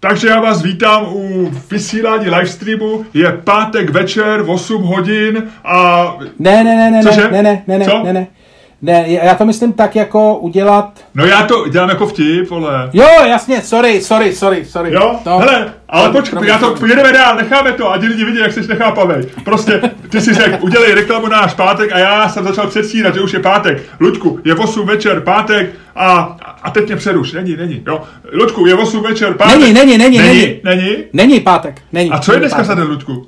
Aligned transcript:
Takže 0.00 0.28
já 0.28 0.40
vás 0.40 0.62
vítám 0.62 1.06
u 1.12 1.50
vysílání 1.70 2.24
livestreamu. 2.24 3.04
Je 3.14 3.32
pátek 3.32 3.90
večer, 3.90 4.44
8 4.46 4.82
hodin 4.82 5.42
a... 5.64 6.04
Ne, 6.38 6.64
ne, 6.64 6.76
ne, 6.76 6.90
ne, 6.90 7.02
Cože? 7.02 7.28
ne, 7.30 7.42
ne, 7.42 7.62
ne, 7.66 7.78
ne, 7.78 7.84
Co? 7.84 8.02
ne, 8.04 8.12
ne. 8.12 8.26
Ne, 8.82 9.04
já 9.08 9.34
to 9.34 9.44
myslím 9.44 9.72
tak 9.72 9.96
jako 9.96 10.38
udělat... 10.38 11.04
No 11.14 11.26
já 11.26 11.42
to 11.42 11.68
dělám 11.68 11.88
jako 11.88 12.06
vtip, 12.06 12.50
vole. 12.50 12.90
Jo, 12.92 13.06
jasně, 13.28 13.62
sorry, 13.62 14.00
sorry, 14.00 14.34
sorry, 14.34 14.64
sorry. 14.64 14.92
Jo, 14.92 15.18
to, 15.24 15.38
hele, 15.38 15.74
ale 15.88 16.10
počkej, 16.10 16.48
já 16.48 16.58
to 16.58 16.86
jedeme 16.86 17.12
dál, 17.12 17.36
necháme 17.36 17.72
to, 17.72 17.92
ať 17.92 18.00
lidi 18.00 18.24
vidí, 18.24 18.38
jak 18.38 18.52
jsi 18.52 18.68
nechápavej. 18.68 19.26
Prostě, 19.44 19.80
ty 20.10 20.20
si 20.20 20.34
řekl, 20.34 20.56
udělej 20.60 20.94
reklamu 20.94 21.26
na 21.26 21.40
náš 21.40 21.54
pátek 21.54 21.92
a 21.92 21.98
já 21.98 22.28
jsem 22.28 22.44
začal 22.44 22.66
předstírat, 22.66 23.14
že 23.14 23.20
už 23.20 23.32
je 23.32 23.40
pátek. 23.40 23.82
Luďku, 24.00 24.40
je 24.44 24.54
8 24.54 24.86
večer, 24.86 25.20
pátek 25.20 25.70
a, 25.96 26.36
a 26.62 26.70
teď 26.70 26.86
mě 26.86 26.96
přeruš, 26.96 27.32
není, 27.32 27.56
není, 27.56 27.82
jo. 27.86 28.02
Luďku, 28.32 28.66
je 28.66 28.74
8 28.74 29.02
večer, 29.02 29.34
pátek. 29.34 29.60
Není, 29.60 29.72
není, 29.72 29.98
není, 29.98 30.18
není. 30.18 30.38
není. 30.38 30.60
Není? 30.64 30.96
Není 31.12 31.40
pátek, 31.40 31.82
není. 31.92 32.10
A 32.10 32.18
co 32.18 32.32
je 32.32 32.38
dneska 32.38 32.62
za 32.62 32.64
pátek. 32.64 32.78
den, 32.78 32.92
Luďku? 32.92 33.26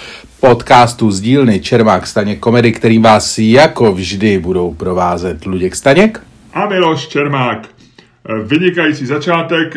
podcastu 0.41 1.11
z 1.11 1.21
dílny 1.21 1.61
Čermák 1.61 2.07
Staněk 2.07 2.39
komedy, 2.39 2.73
kterým 2.73 3.03
vás 3.03 3.39
jako 3.39 3.93
vždy 3.93 4.39
budou 4.39 4.75
provázet 4.75 5.47
Luděk 5.47 5.77
Staněk. 5.77 6.23
A 6.55 6.69
Miloš 6.69 7.09
Čermák. 7.09 7.69
Eh, 7.69 7.73
Vynikající 8.43 9.07
začátek. 9.07 9.77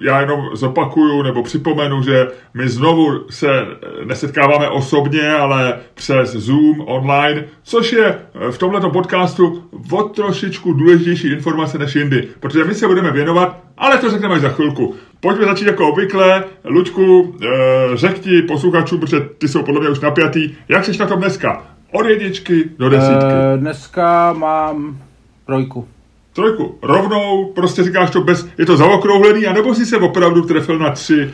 Já 0.00 0.20
jenom 0.20 0.48
zopakuju 0.52 1.22
nebo 1.22 1.42
připomenu, 1.42 2.02
že 2.02 2.28
my 2.54 2.68
znovu 2.68 3.30
se 3.30 3.48
eh, 3.50 4.04
nesetkáváme 4.04 4.68
osobně, 4.68 5.32
ale 5.32 5.78
přes 5.94 6.30
Zoom 6.30 6.80
online, 6.80 7.44
což 7.62 7.92
je 7.92 8.06
eh, 8.06 8.50
v 8.52 8.58
tomto 8.58 8.90
podcastu 8.90 9.64
o 9.92 10.02
trošičku 10.02 10.72
důležitější 10.72 11.32
informace 11.32 11.78
než 11.78 11.94
jindy, 11.94 12.28
protože 12.40 12.64
my 12.64 12.74
se 12.74 12.86
budeme 12.86 13.10
věnovat, 13.10 13.60
ale 13.78 13.98
to 13.98 14.10
řekneme 14.10 14.34
až 14.34 14.40
za 14.40 14.48
chvilku. 14.48 14.94
Pojďme 15.20 15.44
začít 15.46 15.66
jako 15.66 15.88
obvykle. 15.88 16.44
Luďku, 16.64 17.36
eh, 17.42 17.46
řekni 17.94 18.42
posluchačům, 18.42 19.00
protože 19.00 19.20
ty 19.38 19.48
jsou 19.48 19.62
podle 19.62 19.80
mě 19.80 19.90
už 19.90 20.00
napjatý, 20.00 20.54
jak 20.68 20.84
jsi 20.84 20.98
na 20.98 21.06
tom 21.06 21.18
dneska? 21.18 21.62
Od 21.92 22.06
jedničky 22.06 22.70
do 22.78 22.88
desítky. 22.88 23.34
Eh, 23.54 23.58
dneska 23.58 24.32
mám 24.32 24.98
trojku. 25.46 25.88
Trojku. 26.32 26.78
Rovnou, 26.82 27.52
prostě 27.54 27.82
říkáš 27.82 28.10
to 28.10 28.20
bez, 28.20 28.48
je 28.58 28.66
to 28.66 28.76
zaokrouhlený, 28.76 29.46
anebo 29.46 29.74
jsi 29.74 29.86
se 29.86 29.96
opravdu 29.96 30.42
trefil 30.42 30.78
na 30.78 30.90
3 30.90 31.30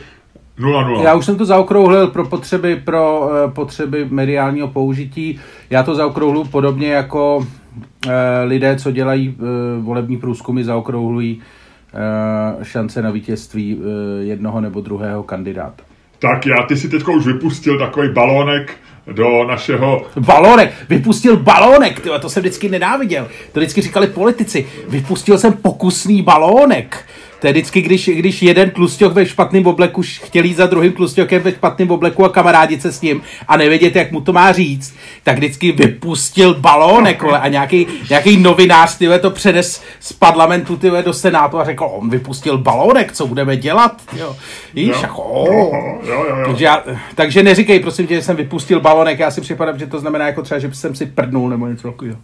0 0.59 0.83
0. 0.83 1.03
Já 1.03 1.15
už 1.15 1.25
jsem 1.25 1.37
to 1.37 1.45
zaokrouhlil 1.45 2.07
pro 2.07 2.25
potřeby, 2.25 2.75
pro 2.75 3.29
eh, 3.31 3.51
potřeby 3.51 4.07
mediálního 4.09 4.67
použití. 4.67 5.39
Já 5.69 5.83
to 5.83 5.95
zaokrouhlu 5.95 6.43
podobně 6.43 6.91
jako 6.91 7.47
eh, 8.07 8.43
lidé, 8.43 8.75
co 8.75 8.91
dělají 8.91 9.35
eh, 9.39 9.43
volební 9.81 10.17
průzkumy, 10.17 10.63
zaokrouhlují 10.63 11.41
šance 12.63 13.01
na 13.01 13.11
vítězství 13.11 13.81
jednoho 14.19 14.61
nebo 14.61 14.81
druhého 14.81 15.23
kandidáta. 15.23 15.83
Tak 16.19 16.45
já, 16.45 16.63
ty 16.67 16.77
si 16.77 16.89
teďko 16.89 17.13
už 17.13 17.25
vypustil 17.25 17.79
takový 17.79 18.09
balónek 18.09 18.75
do 19.11 19.43
našeho... 19.47 20.05
Balónek, 20.19 20.73
vypustil 20.89 21.37
balónek, 21.37 21.99
tyjo, 21.99 22.19
to 22.19 22.29
jsem 22.29 22.41
vždycky 22.41 22.69
nenáviděl. 22.69 23.27
To 23.51 23.59
vždycky 23.59 23.81
říkali 23.81 24.07
politici. 24.07 24.67
Vypustil 24.89 25.37
jsem 25.37 25.53
pokusný 25.53 26.21
balónek. 26.21 27.05
To 27.39 27.47
je 27.47 27.53
vždycky, 27.53 27.81
když, 27.81 28.09
když 28.09 28.41
jeden 28.41 28.69
tlusťok 28.69 29.13
ve 29.13 29.25
špatném 29.25 29.67
obleku 29.67 30.01
chtěl 30.23 30.45
jít 30.45 30.53
za 30.53 30.65
druhým 30.65 30.91
tlusťokem 30.91 31.41
ve 31.41 31.51
špatném 31.51 31.91
obleku 31.91 32.25
a 32.25 32.29
kamarádit 32.29 32.81
se 32.81 32.91
s 32.91 33.01
ním 33.01 33.21
a 33.47 33.57
nevědět, 33.57 33.95
jak 33.95 34.11
mu 34.11 34.21
to 34.21 34.33
má 34.33 34.51
říct, 34.51 34.95
tak 35.23 35.35
vždycky 35.37 35.71
vypustil 35.71 36.53
balónek, 36.53 37.21
vole, 37.21 37.39
a 37.39 37.47
nějaký, 37.47 37.87
nějaký 38.09 38.37
novinář, 38.37 38.97
tyhle, 38.97 39.19
to 39.19 39.31
přenes 39.31 39.83
z 39.99 40.13
parlamentu, 40.13 40.77
tyhle, 40.77 41.03
do 41.03 41.13
senátu 41.13 41.59
a 41.59 41.65
řekl, 41.65 41.89
on 41.91 42.09
vypustil 42.09 42.57
balónek, 42.57 43.11
co 43.11 43.27
budeme 43.27 43.57
dělat, 43.57 44.01
jo. 44.17 44.35
Víš, 44.73 44.87
Jo. 44.87 44.99
jako, 45.01 45.21
oh. 45.23 45.75
Jo, 46.07 46.25
jo, 46.29 46.35
jo. 46.37 46.45
Takže, 46.45 46.65
já, 46.65 46.83
takže 47.15 47.43
neříkej, 47.43 47.79
prosím 47.79 48.07
tě, 48.07 48.15
že 48.15 48.21
jsem 48.21 48.35
vypustil 48.35 48.79
balonek, 48.79 49.19
já 49.19 49.31
si 49.31 49.41
připadám, 49.41 49.79
že 49.79 49.87
to 49.87 49.99
znamená 49.99 50.27
jako 50.27 50.41
třeba, 50.41 50.59
že 50.59 50.69
jsem 50.73 50.95
si 50.95 51.05
prdnul 51.05 51.49
nebo 51.49 51.67
něco 51.67 51.91
takového. 51.91 52.17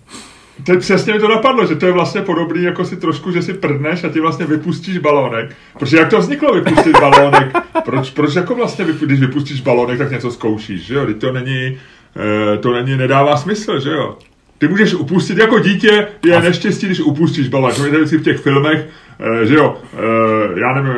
Teď 0.66 0.80
přesně 0.80 1.14
mi 1.14 1.20
to 1.20 1.28
napadlo, 1.28 1.66
že 1.66 1.76
to 1.76 1.86
je 1.86 1.92
vlastně 1.92 2.22
podobný 2.22 2.64
jako 2.64 2.86
si 2.86 2.96
trošku, 2.98 3.32
že 3.32 3.42
si 3.42 3.54
prdneš 3.54 4.04
a 4.04 4.10
ti 4.10 4.20
vlastně 4.20 4.46
vypustíš 4.46 4.98
balónek. 4.98 5.56
Protože 5.80 5.98
jak 5.98 6.10
to 6.10 6.20
vzniklo 6.20 6.54
vypustit 6.54 7.00
balónek? 7.00 7.52
Proč, 7.86 8.10
proč 8.10 8.36
jako 8.36 8.56
vlastně, 8.56 8.86
vypu- 8.86 9.06
když 9.06 9.20
vypustíš 9.20 9.62
balónek, 9.62 9.98
tak 9.98 10.12
něco 10.12 10.32
zkoušíš, 10.32 10.82
že 10.86 10.94
jo? 10.94 11.06
Teď 11.06 11.18
to 11.18 11.32
není, 11.32 11.78
eh, 12.54 12.58
to 12.58 12.74
není, 12.74 12.98
nedává 12.98 13.38
smysl, 13.38 13.80
že 13.80 13.90
jo? 13.90 14.18
Ty 14.58 14.68
můžeš 14.68 14.94
upustit, 14.94 15.38
jako 15.38 15.60
dítě 15.60 16.08
je 16.26 16.42
neštěstí, 16.42 16.86
když 16.86 17.00
upustíš 17.00 17.48
balónek. 17.48 17.78
To 17.78 17.86
je 17.86 17.92
vždycky 17.92 18.18
v 18.18 18.24
těch 18.24 18.38
filmech, 18.38 18.86
eh, 19.20 19.46
že 19.46 19.56
jo, 19.56 19.78
eh, 19.94 20.60
já 20.60 20.74
nevím, 20.74 20.94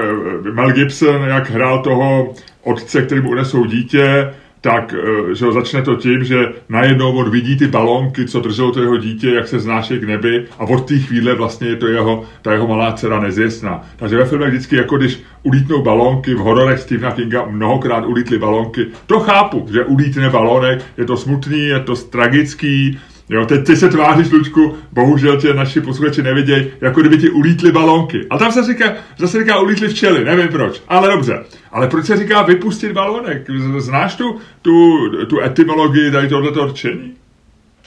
Mel 0.56 0.72
Gibson, 0.72 1.22
jak 1.22 1.50
hrál 1.50 1.80
toho 1.84 2.34
otce, 2.64 3.02
který 3.02 3.22
mu 3.22 3.30
unesou 3.30 3.66
dítě, 3.66 4.34
tak 4.66 4.98
eh, 4.98 5.36
že 5.38 5.46
ho 5.46 5.54
začne 5.54 5.86
to 5.86 5.96
tím, 5.96 6.26
že 6.26 6.66
najednou 6.70 7.14
on 7.14 7.30
vidí 7.30 7.58
ty 7.58 7.68
balónky, 7.68 8.26
co 8.26 8.40
drželo 8.40 8.72
to 8.72 8.82
jeho 8.82 8.98
dítě, 8.98 9.30
jak 9.30 9.48
se 9.48 9.60
znášejí 9.60 10.00
k 10.00 10.04
nebi 10.04 10.46
a 10.60 10.64
od 10.64 10.88
té 10.88 10.98
chvíle 10.98 11.36
vlastně 11.36 11.68
je 11.68 11.76
to 11.76 11.88
jeho, 11.88 12.26
ta 12.42 12.52
jeho 12.52 12.68
malá 12.68 12.94
dcera 12.94 13.20
nezvěstná. 13.20 13.86
Takže 13.96 14.18
ve 14.18 14.26
filmech 14.26 14.50
vždycky, 14.50 14.76
jako 14.76 14.98
když 14.98 15.22
ulítnou 15.44 15.82
balónky, 15.82 16.34
v 16.34 16.38
hororech 16.38 16.80
Stephena 16.80 17.12
Kinga 17.12 17.46
mnohokrát 17.46 18.06
ulítly 18.06 18.40
balónky, 18.40 18.88
to 19.06 19.20
chápu, 19.20 19.68
že 19.74 19.86
ulítne 19.86 20.30
balónek, 20.30 20.82
je 20.98 21.06
to 21.06 21.18
smutný, 21.18 21.68
je 21.68 21.80
to 21.80 21.96
tragický, 21.96 22.98
Jo, 23.30 23.46
teď 23.46 23.66
ty 23.66 23.76
se 23.78 23.90
tváříš, 23.90 24.32
Lučku, 24.32 24.74
bohužel 24.92 25.38
tě 25.42 25.54
naši 25.54 25.82
posluchači 25.82 26.22
nevidějí, 26.24 26.66
jako 26.82 27.00
kdyby 27.02 27.18
ti 27.18 27.30
ulítly 27.30 27.72
balónky. 27.72 28.26
A 28.30 28.38
tam 28.38 28.52
se 28.52 28.64
říká, 28.64 28.94
zase 29.18 29.40
říká 29.40 29.60
ulítly 29.60 29.88
včely, 29.88 30.26
nevím 30.26 30.48
proč, 30.48 30.82
ale 30.88 31.10
dobře. 31.12 31.40
Ale 31.72 31.88
proč 31.88 32.06
se 32.06 32.18
říká 32.18 32.42
vypustit 32.42 32.92
balónek? 32.92 33.44
Z- 33.58 33.84
Znáš 33.86 34.16
tu, 34.16 34.36
tu, 34.62 34.98
tu 35.28 35.42
etymologii 35.42 36.12
tady 36.12 36.28
tohoto 36.30 36.66
rčení? 36.66 37.12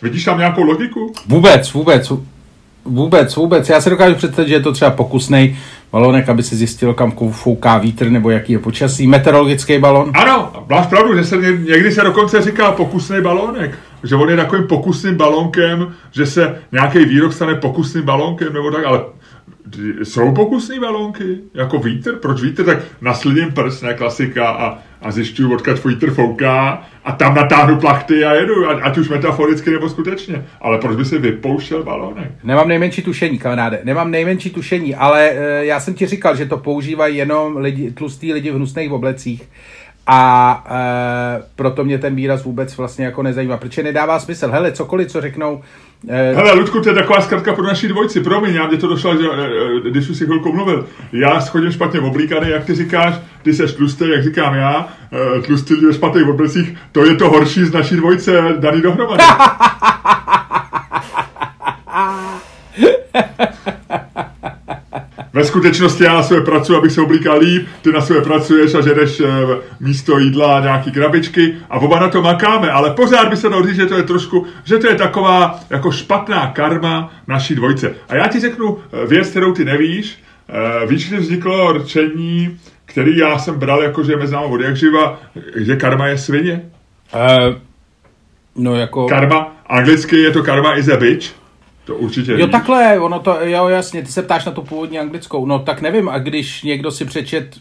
Vidíš 0.02 0.25
tam 0.25 0.38
nějakou 0.38 0.62
logiku? 0.62 1.12
Vůbec, 1.26 1.73
vůbec, 1.73 2.12
vůbec, 2.84 3.37
vůbec. 3.37 3.69
Já 3.69 3.81
si 3.81 3.91
dokážu 3.91 4.14
představit, 4.14 4.49
že 4.49 4.55
je 4.55 4.61
to 4.61 4.73
třeba 4.73 4.91
pokusný 4.91 5.58
balónek, 5.93 6.29
aby 6.29 6.43
se 6.43 6.56
zjistilo, 6.56 6.94
kam 6.94 7.12
fouká 7.31 7.79
vítr 7.79 8.11
nebo 8.11 8.31
jaký 8.31 8.52
je 8.52 8.58
počasí. 8.58 9.06
Meteorologický 9.06 9.79
balon. 9.79 10.11
Ano, 10.14 10.52
máš 10.70 10.87
pravdu, 10.87 11.17
že 11.17 11.25
se 11.25 11.37
ně- 11.37 11.73
někdy 11.73 11.93
se 11.93 12.02
dokonce 12.05 12.43
říká 12.43 12.73
pokusný 12.73 13.20
balónek. 13.20 13.79
Že 14.05 14.15
on 14.15 14.31
je 14.31 14.37
takovým 14.37 14.67
pokusným 14.67 15.15
balónkem, 15.15 15.95
že 16.11 16.27
se 16.27 16.59
nějaký 16.73 17.05
výrok 17.05 17.33
stane 17.33 17.55
pokusným 17.55 18.05
balónkem 18.05 18.53
nebo 18.53 18.71
tak, 18.71 18.85
ale 18.85 19.00
jsou 20.03 20.35
pokusný 20.35 20.79
balónky? 20.79 21.39
Jako 21.55 21.79
vítr? 21.79 22.17
Proč 22.17 22.43
vítr? 22.43 22.65
Tak 22.65 22.79
naslidím 23.00 23.53
prst, 23.53 23.83
ne 23.83 23.95
klasika 23.95 24.49
a, 24.49 24.79
a 25.03 25.11
zjišťuju, 25.11 25.55
odkud 25.55 25.85
vítr 25.85 26.11
fouká 26.11 26.83
a 27.05 27.12
tam 27.12 27.35
natáhnu 27.35 27.81
plachty 27.81 28.25
a 28.25 28.35
jedu, 28.35 28.71
ať, 28.71 28.99
už 28.99 29.09
metaforicky 29.09 29.71
nebo 29.71 29.89
skutečně. 29.89 30.44
Ale 30.61 30.79
proč 30.79 30.97
by 30.97 31.05
si 31.05 31.19
vypouštěl 31.19 31.83
balónek? 31.83 32.31
Nemám 32.44 32.69
nejmenší 32.69 33.03
tušení, 33.03 33.39
kamaráde. 33.39 33.81
Nemám 33.85 34.11
nejmenší 34.11 34.51
tušení, 34.51 34.94
ale 34.94 35.31
e, 35.31 35.67
já 35.67 35.81
jsem 35.81 35.94
ti 35.94 36.06
říkal, 36.06 36.37
že 36.37 36.47
to 36.47 36.56
používají 36.56 37.17
jenom 37.17 37.56
lidi, 37.56 37.91
tlustý 37.91 38.33
lidi 38.33 38.51
v 38.51 38.55
hnusných 38.55 38.93
oblecích. 38.93 39.49
A 40.10 40.64
e, 40.70 41.43
proto 41.56 41.84
mě 41.84 41.99
ten 41.99 42.14
výraz 42.14 42.44
vůbec 42.44 42.76
vlastně 42.76 43.05
jako 43.05 43.22
nezajímá, 43.22 43.56
protože 43.56 43.82
nedává 43.82 44.19
smysl. 44.19 44.50
Hele, 44.50 44.72
cokoliv, 44.72 45.08
co 45.08 45.20
řeknou, 45.20 45.62
Eh, 46.08 46.34
Hele, 46.34 46.52
Ludku, 46.52 46.81
to 46.81 46.88
je 46.88 46.94
taková 46.94 47.20
zkratka 47.20 47.52
pro 47.52 47.66
naší 47.66 47.88
dvojci. 47.88 48.20
Promiň, 48.20 48.55
já 48.55 48.66
mě 48.66 48.76
to 48.76 48.87
došlo, 48.87 49.16
že, 49.16 49.28
eh, 49.32 49.49
eh, 49.87 49.90
když 49.90 50.08
už 50.08 50.16
si 50.16 50.25
chvilku 50.25 50.52
mluvil. 50.52 50.87
Já 51.12 51.40
chodím 51.40 51.72
špatně 51.72 52.00
oblíkaný, 52.00 52.50
jak 52.50 52.64
ty 52.64 52.75
říkáš, 52.75 53.14
ty 53.43 53.55
seš 53.55 53.72
tlustý, 53.72 54.08
jak 54.08 54.22
říkám 54.22 54.55
já, 54.55 54.88
tlustý 55.46 55.75
ve 55.75 55.94
špatných 55.94 56.28
oblecích, 56.28 56.75
to 56.93 57.06
je 57.06 57.16
to 57.16 57.31
horší 57.31 57.64
z 57.64 57.72
naší 57.72 57.96
dvojce 57.96 58.43
daný 58.58 58.82
dohromady. 58.82 59.25
Ve 65.38 65.44
skutečnosti 65.44 66.05
já 66.05 66.14
na 66.14 66.23
sebe 66.23 66.40
pracuji, 66.40 66.79
abych 66.79 66.93
se 66.93 67.00
oblíkal 67.00 67.38
líp, 67.38 67.69
ty 67.82 67.93
na 67.93 68.00
sebe 68.00 68.20
pracuješ 68.20 68.75
a 68.75 68.81
žereš 68.81 69.23
místo 69.81 70.19
jídla 70.19 70.61
nějaký 70.61 70.93
krabičky 70.93 71.56
a 71.70 71.79
oba 71.79 72.00
na 72.00 72.08
to 72.08 72.23
makáme, 72.23 72.70
ale 72.70 72.90
pořád 72.90 73.29
by 73.29 73.37
se 73.37 73.49
dalo 73.49 73.67
říct, 73.67 73.76
že 73.76 73.87
to 73.87 73.96
je 73.96 74.02
trošku, 74.02 74.46
že 74.64 74.79
to 74.79 74.87
je 74.87 74.94
taková 74.94 75.61
jako 75.70 75.93
špatná 75.93 76.46
karma 76.46 77.12
naší 77.29 77.55
dvojce. 77.55 77.94
A 78.08 78.14
já 78.14 78.29
ti 78.29 78.40
řeknu 78.40 78.79
eh, 78.79 79.06
věc, 79.06 79.29
kterou 79.29 79.52
ty 79.52 79.64
nevíš. 79.64 80.19
Eh, 80.49 80.87
víš, 80.87 81.08
kdy 81.08 81.17
vzniklo 81.17 81.73
rčení, 81.73 82.58
který 82.84 83.19
já 83.19 83.38
jsem 83.38 83.58
bral 83.58 83.82
jako, 83.82 84.02
že 84.02 84.12
je 84.12 84.19
mezi 84.19 84.34
námi 84.34 84.46
od 84.46 84.61
jak 84.61 84.76
živa, 84.76 85.20
že 85.56 85.76
karma 85.76 86.06
je 86.06 86.19
svině? 86.19 86.62
Uh, 87.14 87.55
no 88.56 88.75
jako... 88.75 89.06
Karma, 89.06 89.56
anglicky 89.67 90.17
je 90.17 90.31
to 90.31 90.43
karma 90.43 90.75
is 90.75 90.88
a 90.88 90.96
bitch. 90.96 91.38
To 91.88 91.96
určitě 91.96 92.32
Jo, 92.32 92.37
víš. 92.37 92.52
takhle, 92.52 93.00
ono 93.00 93.20
to, 93.20 93.37
jo, 93.43 93.69
jasně, 93.69 94.02
ty 94.02 94.12
se 94.12 94.23
ptáš 94.23 94.44
na 94.44 94.52
tu 94.52 94.62
původní 94.62 94.99
anglickou. 94.99 95.46
No 95.46 95.58
tak 95.58 95.81
nevím, 95.81 96.08
a 96.08 96.19
když 96.19 96.62
někdo 96.62 96.90
si 96.90 97.05
přečet, 97.05 97.56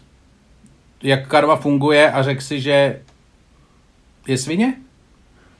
jak 1.02 1.28
karma 1.28 1.56
funguje 1.56 2.10
a 2.10 2.22
řekl 2.22 2.40
si, 2.40 2.60
že 2.60 3.00
je 4.26 4.38
svině? 4.38 4.74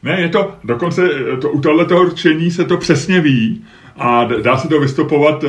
Ne, 0.03 0.21
je 0.21 0.29
to, 0.29 0.55
dokonce 0.65 1.09
to, 1.41 1.51
u 1.51 1.61
tohoto 1.61 2.05
rčení 2.05 2.51
se 2.51 2.65
to 2.65 2.77
přesně 2.77 3.21
ví 3.21 3.65
a 3.97 4.25
dá 4.25 4.57
se 4.57 4.69
to 4.69 4.81
vystopovat, 4.81 5.45
eh, 5.45 5.49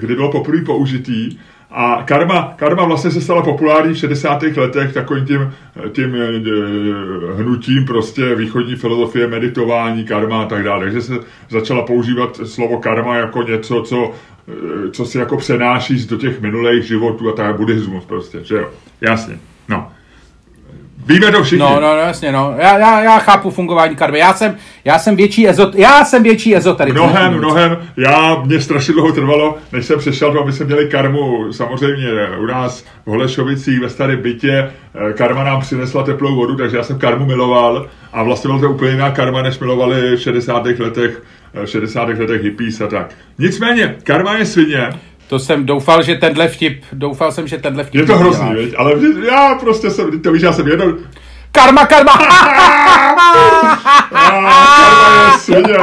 kdy 0.00 0.14
bylo 0.14 0.32
poprvé 0.32 0.62
použitý 0.64 1.38
a 1.74 2.02
karma, 2.04 2.54
karma 2.56 2.84
vlastně 2.84 3.10
se 3.10 3.20
stala 3.20 3.42
populární 3.42 3.94
v 3.94 3.98
60. 3.98 4.42
letech 4.42 4.92
takovým 4.92 5.26
tím, 5.26 5.52
tím 5.92 6.14
eh, 6.14 7.42
hnutím 7.42 7.84
prostě 7.84 8.34
východní 8.34 8.76
filozofie, 8.76 9.26
meditování, 9.26 10.04
karma 10.04 10.42
a 10.42 10.46
tak 10.46 10.64
dále. 10.64 10.84
Takže 10.84 11.02
se 11.02 11.14
začala 11.50 11.82
používat 11.82 12.40
slovo 12.44 12.78
karma 12.78 13.16
jako 13.16 13.42
něco, 13.42 13.82
co, 13.82 14.12
eh, 14.48 14.90
co 14.90 15.06
si 15.06 15.18
jako 15.18 15.36
přenášíš 15.36 16.06
do 16.06 16.16
těch 16.16 16.40
minulých 16.40 16.84
životů 16.84 17.28
a 17.28 17.32
tak 17.32 17.56
buddhismus 17.56 18.04
prostě, 18.04 18.38
že 18.44 18.56
jo. 18.56 18.70
Jasně. 19.00 19.51
Víme 21.06 21.32
to 21.32 21.42
všichni. 21.42 21.58
No, 21.58 21.74
no, 21.74 21.80
no 21.80 21.96
jasně, 21.96 22.32
no. 22.32 22.54
Já, 22.58 22.78
já, 22.78 23.02
já 23.02 23.18
chápu 23.18 23.50
fungování 23.50 23.96
karmy. 23.96 24.18
Já 24.18 24.34
jsem, 24.34 24.56
já 24.84 24.98
jsem 24.98 25.16
větší 25.16 25.48
ezot, 25.48 25.74
já 25.74 26.04
jsem 26.04 26.22
větší 26.22 26.56
ezoterik. 26.56 26.94
Mnohem, 26.94 27.38
mnohem. 27.38 27.78
Já, 27.96 28.42
mě 28.44 28.60
strašně 28.60 28.94
dlouho 28.94 29.12
trvalo, 29.12 29.58
než 29.72 29.86
jsem 29.86 29.98
přešel 29.98 30.32
to, 30.32 30.40
aby 30.40 30.52
jsme 30.52 30.66
měli 30.66 30.88
karmu. 30.88 31.52
Samozřejmě 31.52 32.08
u 32.38 32.46
nás 32.46 32.84
v 33.06 33.10
Holešovicích 33.10 33.80
ve 33.80 33.88
staré 33.88 34.16
bytě 34.16 34.70
eh, 34.94 35.12
karma 35.12 35.44
nám 35.44 35.60
přinesla 35.60 36.02
teplou 36.02 36.36
vodu, 36.36 36.56
takže 36.56 36.76
já 36.76 36.82
jsem 36.82 36.98
karmu 36.98 37.26
miloval 37.26 37.86
a 38.12 38.22
vlastně 38.22 38.48
byla 38.48 38.60
to 38.60 38.70
úplně 38.70 38.90
jiná 38.90 39.10
karma, 39.10 39.42
než 39.42 39.58
milovali 39.58 40.16
v 40.16 40.20
60. 40.20 40.66
letech, 40.78 41.22
v 41.64 41.66
60. 41.66 42.08
letech 42.08 42.42
hippies 42.42 42.80
a 42.80 42.86
tak. 42.86 43.14
Nicméně, 43.38 43.96
karma 44.02 44.36
je 44.36 44.46
svině, 44.46 44.90
to 45.32 45.38
jsem 45.38 45.66
doufal, 45.66 46.02
že 46.02 46.14
tenhle 46.14 46.48
vtip, 46.48 46.82
doufal 46.92 47.32
jsem, 47.32 47.48
že 47.48 47.58
tenhle 47.58 47.84
vtip... 47.84 48.00
Je 48.00 48.06
to 48.06 48.18
hrozný, 48.18 48.54
veď? 48.54 48.74
ale 48.76 48.92
já 49.26 49.54
prostě 49.54 49.90
jsem, 49.90 50.20
to 50.20 50.32
víš, 50.32 50.42
já 50.42 50.52
jsem 50.52 50.68
jednou... 50.68 50.94
Karma, 51.52 51.86
karma! 51.86 52.12
karma 54.10 55.32
je 55.32 55.38
svině. 55.38 55.74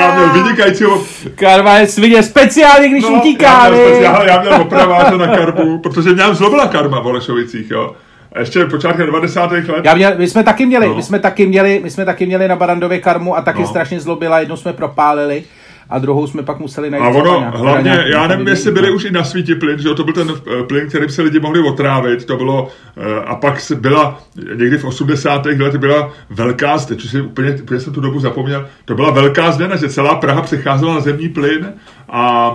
já 0.00 0.14
měl 0.14 0.28
vynikajícího... 0.28 1.04
Karma 1.34 1.74
je 1.74 1.86
svině, 1.86 2.22
speciálně, 2.22 2.88
když 2.88 3.02
no, 3.02 3.10
utíká. 3.10 3.46
Já 3.46 3.70
měl, 3.70 3.88
speciálně, 3.88 4.30
já 4.30 4.40
měl 4.40 4.62
opraváře 4.62 5.18
na 5.18 5.26
karmu, 5.26 5.78
protože 5.78 6.12
mě 6.12 6.34
zlobila 6.34 6.66
karma 6.66 7.00
v 7.00 7.06
Olešovicích, 7.06 7.70
jo. 7.70 7.92
A 8.32 8.40
ještě 8.40 8.64
počátkem 8.64 9.06
90. 9.06 9.50
let. 9.50 9.84
Já 9.84 9.94
měl, 9.94 10.14
my 10.16 10.28
jsme 10.28 10.44
taky 10.44 10.66
měli, 10.66 10.86
no. 10.86 10.94
my 10.94 11.02
jsme 11.02 11.18
taky 11.18 11.46
měli, 11.46 11.80
my 11.82 11.90
jsme 11.90 12.04
taky 12.04 12.26
měli 12.26 12.48
na 12.48 12.56
Barandově 12.56 12.98
karmu 12.98 13.36
a 13.36 13.42
taky 13.42 13.60
no. 13.60 13.68
strašně 13.68 14.00
zlobila, 14.00 14.40
jednou 14.40 14.56
jsme 14.56 14.72
propálili 14.72 15.44
a 15.90 15.98
druhou 15.98 16.26
jsme 16.26 16.42
pak 16.42 16.58
museli 16.58 16.90
najít. 16.90 17.06
A 17.06 17.08
ono, 17.08 17.38
nějak, 17.38 17.54
hlavně, 17.54 17.90
nějaký, 17.90 18.10
já 18.10 18.26
nevím, 18.26 18.48
jestli 18.48 18.72
byli 18.72 18.90
už 18.90 19.04
i 19.04 19.10
na 19.10 19.24
svítě 19.24 19.54
plyn, 19.54 19.78
že 19.78 19.94
to 19.94 20.04
byl 20.04 20.14
ten 20.14 20.30
uh, 20.30 20.36
plyn, 20.66 20.88
kterým 20.88 21.08
se 21.08 21.22
lidi 21.22 21.40
mohli 21.40 21.60
otrávit, 21.60 22.24
to 22.24 22.36
bylo, 22.36 22.62
uh, 22.62 23.04
a 23.26 23.34
pak 23.34 23.72
byla, 23.74 24.20
někdy 24.54 24.78
v 24.78 24.84
80. 24.84 25.46
letech 25.46 25.80
byla 25.80 26.12
velká, 26.30 26.78
teď 26.78 27.08
si 27.08 27.20
úplně, 27.20 27.52
úplně 27.62 27.80
jsem 27.80 27.92
tu 27.92 28.00
dobu 28.00 28.20
zapomněl, 28.20 28.66
to 28.84 28.94
byla 28.94 29.10
velká 29.10 29.52
změna, 29.52 29.76
že 29.76 29.88
celá 29.88 30.14
Praha 30.14 30.42
přecházela 30.42 30.94
na 30.94 31.00
zemní 31.00 31.28
plyn 31.28 31.72
a, 32.08 32.54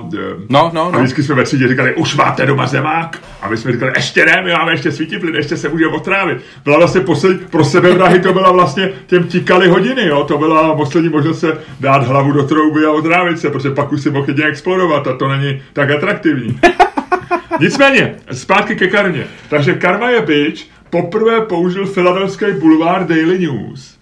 no, 0.50 0.72
no, 0.74 0.92
no. 0.92 0.92
a 0.94 0.98
vždycky 0.98 1.24
jsme 1.24 1.36
ve 1.36 1.44
třídě 1.44 1.68
říkali, 1.68 1.96
už 1.96 2.16
máte 2.16 2.46
doma 2.46 2.68
zemák? 2.68 3.20
A 3.42 3.50
my 3.50 3.58
jsme 3.58 3.72
říkali, 3.72 3.92
ještě 3.96 4.26
ne, 4.26 4.42
my 4.42 4.52
máme 4.52 4.72
ještě 4.72 4.92
svítí 4.92 5.20
plyn, 5.20 5.36
ještě 5.36 5.58
se 5.58 5.70
může 5.70 5.88
otrávit. 5.88 6.38
Byla 6.64 6.78
vlastně 6.78 7.02
poslední, 7.02 7.46
pro 7.46 7.66
sebe 7.66 7.94
vrahy 7.94 8.20
to 8.20 8.34
byla 8.34 8.52
vlastně, 8.52 8.90
těm 9.08 9.24
tíkaly 9.24 9.68
hodiny, 9.68 10.08
jo, 10.08 10.24
to 10.24 10.38
byla 10.38 10.76
poslední 10.76 11.10
možnost 11.10 11.40
se 11.40 11.58
dát 11.80 12.08
hlavu 12.08 12.32
do 12.32 12.44
trouby 12.44 12.86
a 12.86 12.92
otrávit 12.92 13.23
se, 13.38 13.50
protože 13.50 13.72
pak 13.72 13.92
už 13.92 14.02
si 14.02 14.10
mohl 14.10 14.26
jedině 14.28 14.48
explodovat 14.48 15.08
a 15.08 15.18
to 15.18 15.28
není 15.28 15.62
tak 15.74 15.92
atraktivní. 15.92 16.60
Nicméně, 17.60 18.16
zpátky 18.32 18.76
ke 18.76 18.88
karmě. 18.88 19.28
Takže 19.50 19.74
Karma 19.74 20.10
je 20.10 20.22
bitch 20.22 20.64
poprvé 20.90 21.42
použil 21.42 21.86
filadelský 21.86 22.46
bulvár 22.60 23.08
Daily 23.08 23.40
News. 23.40 23.98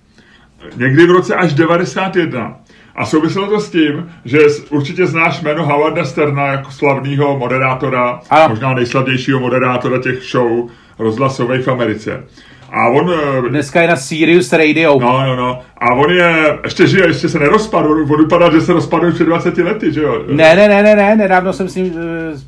Někdy 0.76 1.06
v 1.06 1.12
roce 1.12 1.36
až 1.36 1.54
91. 1.54 2.58
A 2.96 3.06
souviselo 3.06 3.48
to 3.48 3.60
s 3.60 3.70
tím, 3.70 4.12
že 4.26 4.40
určitě 4.70 5.06
znáš 5.06 5.42
jméno 5.42 5.66
Howarda 5.66 6.06
Sterna 6.06 6.48
jako 6.48 6.72
slavného 6.72 7.38
moderátora, 7.38 8.20
a. 8.30 8.48
možná 8.48 8.74
nejslavnějšího 8.74 9.40
moderátora 9.40 10.02
těch 10.02 10.24
show 10.24 10.70
rozhlasových 11.00 11.66
v 11.66 11.72
Americe. 11.72 12.24
A 12.72 12.88
on... 12.88 13.14
Eh, 13.14 13.50
Dneska 13.50 13.82
je 13.82 13.88
na 13.88 13.96
Sirius 13.96 14.54
Radio. 14.54 15.00
No, 15.00 15.26
no, 15.26 15.36
no. 15.36 15.60
A 15.78 15.94
on 15.94 16.12
je, 16.12 16.60
ještě 16.64 16.88
žije, 16.88 17.08
ještě 17.08 17.30
se 17.30 17.40
nerozpadl. 17.40 17.92
On 17.92 18.22
vypadá, 18.22 18.52
že 18.52 18.62
se 18.62 18.74
rozpadl 18.74 19.12
před 19.12 19.26
20 19.26 19.58
lety, 19.58 19.94
že 19.94 20.02
jo? 20.02 20.24
Ne, 20.28 20.56
ne, 20.56 20.68
ne, 20.68 20.84
ne, 20.84 20.96
ne. 20.96 21.16
Nedávno 21.16 21.54
jsem 21.54 21.70
s 21.70 21.76
ním 21.76 21.86
uh, 21.86 22.00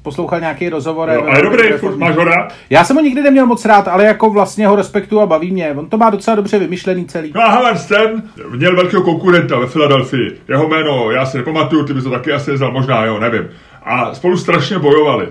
poslouchal 0.04 0.40
nějaký 0.40 0.70
rozhovor. 0.70 1.10
Jo, 1.10 1.24
ale 1.28 1.42
dobrý, 1.42 1.72
furt 1.72 1.98
máš 1.98 2.16
ho 2.16 2.24
rád? 2.24 2.54
Já 2.70 2.84
jsem 2.84 2.96
ho 2.96 3.02
nikdy 3.02 3.22
neměl 3.22 3.46
moc 3.46 3.66
rád, 3.66 3.88
ale 3.88 4.04
jako 4.04 4.30
vlastně 4.30 4.68
ho 4.68 4.76
respektu 4.76 5.20
a 5.20 5.26
baví 5.26 5.52
mě. 5.52 5.76
On 5.78 5.90
to 5.90 5.98
má 5.98 6.10
docela 6.10 6.36
dobře 6.36 6.60
vymyšlený 6.60 7.06
celý. 7.06 7.32
No 7.36 7.42
a 7.42 7.76
Stern 7.76 8.24
měl 8.50 8.76
velkého 8.76 9.04
konkurenta 9.04 9.60
ve 9.60 9.68
Filadelfii. 9.68 10.38
Jeho 10.48 10.68
jméno, 10.68 11.12
já 11.12 11.26
si 11.26 11.38
nepamatuju, 11.38 11.86
ty 11.86 11.94
bys 11.94 12.04
to 12.04 12.10
taky 12.10 12.32
asi 12.32 12.52
neznal, 12.52 12.72
možná 12.72 13.06
jo, 13.06 13.20
nevím. 13.20 13.50
A 13.84 14.14
spolu 14.14 14.38
strašně 14.38 14.80
bojovali. 14.80 15.28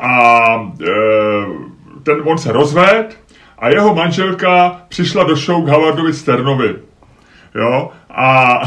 A 0.00 0.38
e, 0.82 0.92
ten, 2.02 2.16
on 2.24 2.38
se 2.38 2.52
rozvedl, 2.52 3.08
a 3.62 3.68
jeho 3.68 3.94
manželka 3.94 4.80
přišla 4.88 5.24
do 5.24 5.36
show 5.36 5.64
k 5.64 5.68
Howardovi 5.68 6.14
Sternovi. 6.14 6.74
Jo? 7.54 7.90
A 8.10 8.58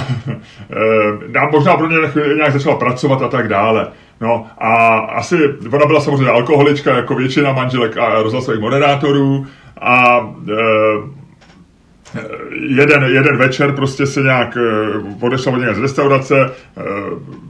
e, 1.35 1.47
možná 1.51 1.77
pro 1.77 1.87
ně 1.87 1.97
nějak 2.35 2.53
začala 2.53 2.75
pracovat 2.75 3.21
a 3.21 3.27
tak 3.27 3.47
dále. 3.47 3.87
No 4.21 4.47
a 4.57 4.97
asi, 4.97 5.35
ona 5.73 5.85
byla 5.85 6.01
samozřejmě 6.01 6.29
alkoholička, 6.29 6.95
jako 6.95 7.15
většina 7.15 7.53
manželek 7.53 7.97
a 7.97 8.23
rozhlasových 8.23 8.61
moderátorů 8.61 9.45
a 9.81 10.19
e, 10.49 10.53
jeden, 12.51 13.03
jeden 13.03 13.37
večer 13.37 13.71
prostě 13.71 14.05
se 14.05 14.21
nějak 14.21 14.57
e, 14.57 14.61
odešla 15.21 15.51
od 15.51 15.75
z 15.75 15.81
restaurace, 15.81 16.35
e, 16.39 16.51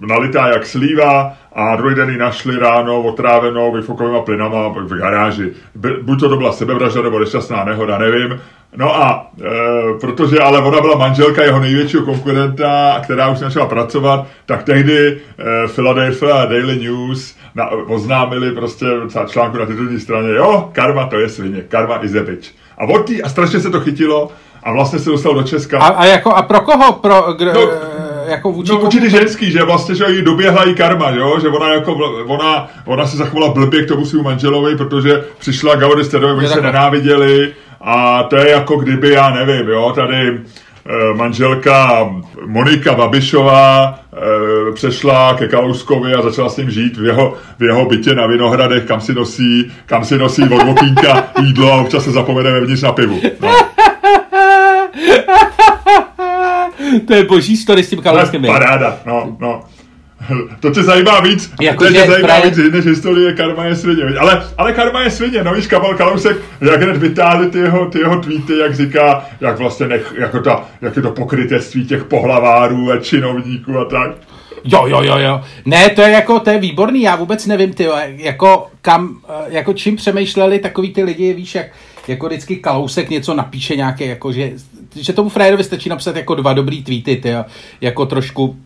nalitá 0.07 0.47
jak 0.47 0.65
slíva 0.65 1.33
a 1.53 1.75
druhý 1.75 1.95
den 1.95 2.09
ji 2.09 2.17
našli 2.17 2.59
ráno 2.59 3.01
otrávenou 3.01 3.71
vyfokovými 3.71 4.19
plynama 4.25 4.67
v 4.67 4.97
garáži. 4.97 5.51
Buď 6.01 6.19
to, 6.19 6.29
to 6.29 6.37
byla 6.37 6.51
sebevražda 6.51 7.01
nebo 7.01 7.19
nešťastná 7.19 7.63
nehoda, 7.63 7.97
nevím. 7.97 8.39
No 8.77 8.95
a 8.95 9.31
e, 9.41 9.99
protože 10.01 10.39
ale 10.39 10.59
ona 10.59 10.81
byla 10.81 10.97
manželka 10.97 11.43
jeho 11.43 11.59
největšího 11.59 12.03
konkurenta, 12.03 12.99
která 13.03 13.29
už 13.29 13.37
začala 13.37 13.65
pracovat, 13.65 14.27
tak 14.45 14.63
tehdy 14.63 15.07
e, 15.07 15.17
Philadelphia 15.67 16.45
Daily 16.45 16.79
News 16.79 17.37
na, 17.55 17.69
oznámili 17.69 18.51
prostě 18.51 18.85
článku 19.27 19.57
na 19.57 19.65
titulní 19.65 19.99
straně, 19.99 20.29
jo, 20.29 20.69
karma 20.71 21.07
to 21.07 21.19
je 21.19 21.29
svině, 21.29 21.61
karma 21.61 21.95
is 22.03 22.15
a 22.15 22.23
bitch. 22.23 22.49
A 22.77 22.85
a 23.23 23.29
strašně 23.29 23.59
se 23.59 23.69
to 23.69 23.79
chytilo 23.79 24.31
a 24.65 24.71
vlastně 24.71 24.99
se 24.99 25.09
dostal 25.09 25.33
do 25.33 25.43
Česka. 25.43 25.79
A, 25.79 25.87
a 25.87 26.05
jako, 26.05 26.31
a 26.31 26.41
pro 26.41 26.61
koho? 26.61 26.93
Pro, 26.93 27.33
kdo, 27.37 27.53
no, 27.53 27.69
jako 28.27 28.51
vůči 28.51 28.71
no, 28.71 28.79
určitě 28.79 29.09
ženský, 29.09 29.51
že 29.51 29.63
vlastně, 29.63 29.95
že 29.95 30.05
jí 30.09 30.21
doběhla 30.21 30.69
i 30.69 30.73
karma, 30.73 31.09
jo? 31.09 31.39
že 31.41 31.47
ona, 31.47 31.73
jako, 31.73 31.93
ona, 32.27 32.67
ona 32.85 33.05
se 33.05 33.17
zachovala 33.17 33.53
blbě 33.53 33.85
k 33.85 33.87
tomu 33.87 34.05
svým 34.05 34.23
manželovi, 34.23 34.75
protože 34.75 35.23
přišla 35.37 35.75
Gaudi 35.75 36.03
Stedovi, 36.03 36.33
oni 36.33 36.47
se 36.47 36.61
nenáviděli 36.61 37.53
a 37.81 38.23
to 38.23 38.35
je 38.35 38.49
jako 38.49 38.77
kdyby, 38.77 39.09
já 39.09 39.29
nevím, 39.29 39.69
jo, 39.69 39.91
tady 39.95 40.39
manželka 41.13 42.09
Monika 42.45 42.93
Babišová 42.93 43.99
e, 44.13 44.71
přešla 44.71 45.33
ke 45.33 45.47
Kalouskovi 45.47 46.13
a 46.13 46.21
začala 46.21 46.49
s 46.49 46.57
ním 46.57 46.69
žít 46.69 46.97
v 46.97 47.05
jeho, 47.05 47.33
v 47.59 47.63
jeho 47.63 47.85
bytě 47.85 48.15
na 48.15 48.27
Vinohradech, 48.27 48.83
kam 48.83 49.01
si 49.01 49.13
nosí, 49.13 49.71
kam 49.85 50.05
si 50.05 50.17
nosí 50.17 50.43
od 50.43 50.77
jídlo 51.41 51.73
a 51.73 51.81
občas 51.81 52.03
se 52.03 52.11
zapomene 52.11 52.51
vevnitř 52.51 52.81
na 52.81 52.91
pivu. 52.91 53.21
No. 53.41 53.74
To 57.07 57.13
je 57.13 57.23
boží 57.23 57.57
story 57.57 57.83
s 57.83 57.89
tím 57.89 58.01
Kalouskem. 58.01 58.45
Paráda, 58.45 58.99
no, 59.05 59.37
no. 59.39 59.63
To 60.59 60.71
tě 60.71 60.83
zajímá 60.83 61.19
víc, 61.19 61.51
jako 61.61 61.83
to 61.83 61.93
tě 61.93 62.05
zajímá 62.07 62.27
právě... 62.27 62.51
víc, 62.51 62.73
než 62.73 62.85
historie 62.85 63.33
Karma 63.33 63.65
je 63.65 63.75
svině. 63.75 64.03
Ale, 64.19 64.47
ale 64.57 64.73
Karma 64.73 65.01
je 65.01 65.11
svině, 65.11 65.43
no 65.43 65.53
víš, 65.53 65.67
Kamal 65.67 65.95
Kalousek, 65.95 66.37
jak 66.61 66.81
hned 66.81 66.97
vytáhli 66.97 67.51
ty 67.51 67.57
jeho, 67.57 67.85
ty 67.85 67.99
jeho 67.99 68.21
tweety, 68.21 68.57
jak 68.57 68.75
říká, 68.75 69.25
jak 69.41 69.57
vlastně 69.57 69.87
nech, 69.87 70.13
jako 70.17 70.39
ta, 70.39 70.65
jak 70.81 70.95
je 70.95 71.01
to 71.01 71.11
pokrytectví 71.11 71.85
těch 71.85 72.03
pohlavárů 72.03 72.91
a 72.91 72.97
činovníků 72.97 73.79
a 73.79 73.85
tak. 73.85 74.11
Jo, 74.63 74.85
jo, 74.87 75.01
jo, 75.03 75.17
jo. 75.17 75.41
Ne, 75.65 75.89
to 75.89 76.01
je 76.01 76.11
jako, 76.11 76.39
to 76.39 76.49
je 76.49 76.59
výborný, 76.59 77.01
já 77.01 77.15
vůbec 77.15 77.45
nevím, 77.45 77.73
ty, 77.73 77.87
jako 78.05 78.67
kam, 78.81 79.21
jako 79.47 79.73
čím 79.73 79.95
přemýšleli 79.95 80.59
takový 80.59 80.93
ty 80.93 81.03
lidi, 81.03 81.33
víš, 81.33 81.55
jak, 81.55 81.67
jako 82.09 82.27
vždycky 82.27 82.55
Kalousek 82.55 83.09
něco 83.09 83.33
napíše 83.33 83.75
nějaké, 83.75 84.05
jako 84.05 84.31
že, 84.31 84.51
že 84.95 85.13
tomu 85.13 85.29
frajerovi 85.29 85.63
stačí 85.63 85.89
napsat 85.89 86.15
jako 86.15 86.35
dva 86.35 86.53
dobrý 86.53 86.83
tweety, 86.83 87.15
ty, 87.15 87.33
jako 87.81 88.05
trošku 88.05 88.57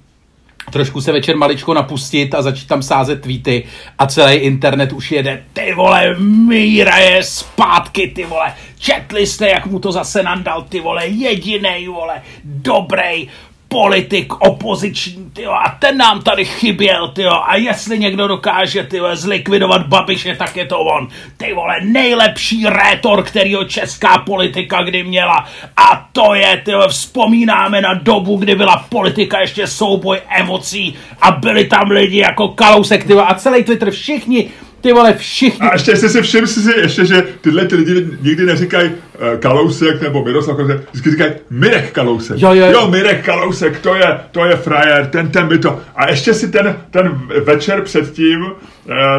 trošku 0.72 1.01
se 1.01 1.12
večer 1.12 1.38
maličko 1.38 1.74
napustit 1.74 2.36
a 2.36 2.41
začít 2.41 2.67
tam 2.67 2.84
sázet 2.84 3.22
tweety 3.22 3.63
a 4.00 4.08
celý 4.08 4.36
internet 4.36 4.91
už 4.91 5.12
jede, 5.12 5.43
ty 5.53 5.74
vole, 5.74 6.15
Míra 6.19 6.98
je 6.98 7.24
zpátky, 7.24 8.08
ty 8.15 8.25
vole, 8.25 8.53
četli 8.79 9.27
jste, 9.27 9.50
jak 9.50 9.65
mu 9.65 9.79
to 9.79 9.91
zase 9.91 10.24
nandal, 10.24 10.62
ty 10.69 10.79
vole, 10.79 11.08
jedinej, 11.08 11.88
vole, 11.88 12.22
dobrý, 12.43 13.27
politik 13.69 14.33
opoziční, 14.41 15.29
tyjo, 15.33 15.51
a 15.51 15.75
ten 15.79 15.97
nám 15.97 16.21
tady 16.21 16.45
chyběl, 16.45 17.07
tyjo, 17.07 17.31
a 17.31 17.55
jestli 17.55 17.99
někdo 17.99 18.27
dokáže, 18.27 18.83
tyjo, 18.83 19.15
zlikvidovat 19.15 19.88
Babiše, 19.88 20.35
tak 20.35 20.55
je 20.55 20.65
to 20.65 20.79
on. 20.79 21.07
Ty 21.38 21.53
vole, 21.53 21.75
nejlepší 21.83 22.65
rétor, 22.65 23.23
kterýho 23.23 23.63
česká 23.63 24.17
politika 24.17 24.83
kdy 24.83 25.03
měla. 25.03 25.45
A 25.77 26.07
to 26.11 26.33
je, 26.33 26.61
tyjo, 26.65 26.88
vzpomínáme 26.88 27.81
na 27.81 27.93
dobu, 27.93 28.38
kdy 28.38 28.55
byla 28.55 28.85
politika 28.89 29.41
ještě 29.41 29.67
souboj 29.67 30.21
emocí 30.29 30.95
a 31.21 31.31
byli 31.31 31.65
tam 31.65 31.91
lidi 31.91 32.17
jako 32.17 32.47
Kalousek, 32.47 33.07
tyjo, 33.07 33.23
a 33.27 33.33
celý 33.33 33.63
Twitter, 33.63 33.91
všichni 33.91 34.49
ty 34.81 34.93
vole, 34.93 35.13
všichni. 35.13 35.67
A 35.67 35.74
ještě 35.74 35.95
si 35.95 36.09
si 36.09 36.21
všim 36.21 36.48
si, 36.48 36.62
si 36.62 36.79
ještě, 36.79 37.05
že 37.05 37.24
tyhle 37.41 37.65
ty 37.65 37.75
lidi 37.75 38.07
nikdy 38.21 38.45
neříkají 38.45 38.89
uh, 38.89 39.39
Kalousek 39.39 40.01
nebo 40.01 40.24
Miroslav 40.24 40.57
Kalousek, 40.57 40.81
vždycky 40.91 41.12
říkají 41.12 41.31
Mirek 41.50 41.91
Kalousek. 41.91 42.41
Jo, 42.41 42.53
jo, 42.53 42.65
jo. 42.65 42.71
jo, 42.71 42.88
Mirek 42.88 43.25
Kalousek, 43.25 43.79
to 43.79 43.95
je, 43.95 44.19
to 44.31 44.45
je 44.45 44.55
frajer, 44.55 45.05
ten, 45.05 45.29
ten 45.31 45.48
by 45.48 45.57
to. 45.57 45.79
A 45.95 46.09
ještě 46.09 46.33
si 46.33 46.51
ten, 46.51 46.77
ten 46.91 47.21
večer 47.43 47.81
předtím, 47.81 48.45
uh, 48.45 48.53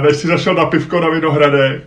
než 0.03 0.17
si 0.17 0.27
zašel 0.27 0.55
na 0.55 0.65
pivko 0.65 1.01
na 1.01 1.11
Vinohrade, 1.11 1.81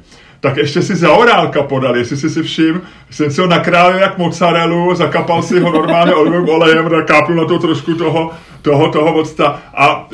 tak 0.43 0.57
ještě 0.57 0.81
si 0.81 0.95
za 0.95 1.11
orálka 1.11 1.63
podal, 1.63 1.97
jestli 1.97 2.17
si 2.17 2.29
si 2.29 2.43
všim, 2.43 2.81
jsem 3.09 3.31
si 3.31 3.41
ho 3.41 3.47
nakrál 3.47 3.95
jak 3.95 4.17
mozzarellu, 4.17 4.95
zakapal 4.95 5.41
si 5.41 5.59
ho 5.59 5.71
normálně 5.71 6.13
olivovým 6.13 6.49
olejem, 6.49 6.89
nakápl 6.89 7.33
na 7.35 7.45
to 7.45 7.59
trošku 7.59 7.95
toho, 7.95 8.31
toho, 8.61 8.91
toho 8.91 9.13
octa 9.13 9.61
a 9.75 10.07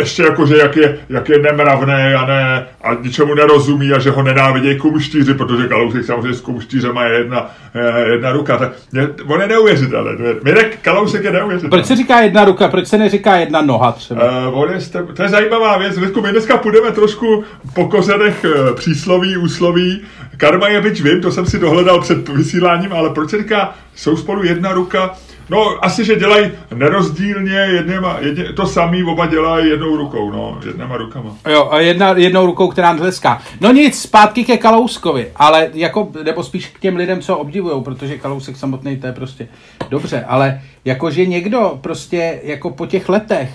ještě 0.00 0.22
jako, 0.22 0.46
že 0.46 0.56
jak 0.56 0.76
je, 0.76 0.98
jak 1.08 1.28
je 1.28 1.38
nemravný 1.38 2.14
a, 2.18 2.26
ne, 2.26 2.66
a 2.82 2.94
ničemu 2.94 3.34
nerozumí 3.34 3.92
a 3.92 3.98
že 3.98 4.10
ho 4.10 4.22
nenávidějí 4.22 4.78
kumštíři, 4.78 5.34
protože 5.34 5.68
Kalousek 5.68 6.04
samozřejmě 6.04 6.34
s 6.34 6.40
kumštířem 6.40 6.94
má 6.94 7.04
jedna, 7.04 7.50
eh, 7.74 8.10
jedna 8.12 8.32
ruka. 8.32 8.56
Tak 8.56 8.72
mě, 8.92 9.08
on 9.26 9.40
je 9.40 9.46
neuvěřitelný. 9.46 10.10
Mirek 10.44 10.78
Kalousek 10.82 11.24
je 11.24 11.30
neuvěřitelný. 11.30 11.70
Proč 11.70 11.86
se 11.86 11.96
říká 11.96 12.20
jedna 12.20 12.44
ruka, 12.44 12.68
proč 12.68 12.86
se 12.86 12.98
neříká 12.98 13.36
jedna 13.36 13.62
noha 13.62 13.92
třeba? 13.92 14.48
Uh, 14.48 14.58
on 14.58 14.70
je, 14.70 14.78
to 15.14 15.22
je 15.22 15.28
zajímavá 15.28 15.78
věc. 15.78 15.96
Lidku, 15.96 16.20
my 16.20 16.30
dneska 16.30 16.56
půjdeme 16.56 16.90
trošku 16.90 17.44
po 17.74 17.88
kořenech 17.88 18.44
uh, 18.44 18.74
přísloví, 18.74 19.36
úsloví. 19.36 20.00
Karma 20.36 20.68
je 20.68 20.80
byť 20.80 21.02
vím, 21.02 21.20
to 21.20 21.30
jsem 21.30 21.46
si 21.46 21.58
dohledal 21.58 22.00
před 22.00 22.28
vysíláním, 22.28 22.92
ale 22.92 23.10
proč 23.10 23.30
se 23.30 23.38
říká, 23.38 23.74
jsou 23.94 24.16
spolu 24.16 24.44
jedna 24.44 24.72
ruka, 24.72 25.14
No, 25.50 25.84
asi, 25.84 26.04
že 26.04 26.16
dělají 26.16 26.50
nerozdílně 26.74 27.52
jedněma, 27.52 28.16
jedně, 28.20 28.44
to 28.52 28.66
samý 28.66 29.04
oba 29.04 29.26
dělají 29.26 29.70
jednou 29.70 29.96
rukou, 29.96 30.30
no, 30.30 30.60
jednama 30.66 30.96
rukama. 30.96 31.36
Jo, 31.50 31.68
a 31.70 31.80
jedna, 31.80 32.10
jednou 32.16 32.46
rukou, 32.46 32.68
která 32.68 32.96
tleská. 32.96 33.42
No 33.60 33.72
nic, 33.72 34.02
zpátky 34.02 34.44
ke 34.44 34.56
Kalouskovi, 34.56 35.32
ale 35.36 35.70
jako, 35.74 36.08
nebo 36.24 36.42
spíš 36.42 36.66
k 36.66 36.80
těm 36.80 36.96
lidem, 36.96 37.20
co 37.20 37.36
obdivují, 37.36 37.82
protože 37.82 38.18
Kalousek 38.18 38.56
samotný 38.56 38.96
to 38.96 39.06
je 39.06 39.12
prostě 39.12 39.48
dobře, 39.90 40.24
ale 40.28 40.62
jakože 40.84 41.26
někdo 41.26 41.78
prostě 41.80 42.40
jako 42.42 42.70
po 42.70 42.86
těch 42.86 43.08
letech 43.08 43.50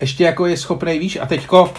ještě 0.00 0.24
jako 0.24 0.46
je 0.46 0.56
schopný, 0.56 0.98
víš, 0.98 1.18
a 1.22 1.26
teďko 1.26 1.72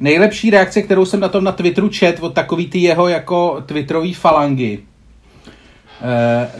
nejlepší 0.00 0.50
reakce, 0.50 0.82
kterou 0.82 1.04
jsem 1.04 1.20
na 1.20 1.28
tom 1.28 1.44
na 1.44 1.52
Twitteru 1.52 1.88
čet 1.88 2.16
od 2.20 2.34
takový 2.34 2.70
ty 2.70 2.78
jeho 2.78 3.08
jako 3.08 3.62
twitterový 3.66 4.14
falangy, 4.14 4.78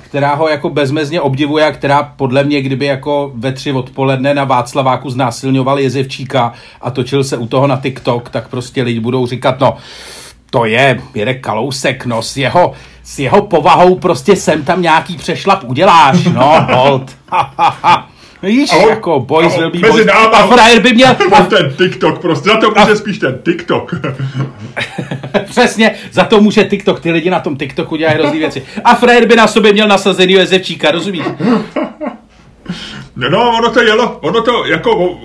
která 0.01 0.35
ho 0.35 0.49
jako 0.49 0.71
bezmezně 0.71 1.21
obdivuje 1.21 1.67
a 1.67 1.73
která 1.73 2.03
podle 2.03 2.45
mě, 2.45 2.63
kdyby 2.63 2.87
jako 2.87 3.33
ve 3.35 3.53
tři 3.53 3.73
odpoledne 3.73 4.35
na 4.35 4.45
Václaváku 4.45 5.11
znásilňoval 5.11 5.79
Jezevčíka 5.79 6.53
a 6.81 6.91
točil 6.91 7.25
se 7.25 7.37
u 7.37 7.47
toho 7.47 7.67
na 7.67 7.77
TikTok, 7.77 8.31
tak 8.31 8.49
prostě 8.49 8.83
lidi 8.83 9.01
budou 9.01 9.27
říkat, 9.27 9.61
no, 9.61 9.77
to 10.51 10.65
je 10.65 11.01
Mirek 11.15 11.41
Kalousek, 11.41 12.07
no, 12.07 12.23
s 12.23 12.37
jeho, 12.37 12.73
s 13.03 13.19
jeho 13.19 13.43
povahou 13.43 13.99
prostě 13.99 14.37
sem 14.37 14.65
tam 14.65 14.83
nějaký 14.83 15.17
přešlap 15.17 15.65
uděláš, 15.65 16.25
no, 16.25 16.67
hold. 16.73 17.17
Víš, 18.43 18.73
ahoj, 18.73 18.91
jako 18.91 19.21
boys 19.21 19.47
ahoj, 19.47 19.59
will 19.59 19.71
be 19.71 19.79
mezi 19.79 19.93
boys. 19.93 20.07
Náma, 20.07 20.39
a 20.39 20.47
frajer 20.47 20.83
by 20.83 20.93
měl... 20.93 21.17
ten 21.51 21.75
TikTok 21.77 22.19
prostě, 22.19 22.49
za 22.49 22.57
to 22.57 22.71
může 22.71 22.93
a... 22.93 22.97
spíš 22.97 23.19
ten 23.19 23.39
TikTok. 23.45 23.95
Přesně, 25.45 25.95
za 26.13 26.25
to 26.25 26.41
může 26.41 26.65
TikTok, 26.65 27.01
ty 27.01 27.11
lidi 27.11 27.31
na 27.31 27.41
tom 27.41 27.57
TikToku 27.57 27.97
dělají 27.97 28.19
hrozný 28.19 28.39
věci. 28.39 28.63
A 28.85 28.95
frajer 28.95 29.27
by 29.27 29.37
na 29.37 29.47
sobě 29.47 29.73
měl 29.73 29.89
nasazený 29.89 30.33
Jezevčíka, 30.33 30.91
rozumíš? 30.91 31.25
No, 33.17 33.59
ono 33.59 33.71
to 33.71 33.83
jelo, 33.83 34.19
ono 34.21 34.43
to 34.43 34.65
jako, 34.65 35.21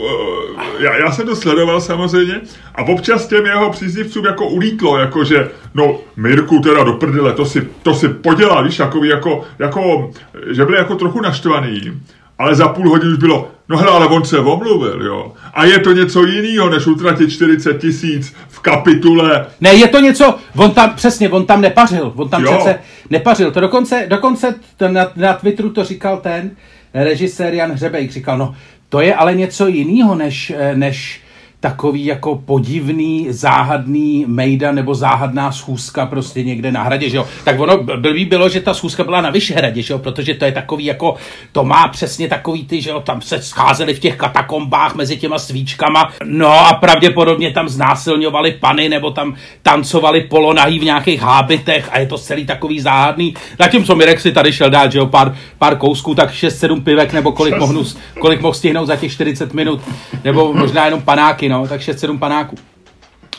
já, 0.79 0.97
já 0.97 1.11
jsem 1.11 1.25
to 1.25 1.35
sledoval 1.35 1.81
samozřejmě 1.81 2.41
a 2.75 2.83
občas 2.83 3.27
těm 3.27 3.45
jeho 3.45 3.69
příznivcům 3.69 4.25
jako 4.25 4.47
ulítlo, 4.47 4.97
jako 4.97 5.23
že, 5.23 5.49
no, 5.73 5.99
Mirku 6.15 6.59
teda 6.59 6.83
do 6.83 6.93
prdele, 6.93 7.33
to 7.33 7.45
si, 7.45 7.67
to 7.83 7.93
si 7.93 8.09
podělal, 8.09 8.63
víš, 8.63 8.77
takový 8.77 9.09
jako, 9.09 9.43
jako, 9.59 10.11
že 10.51 10.65
byli 10.65 10.77
jako 10.77 10.95
trochu 10.95 11.21
naštvaný 11.21 12.01
ale 12.39 12.55
za 12.55 12.67
půl 12.67 12.89
hodiny 12.89 13.13
už 13.13 13.19
bylo, 13.19 13.51
no 13.69 13.77
hele, 13.77 13.91
ale 13.91 14.07
on 14.07 14.25
se 14.25 14.39
omluvil, 14.39 15.05
jo. 15.05 15.33
A 15.53 15.65
je 15.65 15.79
to 15.79 15.91
něco 15.91 16.25
jiného, 16.25 16.69
než 16.69 16.87
utratit 16.87 17.31
40 17.31 17.77
tisíc 17.77 18.35
v 18.47 18.59
kapitule. 18.59 19.45
Ne, 19.61 19.73
je 19.73 19.87
to 19.87 19.99
něco, 19.99 20.35
on 20.55 20.71
tam, 20.71 20.95
přesně, 20.95 21.29
on 21.29 21.45
tam 21.45 21.61
nepařil, 21.61 22.13
on 22.15 22.29
tam 22.29 22.43
jo. 22.43 22.53
přece 22.53 22.79
nepařil. 23.09 23.51
To 23.51 23.59
dokonce, 23.59 24.05
dokonce 24.09 24.55
to 24.77 24.87
na, 24.87 25.11
na 25.15 25.33
Twitteru 25.33 25.69
to 25.69 25.83
říkal 25.83 26.17
ten 26.17 26.51
režisér 26.93 27.53
Jan 27.53 27.71
Hřebejk, 27.71 28.11
říkal, 28.11 28.37
no, 28.37 28.55
to 28.89 29.01
je 29.01 29.15
ale 29.15 29.35
něco 29.35 29.67
jiného, 29.67 30.15
než, 30.15 30.53
než 30.73 31.21
takový 31.59 32.05
jako 32.05 32.35
podivný, 32.45 33.27
záhadný 33.29 34.25
mejda 34.27 34.71
nebo 34.71 34.95
záhadná 34.95 35.51
schůzka 35.51 36.05
prostě 36.05 36.43
někde 36.43 36.71
na 36.71 36.83
hradě, 36.83 37.09
že 37.09 37.17
jo. 37.17 37.27
Tak 37.43 37.59
ono 37.59 37.83
blbý 37.83 38.25
bylo, 38.25 38.49
že 38.49 38.61
ta 38.61 38.73
schůzka 38.73 39.03
byla 39.03 39.21
na 39.21 39.29
Vyšehradě, 39.29 39.81
že 39.81 39.93
jo, 39.93 39.99
protože 39.99 40.33
to 40.33 40.45
je 40.45 40.51
takový 40.51 40.85
jako, 40.85 41.15
to 41.51 41.63
má 41.63 41.87
přesně 41.87 42.27
takový 42.27 42.65
ty, 42.65 42.81
že 42.81 42.89
jo, 42.89 42.99
tam 42.99 43.21
se 43.21 43.41
scházeli 43.41 43.93
v 43.93 43.99
těch 43.99 44.15
katakombách 44.15 44.95
mezi 44.95 45.17
těma 45.17 45.39
svíčkama, 45.39 46.11
no 46.23 46.67
a 46.67 46.73
pravděpodobně 46.73 47.51
tam 47.51 47.69
znásilňovali 47.69 48.51
pany 48.51 48.89
nebo 48.89 49.11
tam 49.11 49.35
tancovali 49.61 50.21
polonahý 50.21 50.79
v 50.79 50.83
nějakých 50.83 51.21
hábitech 51.21 51.89
a 51.91 51.99
je 51.99 52.05
to 52.05 52.17
celý 52.17 52.45
takový 52.45 52.79
záhadný. 52.79 53.33
Zatímco 53.59 53.95
Mirek 53.95 54.19
si 54.19 54.31
tady 54.31 54.53
šel 54.53 54.69
dát, 54.69 54.91
že 54.91 54.99
jo, 54.99 55.05
pár, 55.05 55.35
pár 55.57 55.77
kousků, 55.77 56.15
tak 56.15 56.31
6-7 56.31 56.83
pivek 56.83 57.13
nebo 57.13 57.31
kolik 57.31 57.57
mohl, 57.57 57.83
kolik 58.21 58.41
mohl 58.41 58.53
stihnout 58.53 58.87
za 58.87 58.95
těch 58.95 59.11
40 59.11 59.53
minut, 59.53 59.81
nebo 60.23 60.53
možná 60.53 60.85
jenom 60.85 61.01
panáky, 61.01 61.46
no, 61.49 61.67
tak 61.67 61.81
6-7 61.81 62.19
panáků. 62.19 62.55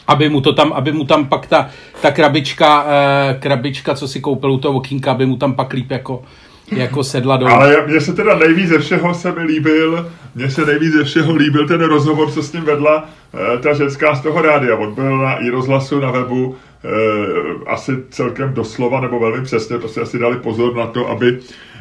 Aby 0.06 0.28
mu 0.28 0.40
to 0.40 0.52
tam, 0.52 0.72
aby 0.72 0.92
mu 0.92 1.04
tam 1.04 1.26
pak 1.26 1.46
ta, 1.46 1.70
ta 2.02 2.10
krabička, 2.10 2.86
eh, 2.88 3.36
krabička, 3.40 3.94
co 3.94 4.08
si 4.08 4.20
koupil 4.20 4.52
u 4.52 4.58
toho 4.58 4.74
okýnka, 4.74 5.10
aby 5.10 5.26
mu 5.26 5.36
tam 5.36 5.54
pak 5.54 5.72
líp 5.72 5.90
jako, 5.90 6.22
jako 6.72 7.04
sedla 7.04 7.36
do. 7.36 7.46
Ale 7.46 7.86
mně 7.86 8.00
se 8.00 8.12
teda 8.12 8.38
nejvíc 8.38 8.68
ze 8.68 8.78
všeho 8.78 9.14
se 9.14 9.32
mi 9.32 9.42
líbil, 9.42 10.10
mně 10.34 10.50
se 10.50 10.66
nejvíc 10.66 10.92
ze 10.92 11.04
všeho 11.04 11.34
líbil 11.34 11.68
ten 11.68 11.80
rozhovor, 11.80 12.30
co 12.30 12.42
s 12.42 12.52
ním 12.52 12.64
vedla 12.64 13.08
eh, 13.34 13.58
ta 13.58 13.74
ženská 13.74 14.14
z 14.14 14.20
toho 14.20 14.42
rádia. 14.42 14.76
On 14.76 14.94
byl 14.94 15.18
na 15.18 15.34
i 15.34 15.50
rozhlasu 15.50 16.00
na 16.00 16.10
webu 16.10 16.56
eh, 16.84 16.88
asi 17.66 17.92
celkem 18.10 18.54
doslova 18.54 19.00
nebo 19.00 19.20
velmi 19.20 19.44
přesně, 19.44 19.78
prostě 19.78 20.00
asi 20.00 20.18
dali 20.18 20.36
pozor 20.36 20.76
na 20.76 20.86
to, 20.86 21.08
aby 21.08 21.38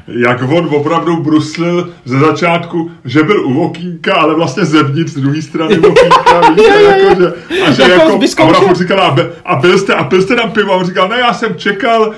jak 0.07 0.41
on 0.41 0.69
opravdu 0.75 1.17
bruslil 1.17 1.89
ze 2.05 2.19
začátku, 2.19 2.91
že 3.05 3.23
byl 3.23 3.47
u 3.47 3.61
okýnka, 3.61 4.13
ale 4.13 4.35
vlastně 4.35 4.65
zevnitř 4.65 5.11
z 5.11 5.21
druhé 5.21 5.41
strany 5.41 5.77
okýnka, 5.77 6.49
víte, 6.49 6.81
jako, 6.81 7.21
že, 7.21 7.33
a 7.63 7.71
že 7.71 7.81
Jako 7.91 8.19
jako, 8.21 8.43
a 8.43 8.45
ona 8.45 8.59
furt 8.59 8.77
říkala, 8.77 9.03
a, 9.03 9.11
be- 9.11 9.29
a, 9.45 9.55
byl 9.55 9.77
jste, 9.77 9.93
a 9.93 10.03
pil 10.03 10.21
jste 10.21 10.35
tam 10.35 10.51
pivo? 10.51 10.73
A 10.73 10.75
on 10.75 10.85
říkal, 10.85 11.09
ne, 11.09 11.19
já 11.19 11.33
jsem 11.33 11.55
čekal, 11.55 12.11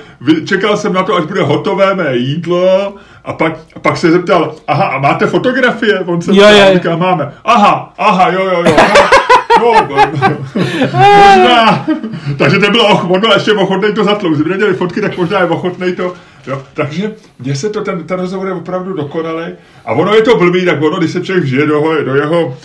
čekal 0.44 0.76
jsem 0.76 0.92
na 0.92 1.02
to, 1.02 1.14
až 1.16 1.24
bude 1.24 1.42
hotové 1.42 1.94
mé 1.94 2.16
jídlo, 2.16 2.94
a 3.24 3.32
pak, 3.32 3.52
a 3.76 3.78
pak 3.78 3.96
se 3.96 4.10
zeptal, 4.10 4.54
aha, 4.68 4.84
a 4.84 4.98
máte 4.98 5.26
fotografie? 5.26 6.00
On 6.00 6.22
se 6.22 6.30
Jo, 6.30 6.36
ptal, 6.42 6.68
jo. 6.68 6.74
říká, 6.74 6.96
máme. 6.96 7.32
Aha, 7.44 7.94
aha, 7.98 8.30
jo, 8.30 8.40
jo, 8.44 8.62
jo. 8.66 8.76
No, 9.60 9.74
no, 9.90 9.96
možná. 10.92 11.86
Takže 12.38 12.58
to 12.58 12.70
bylo, 12.70 12.88
on 13.08 13.20
byl 13.20 13.32
ještě 13.32 13.52
ochotný 13.52 13.94
to 13.94 14.04
zatlout. 14.04 14.34
Kdyby 14.34 14.50
neměli 14.50 14.74
fotky, 14.74 15.00
tak 15.00 15.16
možná 15.18 15.38
je 15.38 15.46
ochotný 15.46 15.92
to. 15.92 16.14
Jo. 16.46 16.62
Takže 16.74 17.14
mně 17.38 17.54
se 17.54 17.70
to, 17.70 17.80
ten, 17.80 18.04
ten 18.04 18.20
rozhovor 18.20 18.46
je 18.46 18.52
opravdu 18.52 18.92
dokonalý. 18.92 19.52
A 19.84 19.92
ono 19.92 20.14
je 20.14 20.22
to 20.22 20.38
blbý, 20.38 20.64
tak 20.64 20.82
ono, 20.82 20.98
když 20.98 21.10
se 21.10 21.20
člověk 21.20 21.44
vžije 21.44 21.66
do, 21.66 22.04
do 22.04 22.14
jeho 22.14 22.56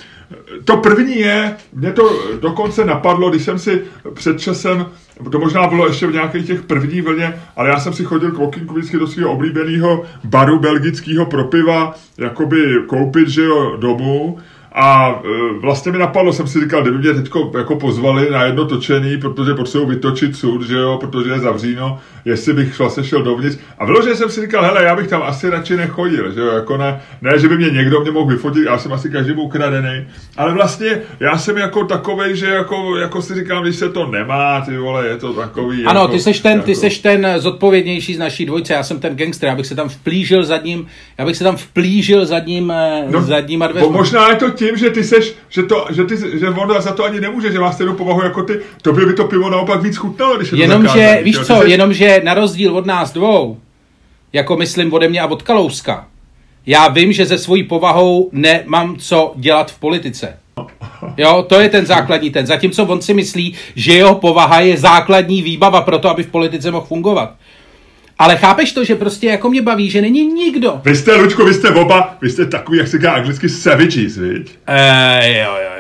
to 0.66 0.78
první 0.78 1.20
je, 1.20 1.56
mě 1.74 1.92
to 1.92 2.22
dokonce 2.42 2.86
napadlo, 2.86 3.30
když 3.30 3.44
jsem 3.44 3.60
si 3.60 3.82
před 4.14 4.40
časem, 4.40 4.86
to 5.32 5.40
možná 5.40 5.68
bylo 5.68 5.88
ještě 5.88 6.08
v 6.08 6.14
nějakých 6.14 6.48
těch 6.48 6.62
první 6.62 7.02
vlně, 7.02 7.40
ale 7.56 7.70
já 7.70 7.80
jsem 7.80 7.94
si 7.94 8.04
chodil 8.04 8.32
k 8.32 8.40
okýnku 8.40 8.74
vždycky 8.74 8.98
do 8.98 9.08
svého 9.08 9.32
oblíbeného 9.32 10.04
baru 10.24 10.60
belgického 10.60 11.26
pro 11.26 11.44
piva, 11.44 11.96
jakoby 12.18 12.76
koupit, 12.88 13.28
že 13.28 13.44
jo, 13.44 13.78
domů. 13.80 14.38
A 14.78 15.22
e, 15.26 15.60
vlastně 15.60 15.92
mi 15.92 15.98
napadlo, 15.98 16.34
jsem 16.34 16.48
si 16.48 16.60
říkal, 16.60 16.82
kdyby 16.82 16.98
mě 16.98 17.14
teď 17.14 17.32
jako 17.58 17.76
pozvali 17.76 18.30
na 18.32 18.44
jedno 18.44 18.66
točení, 18.66 19.18
protože 19.18 19.54
potřebuji 19.54 19.86
vytočit 19.86 20.36
sud, 20.36 20.62
že 20.62 20.76
jo, 20.76 20.98
protože 21.02 21.30
je 21.30 21.40
zavříno, 21.40 22.00
jestli 22.26 22.54
bych 22.54 22.80
vlastně 22.80 23.04
šel 23.04 23.24
dovnitř. 23.24 23.58
A 23.80 23.86
vyloženě 23.86 24.16
jsem 24.16 24.30
si 24.30 24.42
říkal, 24.42 24.64
hele, 24.64 24.84
já 24.84 24.96
bych 24.96 25.08
tam 25.08 25.24
asi 25.24 25.50
radši 25.50 25.76
nechodil, 25.76 26.32
že 26.32 26.40
jo, 26.40 26.48
jako 26.48 26.78
ne, 26.78 27.02
ne, 27.22 27.40
že 27.40 27.48
by 27.48 27.58
mě 27.58 27.70
někdo 27.70 28.02
mě 28.02 28.12
mohl 28.12 28.32
vyfotit, 28.32 28.66
já 28.66 28.78
jsem 28.78 28.94
asi 28.94 29.10
každému 29.10 29.42
ukradený, 29.42 30.08
ale 30.38 30.54
vlastně 30.54 31.02
já 31.20 31.38
jsem 31.38 31.58
jako 31.58 31.84
takovej, 31.86 32.36
že 32.36 32.48
jako, 32.48 32.98
jako 32.98 33.22
si 33.22 33.36
říkám, 33.36 33.64
když 33.64 33.76
se 33.76 33.90
to 33.90 34.08
nemá, 34.08 34.62
ty 34.62 34.78
vole, 34.78 35.08
je 35.08 35.18
to 35.18 35.34
takový. 35.34 35.86
Ano, 35.86 36.02
jako, 36.02 36.12
ty 36.12 36.20
seš 36.20 36.40
ten, 36.40 36.62
ty 36.62 36.72
jako, 36.72 36.82
seš 36.82 37.00
ten 37.00 37.28
zodpovědnější 37.38 38.16
z 38.16 38.20
naší 38.20 38.46
dvojce, 38.46 38.74
já 38.74 38.84
jsem 38.84 39.00
ten 39.00 39.16
gangster, 39.16 39.50
já 39.50 39.56
bych 39.56 39.68
se 39.68 39.76
tam 39.76 39.90
vplížil 39.90 40.44
zadním, 40.44 40.88
já 41.18 41.26
bych 41.26 41.38
se 41.38 41.44
tam 41.44 41.56
vplížil 41.56 42.26
zadním, 42.26 42.74
no, 43.10 43.22
zadníma 43.22 43.68
bo 43.68 43.74
dveřma. 43.74 43.92
možná 43.92 44.30
je 44.30 44.36
to 44.36 44.50
tím, 44.50 44.65
že 44.76 44.90
ty 44.90 45.04
seš, 45.04 45.34
že, 45.50 45.64
to, 45.64 45.86
že, 45.90 46.04
ty, 46.04 46.18
že 46.40 46.50
on 46.50 46.82
za 46.82 46.92
to 46.92 47.04
ani 47.04 47.20
nemůže, 47.20 47.52
že 47.52 47.60
má 47.60 47.72
stejnou 47.72 47.94
povahu 47.94 48.24
jako 48.24 48.44
ty, 48.44 48.60
tobě 48.82 49.06
by 49.06 49.14
to 49.14 49.24
pivo 49.24 49.50
naopak 49.50 49.82
víc 49.82 49.98
chutnalo, 49.98 50.38
když 50.38 50.52
je 50.52 50.58
to 50.58 50.62
Jenomže, 50.62 50.88
zakázaný, 50.88 51.24
víš 51.24 51.36
jo, 51.36 51.42
ty 51.42 51.48
co, 51.48 51.54
seš- 51.54 51.68
jenomže 51.68 52.22
na 52.24 52.34
rozdíl 52.34 52.78
od 52.78 52.86
nás 52.86 53.14
dvou, 53.14 53.58
jako 54.34 54.58
myslím 54.58 54.94
ode 54.94 55.08
mě 55.08 55.22
a 55.22 55.28
od 55.28 55.42
Kalouska, 55.42 56.08
já 56.66 56.88
vím, 56.88 57.14
že 57.14 57.26
ze 57.26 57.38
svojí 57.38 57.64
povahou 57.64 58.30
nemám 58.32 58.96
co 58.96 59.34
dělat 59.36 59.72
v 59.72 59.80
politice. 59.80 60.38
Jo, 61.18 61.46
to 61.50 61.60
je 61.60 61.70
ten 61.70 61.86
základní 61.86 62.30
ten. 62.30 62.46
Zatímco 62.46 62.84
on 62.86 63.02
si 63.02 63.14
myslí, 63.14 63.56
že 63.76 63.94
jeho 63.94 64.16
povaha 64.16 64.60
je 64.60 64.78
základní 64.78 65.42
výbava 65.42 65.82
pro 65.82 66.00
to, 66.00 66.10
aby 66.10 66.24
v 66.24 66.28
politice 66.28 66.72
mohl 66.72 66.86
fungovat. 66.86 67.36
Ale 68.20 68.38
chápeš 68.38 68.72
to, 68.74 68.84
že 68.84 68.96
prostě 68.96 69.28
jako 69.28 69.50
mě 69.50 69.62
baví, 69.62 69.90
že 69.90 70.02
není 70.02 70.26
nikdo. 70.34 70.82
Vy 70.86 70.96
jste, 70.96 71.16
Lučko, 71.16 71.46
vy 71.46 71.54
jste 71.54 71.70
oba, 71.70 72.18
vy 72.22 72.30
jste 72.30 72.46
takový, 72.46 72.78
jak 72.78 72.88
se 72.88 72.98
říká 72.98 73.12
anglicky, 73.12 73.50
savages, 73.50 74.18
viď? 74.18 74.52
Eh, 74.68 75.40
jo, 75.40 75.52
jo, 75.52 75.52
jo. 75.54 75.76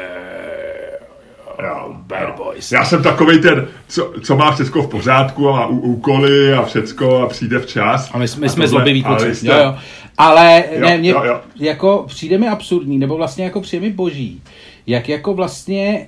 Jo, 1.63 1.95
Bad 2.07 2.21
jo. 2.21 2.33
boys. 2.37 2.71
Já 2.71 2.85
jsem 2.85 3.03
takový 3.03 3.41
ten, 3.41 3.67
co, 3.87 4.13
co 4.23 4.35
má 4.35 4.51
všechno 4.51 4.81
v 4.81 4.87
pořádku 4.89 5.49
a 5.49 5.51
má 5.51 5.65
ú, 5.67 5.79
úkoly 5.79 6.53
a 6.53 6.63
všecko 6.65 7.17
a 7.21 7.27
přijde 7.27 7.59
včas. 7.59 8.09
A 8.13 8.17
my, 8.17 8.21
my 8.21 8.25
A 8.25 8.27
jsme 8.27 8.47
tohle- 8.49 8.67
zlobiví 8.67 9.03
kluci. 9.03 9.35
jste- 9.35 9.47
Jo, 9.47 9.53
jo. 9.63 9.75
Ale 10.17 10.63
Jo, 10.71 10.79
ne, 10.81 10.97
mě, 10.97 11.09
jo, 11.09 11.21
jo. 11.25 11.39
jako 11.59 12.03
přijde 12.07 12.37
mi 12.37 12.47
absurdní, 12.47 12.97
nebo 12.99 13.17
vlastně 13.17 13.43
jako 13.43 13.61
přijde 13.61 13.87
mi 13.87 13.93
boží, 13.93 14.41
jak 14.87 15.09
jako 15.09 15.33
vlastně 15.33 16.07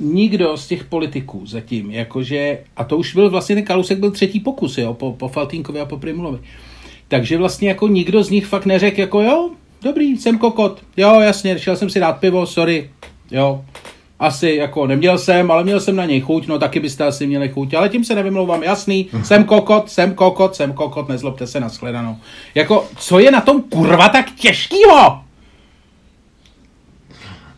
nikdo 0.00 0.56
z 0.56 0.66
těch 0.66 0.84
politiků 0.84 1.46
zatím, 1.46 1.90
jakože, 1.90 2.58
a 2.76 2.84
to 2.84 2.96
už 2.96 3.14
byl 3.14 3.30
vlastně 3.30 3.54
ten 3.54 3.64
Kalousek 3.64 3.98
byl 3.98 4.10
třetí 4.10 4.40
pokus, 4.40 4.78
jo, 4.78 4.94
po, 4.94 5.12
po 5.12 5.28
Faltínkovi 5.28 5.80
a 5.80 5.84
po 5.84 5.96
Primulovi. 5.96 6.38
Takže 7.08 7.38
vlastně 7.38 7.68
jako 7.68 7.88
nikdo 7.88 8.22
z 8.24 8.30
nich 8.30 8.46
fakt 8.46 8.66
neřekl, 8.66 9.00
jako 9.00 9.22
jo, 9.22 9.50
dobrý, 9.82 10.16
jsem 10.16 10.38
kokot, 10.38 10.82
jo, 10.96 11.20
jasně, 11.20 11.58
šel 11.58 11.76
jsem 11.76 11.90
si 11.90 12.00
dát 12.00 12.12
pivo, 12.12 12.46
sorry, 12.46 12.90
jo, 13.30 13.64
asi 14.18 14.50
jako 14.50 14.86
neměl 14.86 15.18
jsem, 15.18 15.50
ale 15.50 15.64
měl 15.64 15.80
jsem 15.80 15.96
na 15.96 16.04
něj 16.04 16.20
chuť, 16.20 16.46
no 16.46 16.58
taky 16.58 16.80
byste 16.80 17.04
asi 17.04 17.26
měli 17.26 17.48
chuť, 17.48 17.74
ale 17.74 17.88
tím 17.88 18.04
se 18.04 18.14
nevymlouvám, 18.14 18.62
jasný, 18.62 19.08
jsem 19.24 19.44
kokot, 19.44 19.90
jsem 19.90 20.14
kokot, 20.14 20.56
jsem 20.56 20.72
kokot, 20.72 21.08
nezlobte 21.08 21.46
se 21.46 21.60
na 21.60 21.68
shledanou. 21.68 22.16
Jako, 22.54 22.88
co 22.96 23.18
je 23.18 23.30
na 23.30 23.40
tom 23.40 23.62
kurva 23.62 24.08
tak 24.08 24.30
těžkýho? 24.30 25.27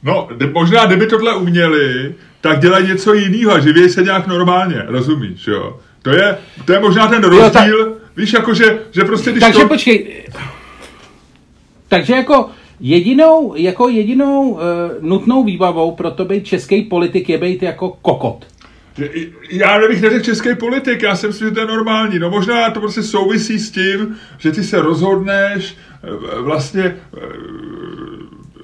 No, 0.03 0.29
možná 0.53 0.87
kdyby 0.87 1.07
tohle 1.07 1.37
uměli, 1.37 2.15
tak 2.41 2.61
dělají 2.61 2.87
něco 2.87 3.15
jiného 3.15 3.53
a 3.53 3.61
živějí 3.61 3.89
se 3.89 4.03
nějak 4.03 4.27
normálně, 4.27 4.83
rozumíš, 4.87 5.47
jo? 5.47 5.81
To 6.03 6.11
je, 6.11 6.39
to 6.65 6.73
je 6.73 6.81
možná 6.81 7.09
ten 7.09 7.25
rozdíl, 7.25 7.97
víš, 8.17 8.33
jako 8.33 8.55
že, 8.55 8.79
že 8.91 9.05
prostě 9.05 9.31
když 9.31 9.41
Takže 9.41 9.61
to... 9.61 9.69
počkej. 9.69 10.25
Takže 11.89 12.13
jako 12.13 12.51
jedinou, 12.81 13.55
jako 13.57 13.89
jedinou 13.89 14.51
uh, 14.51 14.61
nutnou 15.01 15.45
výbavou 15.45 15.93
pro 15.95 16.11
to 16.11 16.25
být 16.25 16.47
český 16.47 16.83
politik 16.83 17.29
je 17.29 17.39
být 17.39 17.63
jako 17.63 17.89
kokot. 18.03 18.47
Já 19.51 19.79
nebych 19.79 20.03
neřekl 20.03 20.25
český 20.25 20.55
politik, 20.55 21.03
já 21.03 21.17
si 21.17 21.27
myslím, 21.27 21.49
že 21.49 21.55
to 21.55 21.61
je 21.61 21.67
normální. 21.67 22.19
No 22.19 22.31
možná 22.31 22.71
to 22.71 22.81
prostě 22.81 23.03
souvisí 23.03 23.59
s 23.59 23.71
tím, 23.71 24.17
že 24.39 24.53
ty 24.53 24.65
se 24.65 24.83
rozhodneš 24.83 25.77
eh, 26.05 26.41
vlastně 26.41 26.83
eh, 26.83 27.21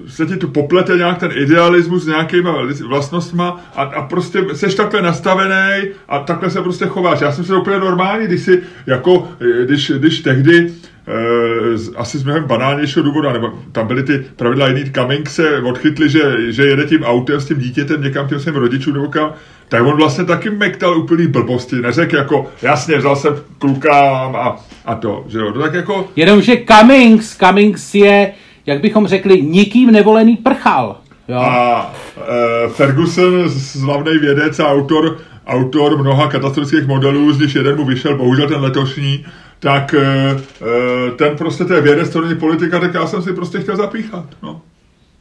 se 0.08 0.26
ti 0.26 0.36
tu 0.36 0.48
poplete 0.48 0.96
nějak 0.96 1.18
ten 1.18 1.30
idealismus 1.34 2.04
s 2.04 2.06
nějakýma 2.06 2.58
vlastnostma 2.88 3.60
a, 3.74 3.82
a 3.82 4.02
prostě 4.02 4.44
seš 4.52 4.74
takhle 4.74 5.02
nastavený 5.02 5.88
a 6.08 6.18
takhle 6.18 6.50
se 6.50 6.62
prostě 6.62 6.86
chováš. 6.86 7.20
Já 7.20 7.32
jsem 7.32 7.44
se 7.44 7.56
úplně 7.56 7.78
normální, 7.78 8.26
když 8.26 8.42
si 8.42 8.62
jako, 8.86 9.28
eh, 9.40 9.64
když, 9.64 9.92
když 9.98 10.20
tehdy 10.20 10.72
eh, 11.08 11.96
asi 11.96 12.18
z 12.18 12.24
mnohem 12.24 12.44
banálnějšího 12.44 13.04
důvodu, 13.04 13.32
nebo 13.32 13.52
tam 13.72 13.86
byly 13.86 14.02
ty 14.02 14.24
pravidla 14.36 14.68
jiný, 14.68 14.92
Cummings 14.92 15.34
se 15.34 15.62
odchytli, 15.62 16.08
že, 16.08 16.52
že 16.52 16.64
jede 16.64 16.84
tím 16.84 17.02
autem 17.02 17.40
s 17.40 17.46
tím 17.46 17.58
dítětem 17.58 18.02
někam 18.02 18.28
těm 18.28 18.40
svým 18.40 18.54
rodičům 18.54 18.94
nebo 18.94 19.08
kam, 19.08 19.32
tak 19.68 19.86
on 19.86 19.96
vlastně 19.96 20.24
taky 20.24 20.50
mektal 20.50 20.98
úplný 20.98 21.26
blbosti, 21.26 21.76
neřekl 21.76 22.16
jako, 22.16 22.50
jasně, 22.62 22.98
vzal 22.98 23.16
jsem 23.16 23.34
kluka 23.58 23.92
a, 24.36 24.56
a 24.84 24.94
to, 24.94 25.24
že 25.28 25.38
jo, 25.38 25.52
to 25.52 25.60
tak 25.60 25.74
jako, 25.74 26.08
Jenomže 26.16 26.56
Cummings, 26.56 27.36
Cummings 27.36 27.94
je, 27.94 28.32
jak 28.66 28.80
bychom 28.80 29.06
řekli, 29.06 29.42
nikým 29.42 29.90
nevolený 29.90 30.36
prchal. 30.36 30.96
Jo. 31.28 31.36
a 31.36 31.94
e, 32.16 32.68
Ferguson, 32.68 33.50
slavný 33.50 34.18
vědec 34.18 34.60
a 34.60 34.68
autor, 34.68 35.18
autor 35.46 35.98
mnoha 35.98 36.28
katastrofických 36.28 36.86
modelů, 36.86 37.32
z 37.32 37.40
nichž 37.40 37.54
jeden 37.54 37.76
mu 37.76 37.84
vyšel, 37.84 38.16
bohužel 38.16 38.48
ten 38.48 38.60
letošní, 38.60 39.26
tak 39.60 39.94
e, 39.94 40.00
e, 40.02 41.10
ten 41.16 41.36
prostě 41.36 41.64
to 41.64 41.74
je 41.74 41.80
vědec, 41.80 42.10
to 42.10 42.20
není 42.20 42.40
politika, 42.40 42.80
tak 42.80 42.94
já 42.94 43.06
jsem 43.06 43.22
si 43.22 43.32
prostě 43.32 43.60
chtěl 43.60 43.76
zapíchat, 43.76 44.24
no. 44.42 44.60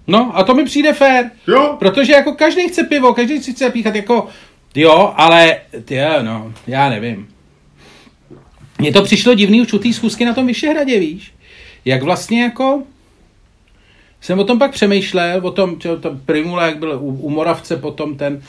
No 0.08 0.32
a 0.38 0.44
to 0.44 0.54
mi 0.54 0.66
přijde 0.66 0.94
fér. 0.94 1.32
Jo, 1.48 1.76
Protože 1.80 2.14
jako 2.14 2.34
každý 2.34 2.68
chce 2.68 2.84
pivo, 2.84 3.14
každý 3.14 3.44
si 3.44 3.54
chce 3.54 3.70
píchat 3.70 3.96
jako, 3.96 4.28
jo, 4.76 5.14
ale, 5.16 5.58
ty 5.86 6.00
no, 6.22 6.54
já 6.68 6.90
nevím. 6.90 7.28
Mně 8.80 8.92
to 8.92 9.04
přišlo 9.04 9.34
divný 9.34 9.62
už 9.62 9.74
u 9.74 9.80
té 9.80 9.94
schůzky 9.94 10.26
na 10.26 10.34
tom 10.34 10.48
Vyšehradě, 10.48 11.00
víš? 11.00 11.34
Jak 11.86 12.04
vlastně 12.04 12.44
jako, 12.44 12.84
jsem 14.26 14.40
o 14.40 14.44
tom 14.44 14.60
pak 14.60 14.72
přemýšlel, 14.72 15.40
o 15.44 15.52
tom, 15.52 15.80
čo, 15.80 15.98
to 15.98 16.18
Primula, 16.26 16.66
jak 16.66 16.80
byl 16.80 16.98
u, 17.02 17.08
u 17.08 17.30
Moravce 17.30 17.78
potom 17.78 18.16
ten, 18.16 18.42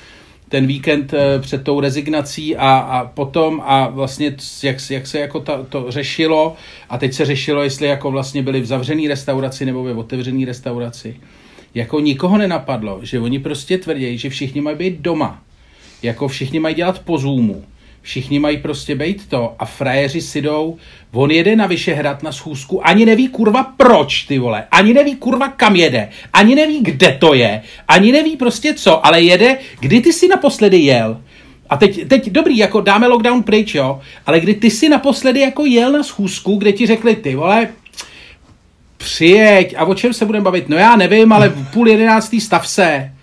ten 0.49 0.67
víkend 0.67 1.15
eh, 1.15 1.39
před 1.41 1.65
tou 1.65 1.81
rezignací 1.81 2.57
a, 2.57 2.77
a 2.77 3.05
potom 3.05 3.63
a 3.65 3.89
vlastně 3.89 4.37
jak, 4.63 4.77
jak 4.91 5.07
se 5.07 5.19
jako 5.19 5.41
ta, 5.41 5.65
to 5.69 5.87
řešilo 5.89 6.57
a 6.89 6.99
teď 6.99 7.13
se 7.13 7.25
řešilo, 7.25 7.63
jestli 7.63 7.87
jako 7.87 8.11
vlastně 8.11 8.43
byli 8.43 8.61
v 8.61 8.67
zavřený 8.67 9.09
restauraci 9.09 9.67
nebo 9.67 9.85
ve 9.85 9.93
otevřený 9.93 10.45
restauraci. 10.45 11.17
Jako 11.75 12.01
nikoho 12.01 12.39
nenapadlo, 12.39 13.01
že 13.03 13.21
oni 13.21 13.39
prostě 13.39 13.79
tvrdí, 13.79 14.19
že 14.19 14.31
všichni 14.31 14.61
mají 14.61 14.77
být 14.77 15.01
doma. 15.01 15.43
Jako 16.03 16.29
všichni 16.29 16.61
mají 16.61 16.75
dělat 16.75 16.99
po 16.99 17.19
Zoomu. 17.19 17.65
Všichni 18.07 18.39
mají 18.39 18.57
prostě 18.59 18.95
být 18.95 19.29
to. 19.29 19.55
A 19.59 19.65
frajeři 19.65 20.21
si 20.21 20.43
jdou, 20.43 20.77
on 21.13 21.31
jede 21.31 21.57
na 21.57 21.67
Vyšehrad 21.67 22.23
na 22.23 22.33
schůzku, 22.33 22.87
ani 22.87 23.07
neví 23.07 23.29
kurva 23.29 23.65
proč, 23.77 24.23
ty 24.23 24.39
vole, 24.39 24.65
ani 24.71 24.95
neví 24.95 25.17
kurva 25.17 25.49
kam 25.49 25.77
jede, 25.77 26.09
ani 26.33 26.55
neví 26.55 26.81
kde 26.83 27.17
to 27.21 27.35
je, 27.35 27.63
ani 27.89 28.13
neví 28.13 28.37
prostě 28.37 28.75
co, 28.75 29.07
ale 29.07 29.23
jede, 29.23 29.59
kdy 29.81 30.01
ty 30.01 30.13
si 30.13 30.29
naposledy 30.29 30.77
jel, 30.77 31.21
a 31.71 31.77
teď, 31.77 32.09
teď 32.09 32.31
dobrý, 32.31 32.57
jako 32.57 32.81
dáme 32.81 33.07
lockdown 33.07 33.43
pryč, 33.43 33.75
jo, 33.75 34.01
ale 34.27 34.41
kdy 34.41 34.55
ty 34.55 34.71
si 34.71 34.89
naposledy 34.89 35.41
jako 35.41 35.65
jel 35.65 35.93
na 35.93 36.03
schůzku, 36.03 36.57
kde 36.57 36.73
ti 36.73 36.87
řekli, 36.87 37.17
ty 37.17 37.35
vole, 37.35 37.69
přijeď, 38.97 39.75
a 39.79 39.85
o 39.85 39.95
čem 39.95 40.13
se 40.13 40.25
budeme 40.25 40.45
bavit? 40.45 40.69
No 40.69 40.77
já 40.77 40.97
nevím, 40.97 41.33
ale 41.33 41.49
v 41.49 41.73
půl 41.73 41.89
jedenáctý 41.89 42.41
stav 42.41 42.69
se. 42.69 43.16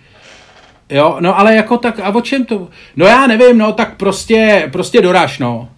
Jo, 0.90 1.16
no 1.20 1.38
ale 1.38 1.54
jako 1.54 1.78
tak, 1.78 2.00
a 2.00 2.14
o 2.14 2.20
čem 2.20 2.44
to? 2.44 2.68
No 2.96 3.06
já 3.06 3.26
nevím, 3.26 3.58
no 3.58 3.72
tak 3.72 3.96
prostě, 3.96 4.68
prostě 4.72 5.00
doraž, 5.00 5.38
no. 5.38 5.68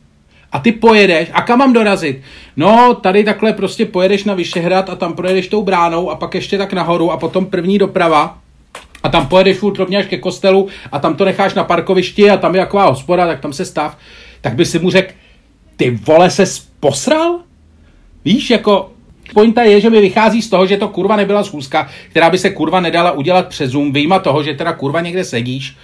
A 0.52 0.58
ty 0.58 0.72
pojedeš, 0.72 1.28
a 1.32 1.42
kam 1.42 1.58
mám 1.58 1.72
dorazit? 1.72 2.22
No, 2.56 2.94
tady 2.94 3.24
takhle 3.24 3.52
prostě 3.52 3.86
pojedeš 3.86 4.24
na 4.24 4.34
Vyšehrad 4.34 4.90
a 4.90 4.96
tam 4.96 5.12
projedeš 5.12 5.48
tou 5.48 5.62
bránou 5.62 6.10
a 6.10 6.16
pak 6.16 6.34
ještě 6.34 6.58
tak 6.58 6.72
nahoru 6.72 7.12
a 7.12 7.16
potom 7.16 7.46
první 7.46 7.78
doprava 7.78 8.38
a 9.02 9.08
tam 9.08 9.28
pojedeš 9.28 9.56
furt 9.56 9.78
rovně 9.78 9.98
až 9.98 10.06
ke 10.06 10.18
kostelu 10.18 10.68
a 10.92 10.98
tam 10.98 11.14
to 11.14 11.24
necháš 11.24 11.54
na 11.54 11.64
parkovišti 11.64 12.30
a 12.30 12.36
tam 12.36 12.54
je 12.54 12.60
taková 12.60 12.86
hospoda, 12.86 13.26
tak 13.26 13.40
tam 13.40 13.52
se 13.52 13.64
stav, 13.64 13.98
tak 14.40 14.54
by 14.54 14.64
si 14.64 14.78
mu 14.78 14.90
řekl, 14.90 15.12
ty 15.76 15.90
vole 15.90 16.30
se 16.30 16.44
posral? 16.80 17.38
Víš, 18.24 18.50
jako 18.50 18.90
Pointa 19.36 19.62
je, 19.62 19.80
že 19.80 19.90
mi 19.90 20.00
vychází 20.00 20.42
z 20.42 20.50
toho, 20.50 20.66
že 20.66 20.76
to 20.76 20.88
kurva 20.88 21.16
nebyla 21.16 21.44
schůzka, 21.44 21.88
která 22.10 22.30
by 22.30 22.38
se 22.38 22.50
kurva 22.50 22.80
nedala 22.80 23.12
udělat 23.12 23.48
přes 23.48 23.70
Zoom, 23.70 23.92
vyjma 23.92 24.18
toho, 24.18 24.42
že 24.42 24.54
teda 24.54 24.72
kurva 24.72 25.00
někde 25.00 25.24
sedíš, 25.24 25.76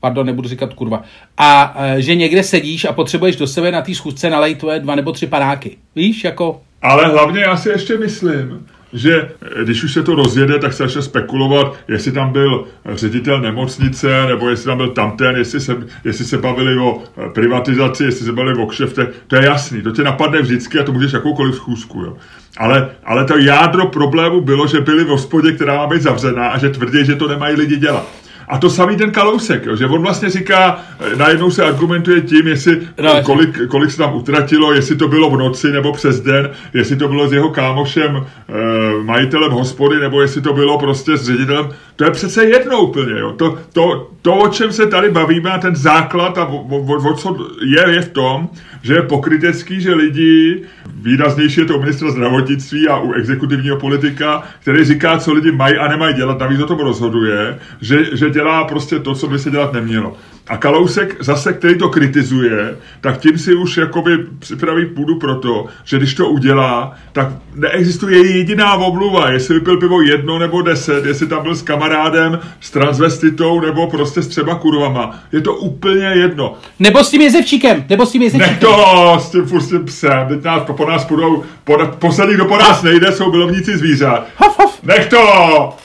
pardon, 0.00 0.26
nebudu 0.26 0.48
říkat 0.48 0.74
kurva, 0.74 1.02
a 1.38 1.76
e, 1.78 2.02
že 2.02 2.14
někde 2.14 2.42
sedíš 2.42 2.84
a 2.84 2.92
potřebuješ 2.92 3.36
do 3.36 3.46
sebe 3.46 3.70
na 3.70 3.82
té 3.82 3.94
schůzce 3.94 4.30
nalejt 4.30 4.58
tvoje 4.58 4.80
dva 4.80 4.94
nebo 4.94 5.12
tři 5.12 5.26
panáky. 5.26 5.76
Víš, 5.96 6.24
jako... 6.24 6.60
Ale 6.82 7.06
hlavně 7.06 7.40
já 7.40 7.56
si 7.56 7.68
ještě 7.68 7.98
myslím, 7.98 8.66
že 8.92 9.28
když 9.64 9.84
už 9.84 9.92
se 9.92 10.02
to 10.02 10.14
rozjede, 10.14 10.58
tak 10.58 10.72
se 10.72 10.82
začne 10.82 11.02
spekulovat, 11.02 11.74
jestli 11.88 12.12
tam 12.12 12.32
byl 12.32 12.66
ředitel 12.92 13.40
nemocnice, 13.40 14.26
nebo 14.26 14.50
jestli 14.50 14.66
tam 14.66 14.76
byl 14.76 14.88
tamten, 14.88 15.36
jestli 15.36 15.60
se, 15.60 15.76
jestli 16.04 16.24
se 16.24 16.38
bavili 16.38 16.78
o 16.78 17.02
privatizaci, 17.34 18.04
jestli 18.04 18.26
se 18.26 18.32
bavili 18.32 18.62
o 18.62 18.66
kšeftech. 18.66 19.08
To 19.26 19.36
je 19.36 19.44
jasný, 19.44 19.82
to 19.82 19.90
tě 19.90 20.02
napadne 20.02 20.42
vždycky 20.42 20.78
a 20.78 20.82
to 20.84 20.92
můžeš 20.92 21.12
jakoukoliv 21.12 21.54
schůzku. 21.54 22.00
Jo. 22.00 22.16
Ale, 22.56 22.90
ale 23.04 23.24
to 23.24 23.38
jádro 23.38 23.86
problému 23.86 24.40
bylo, 24.40 24.66
že 24.66 24.80
byli 24.80 25.04
v 25.04 25.08
hospodě, 25.08 25.52
která 25.52 25.76
má 25.76 25.86
být 25.86 26.02
zavřená 26.02 26.48
a 26.48 26.58
že 26.58 26.70
tvrdí, 26.70 27.04
že 27.04 27.16
to 27.16 27.28
nemají 27.28 27.56
lidi 27.56 27.76
dělat. 27.76 28.06
A 28.48 28.58
to 28.58 28.70
samý 28.70 28.96
ten 28.96 29.10
Kalousek, 29.10 29.66
jo, 29.66 29.76
že 29.76 29.86
on 29.86 30.02
vlastně 30.02 30.30
říká, 30.30 30.80
eh, 31.00 31.16
najednou 31.16 31.50
se 31.50 31.64
argumentuje 31.64 32.20
tím, 32.20 32.48
jestli 32.48 32.80
no, 33.02 33.22
kolik, 33.22 33.68
kolik 33.68 33.90
se 33.90 33.98
tam 33.98 34.14
utratilo, 34.14 34.72
jestli 34.72 34.96
to 34.96 35.08
bylo 35.08 35.30
v 35.30 35.36
noci 35.36 35.72
nebo 35.72 35.92
přes 35.92 36.20
den, 36.20 36.50
jestli 36.74 36.96
to 36.96 37.08
bylo 37.08 37.28
s 37.28 37.32
jeho 37.32 37.50
kámošem, 37.50 38.16
e, 38.16 39.02
majitelem 39.02 39.52
hospody, 39.52 40.00
nebo 40.00 40.20
jestli 40.20 40.42
to 40.42 40.52
bylo 40.52 40.78
prostě 40.78 41.16
s 41.16 41.26
ředitelem. 41.26 41.68
To 41.96 42.04
je 42.04 42.10
přece 42.10 42.44
jedno 42.44 42.80
úplně. 42.80 43.20
Jo. 43.20 43.32
To, 43.32 43.58
to, 43.72 44.10
to, 44.22 44.34
o 44.34 44.48
čem 44.48 44.72
se 44.72 44.86
tady 44.86 45.10
bavíme 45.10 45.50
a 45.50 45.58
ten 45.58 45.76
základ 45.76 46.38
a 46.38 46.44
o, 46.44 46.56
o, 46.56 47.10
o 47.10 47.14
co 47.14 47.36
je, 47.64 47.94
je 47.94 48.00
v 48.02 48.08
tom, 48.08 48.48
že 48.82 48.94
je 48.94 49.02
pokrytecký, 49.02 49.80
že 49.80 49.94
lidi, 49.94 50.62
výraznější 50.94 51.60
je 51.60 51.66
to 51.66 51.76
u 51.76 51.80
ministra 51.80 52.10
zdravotnictví 52.10 52.88
a 52.88 52.98
u 52.98 53.12
exekutivního 53.12 53.76
politika, 53.76 54.42
který 54.60 54.84
říká, 54.84 55.18
co 55.18 55.32
lidi 55.32 55.52
mají 55.52 55.76
a 55.76 55.88
nemají 55.88 56.14
dělat, 56.14 56.38
navíc 56.38 56.60
o 56.60 56.66
tom 56.66 56.78
rozhoduje, 56.78 57.58
že, 57.80 58.16
že 58.16 58.30
dělá 58.30 58.64
prostě 58.64 58.98
to, 58.98 59.14
co 59.14 59.28
by 59.28 59.38
se 59.38 59.50
dělat 59.50 59.72
nemělo. 59.72 60.16
A 60.48 60.56
Kalousek 60.56 61.16
zase, 61.20 61.52
který 61.52 61.78
to 61.78 61.88
kritizuje, 61.88 62.76
tak 63.00 63.20
tím 63.20 63.38
si 63.38 63.54
už 63.54 63.76
jakoby 63.76 64.18
připraví 64.38 64.86
půdu 64.86 65.18
pro 65.18 65.34
to, 65.34 65.66
že 65.84 65.96
když 65.98 66.14
to 66.14 66.28
udělá, 66.28 66.94
tak 67.12 67.28
neexistuje 67.54 68.36
jediná 68.36 68.74
omluva, 68.74 69.30
jestli 69.30 69.54
vypil 69.54 69.76
pivo 69.76 70.02
jedno 70.02 70.38
nebo 70.38 70.62
deset, 70.62 71.06
jestli 71.06 71.26
tam 71.26 71.42
byl 71.42 71.54
s 71.54 71.62
kamarádem, 71.62 72.40
s 72.60 72.70
transvestitou 72.70 73.60
nebo 73.60 73.86
prostě 73.86 74.22
s 74.22 74.28
třeba 74.28 74.54
kurvama. 74.54 75.18
Je 75.32 75.40
to 75.40 75.54
úplně 75.54 76.04
jedno. 76.04 76.54
Nebo 76.78 77.04
s 77.04 77.10
tím 77.10 77.20
jezevčíkem, 77.20 77.84
nebo 77.88 78.06
s 78.06 78.12
tím 78.12 78.22
jezevčíkem. 78.22 78.52
Nech 78.52 78.60
to, 78.60 79.16
s 79.20 79.30
tím, 79.30 79.46
furt 79.46 79.60
s 79.60 79.68
tím 79.68 79.84
psem, 79.84 80.28
teď 80.28 80.44
nás, 80.44 80.62
po, 80.62 80.72
po 80.74 80.90
nás 80.90 81.04
půjdou, 81.04 81.44
po, 81.64 81.78
poslední, 81.98 82.34
kdo 82.34 82.44
po 82.44 82.56
nás 82.56 82.82
nejde, 82.82 83.12
jsou 83.12 83.30
milovníci 83.30 83.78
zvířat. 83.78 84.26
Hof, 84.36 84.58
hof. 84.58 84.78
Nech 84.82 85.06
to! 85.06 85.76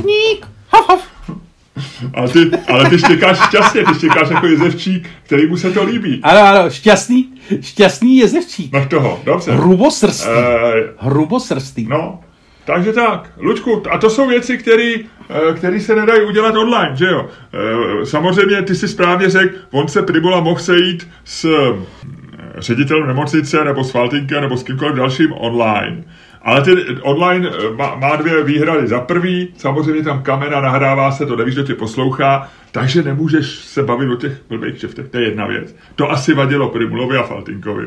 Kník, 0.00 0.46
hof, 0.70 0.88
hof. 0.88 1.13
Ale 2.14 2.28
ty, 2.28 2.50
ale 2.68 2.90
ty 2.90 2.98
štěkáš 2.98 3.38
šťastně, 3.48 3.84
ty 3.84 3.94
štěkáš 3.94 4.30
jako 4.30 4.46
jezevčík, 4.46 5.08
který 5.22 5.46
mu 5.46 5.56
se 5.56 5.70
to 5.70 5.84
líbí. 5.84 6.20
Ano, 6.22 6.40
ano, 6.40 6.70
šťastný, 6.70 7.28
šťastný 7.60 8.18
jezevčík. 8.18 8.72
Nech 8.72 8.86
toho, 8.86 9.20
dobře. 9.24 9.52
Hrubosrstý. 9.52 10.28
E, 10.28 10.72
Hrubosrstý. 10.98 11.86
No, 11.88 12.20
takže 12.64 12.92
tak, 12.92 13.30
Lučku, 13.36 13.82
a 13.90 13.98
to 13.98 14.10
jsou 14.10 14.28
věci, 14.28 14.58
které 15.56 15.80
se 15.80 15.96
nedají 15.96 16.22
udělat 16.22 16.56
online, 16.56 16.96
že 16.96 17.06
jo? 17.06 17.28
E, 18.02 18.06
samozřejmě 18.06 18.62
ty 18.62 18.74
si 18.74 18.88
správně 18.88 19.30
řekl, 19.30 19.56
on 19.70 19.88
se 19.88 20.02
Pribula 20.02 20.40
mohl 20.40 20.60
sejít 20.60 21.08
s 21.24 21.46
ředitelem 22.58 23.06
nemocnice 23.06 23.64
nebo 23.64 23.84
s 23.84 23.90
Faltinkem 23.90 24.40
nebo 24.40 24.56
s 24.56 24.62
kýmkoliv 24.62 24.96
dalším 24.96 25.32
online. 25.32 26.04
Ale 26.44 26.62
ten 26.62 26.78
online 27.02 27.48
eh, 27.48 27.76
má, 27.76 27.94
má 27.94 28.16
dvě 28.16 28.44
výhrady. 28.44 28.88
Za 28.88 29.00
prvý, 29.00 29.48
samozřejmě 29.56 30.02
tam 30.02 30.22
kamera 30.22 30.60
nahrává 30.60 31.10
se, 31.10 31.26
to 31.26 31.36
nevíš, 31.36 31.54
kdo 31.54 31.62
tě 31.62 31.74
poslouchá, 31.74 32.48
takže 32.72 33.02
nemůžeš 33.02 33.46
se 33.46 33.82
bavit 33.82 34.10
o 34.10 34.16
těch 34.16 34.32
blbých 34.48 34.74
kšeftech. 34.74 35.08
To 35.08 35.18
je 35.18 35.24
jedna 35.24 35.46
věc. 35.46 35.76
To 35.96 36.10
asi 36.10 36.34
vadilo 36.34 36.68
Primulovi 36.68 37.16
a 37.16 37.22
Faltinkovi. 37.22 37.84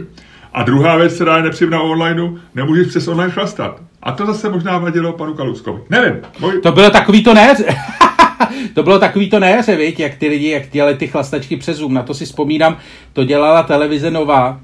A 0.53 0.63
druhá 0.63 0.95
věc, 0.95 1.15
která 1.15 1.37
je 1.37 1.43
nepříjemná 1.43 1.81
onlineu, 1.81 2.37
nemůžeš 2.55 2.87
přes 2.87 3.07
online 3.07 3.31
chlastat. 3.31 3.81
A 4.03 4.11
to 4.11 4.25
zase 4.25 4.49
možná 4.49 4.77
vadilo 4.77 5.13
panu 5.13 5.33
Kaluskovi. 5.33 5.81
Nevím. 5.89 6.13
Můj... 6.39 6.61
To 6.61 6.71
bylo 6.71 6.89
takový 6.89 7.23
to 7.23 7.33
ne. 7.33 7.55
to 8.73 8.83
bylo 8.83 8.99
takový 8.99 9.29
to 9.29 9.39
ne, 9.39 9.61
víš, 9.77 9.99
jak 9.99 10.15
ty 10.15 10.27
lidi, 10.27 10.49
jak 10.49 10.69
dělali 10.69 10.95
ty 10.95 11.07
chlastačky 11.07 11.57
přes 11.57 11.77
Zoom. 11.77 11.93
Na 11.93 12.03
to 12.03 12.13
si 12.13 12.25
vzpomínám, 12.25 12.77
to 13.13 13.23
dělala 13.23 13.63
televize 13.63 14.11
Nová 14.11 14.59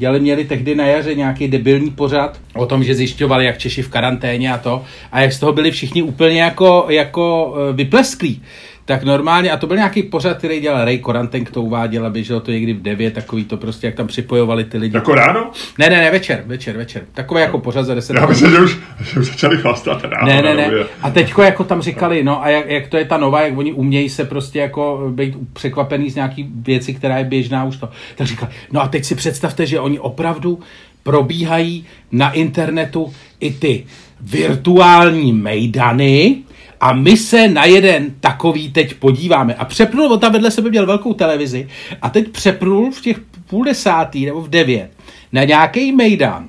dělali, 0.00 0.20
měli 0.20 0.44
tehdy 0.44 0.74
na 0.74 0.86
jaře 0.86 1.14
nějaký 1.14 1.48
debilní 1.48 1.90
pořad 1.90 2.40
o 2.54 2.66
tom, 2.66 2.84
že 2.84 2.94
zjišťovali, 2.94 3.44
jak 3.44 3.58
Češi 3.58 3.82
v 3.82 3.88
karanténě 3.88 4.52
a 4.52 4.58
to, 4.58 4.84
a 5.12 5.20
jak 5.20 5.32
z 5.32 5.40
toho 5.40 5.52
byli 5.52 5.70
všichni 5.70 6.02
úplně 6.02 6.42
jako, 6.42 6.86
jako 6.88 7.54
e, 7.70 7.72
vyplesklí 7.72 8.42
tak 8.90 9.04
normálně, 9.04 9.50
a 9.50 9.56
to 9.56 9.66
byl 9.66 9.76
nějaký 9.76 10.02
pořad, 10.02 10.38
který 10.38 10.60
dělal 10.60 10.84
Ray 10.84 10.98
Korantenk, 10.98 11.50
to 11.50 11.62
uváděl 11.62 12.06
a 12.06 12.10
běželo 12.10 12.40
to 12.40 12.50
někdy 12.50 12.72
v 12.72 12.82
9, 12.82 13.14
takový 13.14 13.44
to 13.44 13.56
prostě, 13.56 13.86
jak 13.86 13.94
tam 13.94 14.06
připojovali 14.06 14.64
ty 14.64 14.78
lidi. 14.78 14.96
Jako 14.96 15.14
ráno? 15.14 15.50
Ne, 15.78 15.90
ne, 15.90 16.00
ne, 16.00 16.10
večer, 16.10 16.42
večer, 16.46 16.76
večer. 16.76 17.02
Takové 17.14 17.40
jako 17.40 17.58
pořad 17.58 17.86
za 17.86 17.94
10 17.94 18.16
Já 18.16 18.26
myslím, 18.26 18.50
že 18.50 18.60
už, 18.60 18.78
že 19.00 19.20
už 19.20 19.26
začali 19.26 19.56
chlastat 19.56 20.04
ráno. 20.04 20.26
Ne, 20.26 20.42
ne, 20.42 20.54
ne. 20.54 20.70
A 21.02 21.10
teďko 21.10 21.42
jako 21.42 21.64
tam 21.64 21.82
říkali, 21.82 22.24
no 22.24 22.44
a 22.44 22.48
jak, 22.48 22.70
jak, 22.70 22.88
to 22.88 22.96
je 22.96 23.04
ta 23.04 23.16
nová, 23.16 23.42
jak 23.42 23.58
oni 23.58 23.72
umějí 23.72 24.08
se 24.08 24.24
prostě 24.24 24.58
jako 24.58 25.10
být 25.10 25.34
překvapený 25.52 26.10
z 26.10 26.14
nějaký 26.14 26.48
věci, 26.54 26.94
která 26.94 27.18
je 27.18 27.24
běžná 27.24 27.64
už 27.64 27.76
to. 27.76 27.88
Tak 28.16 28.26
říkali, 28.26 28.52
no 28.72 28.82
a 28.82 28.88
teď 28.88 29.04
si 29.04 29.14
představte, 29.14 29.66
že 29.66 29.80
oni 29.80 29.98
opravdu 29.98 30.60
probíhají 31.02 31.86
na 32.12 32.30
internetu 32.30 33.12
i 33.40 33.50
ty 33.50 33.84
virtuální 34.20 35.32
mejdany, 35.32 36.36
a 36.80 36.92
my 36.92 37.16
se 37.16 37.48
na 37.48 37.64
jeden 37.64 38.10
takový 38.20 38.72
teď 38.72 38.94
podíváme. 38.94 39.54
A 39.54 39.64
přepnul, 39.64 40.12
on 40.12 40.20
tam 40.20 40.32
vedle 40.32 40.50
sebe 40.50 40.70
měl 40.70 40.86
velkou 40.86 41.14
televizi 41.14 41.68
a 42.02 42.10
teď 42.10 42.28
přepnul 42.28 42.90
v 42.90 43.00
těch 43.00 43.20
půl 43.46 43.64
desátý 43.64 44.26
nebo 44.26 44.40
v 44.40 44.48
devět 44.48 44.90
na 45.32 45.44
nějaký 45.44 45.92
mejdan. 45.92 46.48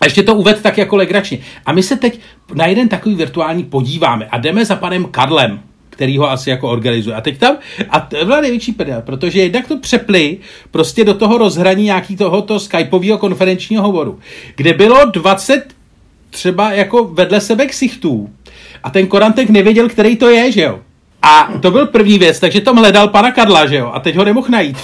A 0.00 0.04
ještě 0.04 0.22
to 0.22 0.34
uved 0.34 0.62
tak 0.62 0.78
jako 0.78 0.96
legračně. 0.96 1.38
A 1.66 1.72
my 1.72 1.82
se 1.82 1.96
teď 1.96 2.20
na 2.54 2.66
jeden 2.66 2.88
takový 2.88 3.14
virtuální 3.14 3.64
podíváme 3.64 4.26
a 4.30 4.38
jdeme 4.38 4.64
za 4.64 4.76
panem 4.76 5.04
Karlem, 5.04 5.60
který 5.90 6.18
ho 6.18 6.30
asi 6.30 6.50
jako 6.50 6.70
organizuje. 6.70 7.16
A 7.16 7.20
teď 7.20 7.38
tam, 7.38 7.56
a 7.90 8.00
to 8.00 8.24
byla 8.24 8.40
největší 8.40 8.72
pedel, 8.72 9.02
protože 9.02 9.40
jednak 9.40 9.68
to 9.68 9.78
přepli 9.78 10.38
prostě 10.70 11.04
do 11.04 11.14
toho 11.14 11.38
rozhraní 11.38 11.84
nějaký 11.84 12.16
tohoto 12.16 12.60
skypového 12.60 13.18
konferenčního 13.18 13.82
hovoru, 13.82 14.18
kde 14.56 14.72
bylo 14.72 15.04
20 15.04 15.74
třeba 16.30 16.72
jako 16.72 17.04
vedle 17.04 17.40
sebe 17.40 17.66
ksichtů, 17.66 18.30
a 18.84 18.90
ten 18.90 19.06
Korantek 19.06 19.50
nevěděl, 19.50 19.88
který 19.88 20.16
to 20.16 20.28
je, 20.28 20.52
že 20.52 20.62
jo. 20.62 20.80
A 21.22 21.52
to 21.62 21.70
byl 21.70 21.86
první 21.86 22.18
věc, 22.18 22.40
takže 22.40 22.60
tam 22.60 22.76
hledal 22.76 23.08
pana 23.08 23.32
Karla, 23.32 23.66
že 23.66 23.76
jo. 23.76 23.90
A 23.94 24.00
teď 24.00 24.16
ho 24.16 24.24
nemohl 24.24 24.46
najít 24.50 24.76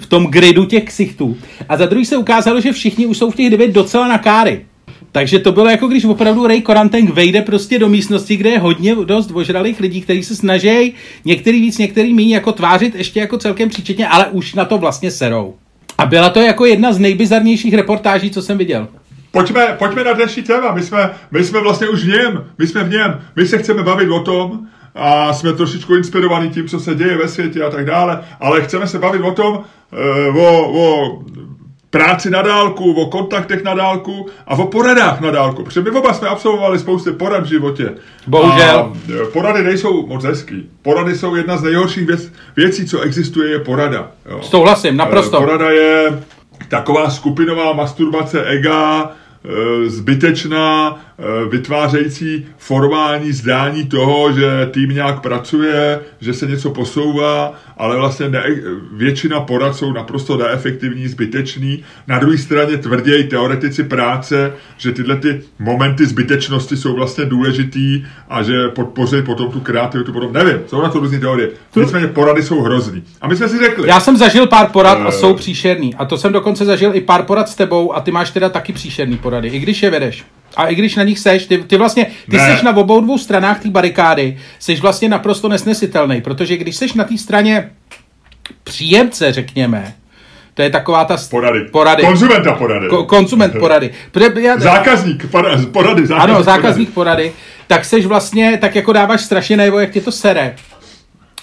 v 0.00 0.06
tom 0.06 0.26
gridu 0.26 0.64
těch 0.64 0.84
ksichtů. 0.84 1.36
A 1.68 1.76
za 1.76 1.86
druhý 1.86 2.04
se 2.04 2.16
ukázalo, 2.16 2.60
že 2.60 2.72
všichni 2.72 3.06
už 3.06 3.18
jsou 3.18 3.30
v 3.30 3.36
těch 3.36 3.50
devět 3.50 3.72
docela 3.72 4.08
na 4.08 4.18
káry. 4.18 4.66
Takže 5.12 5.38
to 5.38 5.52
bylo 5.52 5.70
jako 5.70 5.86
když 5.86 6.04
opravdu 6.04 6.46
Ray 6.46 6.60
Korantek 6.60 7.10
vejde 7.10 7.42
prostě 7.42 7.78
do 7.78 7.88
místnosti, 7.88 8.36
kde 8.36 8.50
je 8.50 8.58
hodně 8.58 8.94
dost 8.94 9.30
ožralých 9.34 9.80
lidí, 9.80 10.00
kteří 10.00 10.24
se 10.24 10.36
snaží 10.36 10.94
některý 11.24 11.60
víc, 11.60 11.78
některý 11.78 12.14
méně 12.14 12.34
jako 12.34 12.52
tvářit 12.52 12.94
ještě 12.94 13.20
jako 13.20 13.38
celkem 13.38 13.68
příčetně, 13.68 14.08
ale 14.08 14.26
už 14.26 14.54
na 14.54 14.64
to 14.64 14.78
vlastně 14.78 15.10
serou. 15.10 15.54
A 15.98 16.06
byla 16.06 16.30
to 16.30 16.40
jako 16.40 16.66
jedna 16.66 16.92
z 16.92 16.98
nejbizarnějších 16.98 17.74
reportáží, 17.74 18.30
co 18.30 18.42
jsem 18.42 18.58
viděl. 18.58 18.88
Pojďme, 19.30 19.76
pojďme 19.78 20.04
na 20.04 20.12
dnešní 20.12 20.42
téma. 20.42 20.72
My 20.72 20.82
jsme, 20.82 21.10
my 21.30 21.44
jsme 21.44 21.60
vlastně 21.60 21.88
už 21.88 22.04
v 22.04 22.08
něm. 22.08 22.44
My 22.58 22.66
jsme 22.66 22.84
v 22.84 22.90
něm. 22.90 23.20
My 23.36 23.46
se 23.46 23.58
chceme 23.58 23.82
bavit 23.82 24.10
o 24.10 24.20
tom, 24.20 24.66
a 24.94 25.32
jsme 25.32 25.52
trošičku 25.52 25.94
inspirovaní 25.94 26.50
tím, 26.50 26.68
co 26.68 26.80
se 26.80 26.94
děje 26.94 27.16
ve 27.16 27.28
světě 27.28 27.62
a 27.62 27.70
tak 27.70 27.84
dále, 27.84 28.24
ale 28.40 28.62
chceme 28.62 28.86
se 28.86 28.98
bavit 28.98 29.22
o 29.22 29.32
tom, 29.32 29.64
eh, 29.92 30.38
o, 30.38 30.72
o 30.72 31.18
práci 31.90 32.30
na 32.30 32.42
dálku, 32.42 32.92
o 32.92 33.06
kontaktech 33.06 33.64
na 33.64 33.74
dálku 33.74 34.26
a 34.46 34.54
o 34.54 34.66
poradách 34.66 35.20
na 35.20 35.30
dálku. 35.30 35.64
Protože 35.64 35.80
my 35.80 35.90
oba 35.90 36.12
jsme 36.12 36.28
absolvovali 36.28 36.78
spoustu 36.78 37.12
porad 37.12 37.44
v 37.44 37.46
životě. 37.46 37.94
Bohužel. 38.26 38.78
A 38.78 38.92
eh, 39.08 39.24
porady 39.32 39.62
nejsou 39.62 40.06
moc 40.06 40.24
hezký. 40.24 40.70
Porady 40.82 41.14
jsou 41.14 41.34
jedna 41.34 41.56
z 41.56 41.62
nejhorších 41.62 42.06
věc, 42.06 42.32
věcí, 42.56 42.86
co 42.86 43.00
existuje, 43.00 43.50
je 43.50 43.58
porada. 43.58 44.10
Jo. 44.30 44.40
Souhlasím, 44.42 44.96
naprosto. 44.96 45.36
Eh, 45.36 45.40
porada 45.40 45.70
je 45.70 46.22
taková 46.68 47.10
skupinová 47.10 47.72
masturbace 47.72 48.44
ega, 48.44 49.10
e, 49.44 49.88
zbytečná, 49.88 50.96
vytvářející 51.50 52.46
formální 52.56 53.32
zdání 53.32 53.84
toho, 53.84 54.32
že 54.32 54.68
tým 54.70 54.90
nějak 54.90 55.20
pracuje, 55.20 56.00
že 56.20 56.34
se 56.34 56.46
něco 56.46 56.70
posouvá, 56.70 57.54
ale 57.76 57.96
vlastně 57.96 58.28
ne, 58.28 58.42
většina 58.92 59.40
porad 59.40 59.76
jsou 59.76 59.92
naprosto 59.92 60.36
neefektivní, 60.36 61.08
zbytečný. 61.08 61.84
Na 62.06 62.18
druhé 62.18 62.38
straně 62.38 62.76
tvrději 62.76 63.24
teoretici 63.24 63.84
práce, 63.84 64.52
že 64.76 64.92
tyhle 64.92 65.16
ty 65.16 65.40
momenty 65.58 66.06
zbytečnosti 66.06 66.76
jsou 66.76 66.94
vlastně 66.94 67.24
důležitý 67.24 68.04
a 68.28 68.42
že 68.42 68.68
podpoří 68.68 69.22
potom 69.22 69.50
tu 69.50 69.60
kreativitu, 69.60 70.12
potom 70.12 70.32
nevím, 70.32 70.58
jsou 70.66 70.82
na 70.82 70.88
to 70.88 70.98
různé 70.98 71.20
teorie. 71.20 71.48
Nicméně 71.76 72.06
porady 72.06 72.42
jsou 72.42 72.60
hrozný. 72.60 73.02
A 73.20 73.28
my 73.28 73.36
jsme 73.36 73.48
si 73.48 73.58
řekli. 73.58 73.88
Já 73.88 74.00
jsem 74.00 74.16
zažil 74.16 74.46
pár 74.46 74.70
porad 74.70 74.98
a 75.06 75.10
jsou 75.10 75.34
příšerný. 75.34 75.94
A 75.94 76.04
to 76.04 76.18
jsem 76.18 76.32
dokonce 76.32 76.64
zažil 76.64 76.90
i 76.94 77.00
pár 77.00 77.22
porad 77.22 77.48
s 77.48 77.54
tebou 77.54 77.96
a 77.96 78.00
ty 78.00 78.10
máš 78.10 78.30
teda 78.30 78.48
taky 78.48 78.72
příšerný 78.72 79.18
porady, 79.18 79.48
i 79.48 79.58
když 79.58 79.82
je 79.82 79.90
vedeš. 79.90 80.24
A 80.58 80.66
i 80.66 80.74
když 80.74 80.96
na 80.96 81.02
nich 81.02 81.18
seš, 81.18 81.46
ty, 81.46 81.58
ty 81.58 81.76
vlastně, 81.76 82.06
ty 82.30 82.36
Ne. 82.36 82.46
seš 82.52 82.62
na 82.62 82.76
obou 82.76 83.00
dvou 83.00 83.18
stranách 83.18 83.62
té 83.62 83.68
barikády, 83.70 84.38
seš 84.58 84.80
vlastně 84.80 85.08
naprosto 85.08 85.48
nesnesitelný, 85.48 86.20
protože 86.20 86.56
když 86.56 86.76
seš 86.76 86.92
na 86.92 87.04
té 87.04 87.18
straně 87.18 87.70
příjemce, 88.64 89.32
řekněme, 89.32 89.94
to 90.54 90.62
je 90.62 90.70
taková 90.70 91.04
ta... 91.04 91.16
s- 91.16 91.28
Porady. 91.28 91.60
porady. 91.60 92.02
Konzumenta 92.02 92.52
porady. 92.52 92.86
Ko- 92.88 93.06
konzument 93.06 93.54
porady. 93.58 93.90
Já, 94.40 94.58
Zákazník 94.58 95.30
porady. 95.30 95.66
porady 95.66 96.06
zákazník 96.06 96.34
ano, 96.34 96.42
zákazník 96.42 96.90
porady, 96.94 97.32
tak 97.66 97.84
seš 97.84 98.06
vlastně, 98.06 98.58
tak 98.60 98.74
jako 98.76 98.92
dáváš 98.92 99.20
strašně 99.20 99.56
najevo, 99.56 99.78
jak 99.78 99.90
tě 99.90 100.00
to 100.00 100.12
sere. 100.12 100.54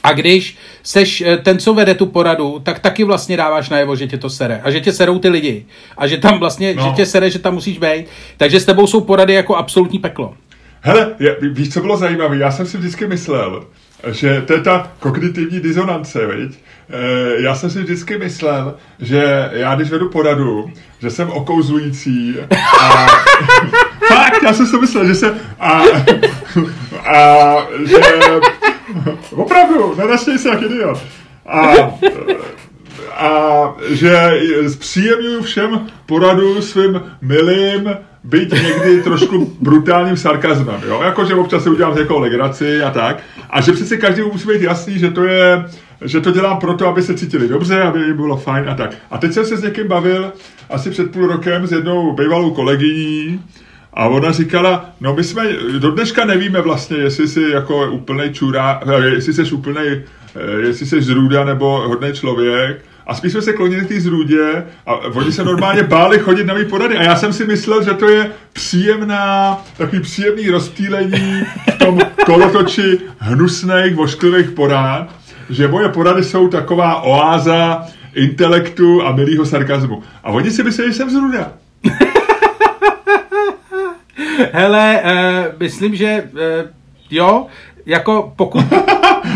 A 0.05 0.13
když 0.13 0.57
seš 0.83 1.21
eh, 1.21 1.37
ten, 1.37 1.59
co 1.59 1.73
vede 1.73 1.93
tu 1.93 2.05
poradu, 2.05 2.59
tak 2.63 2.79
taky 2.79 3.03
vlastně 3.03 3.37
dáváš 3.37 3.69
najevo, 3.69 3.95
že 3.95 4.07
tě 4.07 4.17
to 4.17 4.29
sere. 4.29 4.61
A 4.63 4.71
že 4.71 4.79
tě 4.81 4.91
serou 4.93 5.19
ty 5.19 5.29
lidi. 5.29 5.65
A 5.97 6.07
že 6.07 6.17
tam 6.17 6.39
vlastně, 6.39 6.73
No. 6.77 6.83
že 6.83 6.89
tě 6.89 7.05
sere, 7.05 7.29
že 7.29 7.39
tam 7.39 7.53
musíš 7.53 7.77
být. 7.77 8.05
Takže 8.37 8.59
s 8.59 8.65
tebou 8.65 8.87
jsou 8.87 9.01
porady 9.01 9.33
jako 9.33 9.55
absolutní 9.55 9.99
peklo. 9.99 10.33
Hele, 10.81 11.15
je, 11.19 11.37
víš, 11.41 11.73
co 11.73 11.81
bylo 11.81 11.97
zajímavé? 11.97 12.37
Já 12.37 12.51
jsem 12.51 12.65
si 12.65 12.77
vždycky 12.77 13.07
myslel, 13.07 13.65
že 14.11 14.41
to 14.47 14.53
je 14.53 14.61
ta 14.61 14.91
kognitivní 14.99 15.59
disonance, 15.59 16.27
viď? 16.27 16.51
E, 16.89 17.41
já 17.41 17.55
jsem 17.55 17.69
si 17.69 17.79
vždycky 17.79 18.17
myslel, 18.17 18.75
že 18.99 19.49
já 19.53 19.75
když 19.75 19.89
vedu 19.89 20.09
poradu, 20.09 20.71
že 21.01 21.09
jsem 21.09 21.29
okouzlující 21.29 22.35
a 22.81 23.07
fakt, 24.07 24.43
já 24.43 24.53
jsem 24.53 24.67
si 24.67 24.77
myslel, 24.77 25.07
že 25.07 25.15
jsem 25.15 25.33
a, 25.59 25.81
a 27.15 27.55
že 27.85 27.97
opravdu, 29.31 29.95
nenastěj 29.95 30.37
se 30.37 30.49
jak 30.49 30.61
idiot. 30.61 30.97
A, 31.45 31.73
a 33.15 33.75
že 33.89 34.31
zpříjemňuju 34.67 35.41
všem 35.41 35.87
poradu 36.05 36.61
svým 36.61 37.01
milým, 37.21 37.95
byť 38.25 38.51
někdy 38.51 39.03
trošku 39.03 39.55
brutálním 39.59 40.17
sarkazmem, 40.17 40.81
jo? 40.87 41.01
Jako, 41.03 41.25
že 41.25 41.35
občas 41.35 41.63
si 41.63 41.69
udělám 41.69 41.93
z 41.93 41.97
někoho 41.97 42.19
legraci 42.19 42.81
a 42.81 42.91
tak. 42.91 43.23
A 43.49 43.61
že 43.61 43.71
přece 43.71 43.97
každý 43.97 44.21
musí 44.21 44.47
být 44.47 44.61
jasný, 44.61 44.99
že 44.99 45.11
to 45.11 45.23
je, 45.23 45.65
že 46.01 46.21
to 46.21 46.31
dělám 46.31 46.57
proto, 46.57 46.87
aby 46.87 47.03
se 47.03 47.17
cítili 47.17 47.47
dobře, 47.47 47.81
aby 47.81 47.99
jim 47.99 48.15
bylo 48.15 48.37
fajn 48.37 48.69
a 48.69 48.75
tak. 48.75 48.95
A 49.11 49.17
teď 49.17 49.33
jsem 49.33 49.45
se 49.45 49.57
s 49.57 49.63
někým 49.63 49.87
bavil 49.87 50.33
asi 50.69 50.89
před 50.89 51.11
půl 51.11 51.27
rokem 51.27 51.67
s 51.67 51.71
jednou 51.71 52.13
bývalou 52.13 52.53
kolegyní, 52.53 53.41
a 53.95 54.07
ona 54.07 54.31
říkala, 54.31 54.89
no 55.01 55.15
my 55.15 55.23
jsme 55.23 55.43
do 55.79 55.91
dneška 55.91 56.25
nevíme 56.25 56.61
vlastně, 56.61 56.97
jestli 56.97 57.27
jsi 57.27 57.41
jako 57.41 57.91
úplnej 57.91 58.33
čurá, 58.33 58.81
eh, 58.87 59.05
jestli 59.05 59.33
jsi 59.33 59.51
úplnej, 59.51 60.03
eh, 60.35 60.61
jestli 60.67 60.85
jsi 60.85 61.01
zrůda 61.01 61.43
nebo 61.43 61.83
hodný 61.87 62.13
člověk. 62.13 62.85
A 63.07 63.15
spíš 63.15 63.31
jsme 63.31 63.41
se 63.41 63.53
klonili 63.53 63.85
té 63.85 63.99
zrůdě 63.99 64.65
a 64.85 64.95
oni 64.95 65.31
se 65.31 65.43
normálně 65.43 65.83
báli 65.97 66.19
chodit 66.19 66.43
na 66.43 66.53
mý 66.53 66.65
porady. 66.65 66.97
A 66.97 67.03
já 67.03 67.15
jsem 67.15 67.33
si 67.33 67.45
myslel, 67.45 67.83
že 67.83 67.93
to 67.93 68.09
je 68.09 68.31
příjemná, 68.53 69.61
takový 69.77 70.01
příjemný 70.01 70.49
rozptýlení 70.49 71.43
v 71.75 71.77
tom 71.77 71.99
kolotoči 72.25 72.99
hnusných, 73.19 73.95
vošklivých 73.95 74.51
porád, 74.51 75.15
že 75.49 75.67
moje 75.67 75.89
porady 75.89 76.23
jsou 76.23 76.47
taková 76.47 77.01
oáza 77.01 77.85
intelektu 78.15 79.03
a 79.03 79.11
milýho 79.11 79.45
sarkazmu. 79.45 80.03
A 80.23 80.31
oni 80.31 80.51
si 80.51 80.63
mysleli, 80.63 80.91
že 80.91 80.97
jsem 80.97 81.09
zrůda. 81.09 81.51
Hele, 84.53 85.01
uh, 85.03 85.59
myslím, 85.59 85.95
že 85.95 86.23
uh, 86.33 86.39
jo, 87.11 87.45
jako 87.85 88.33
pokud... 88.35 88.63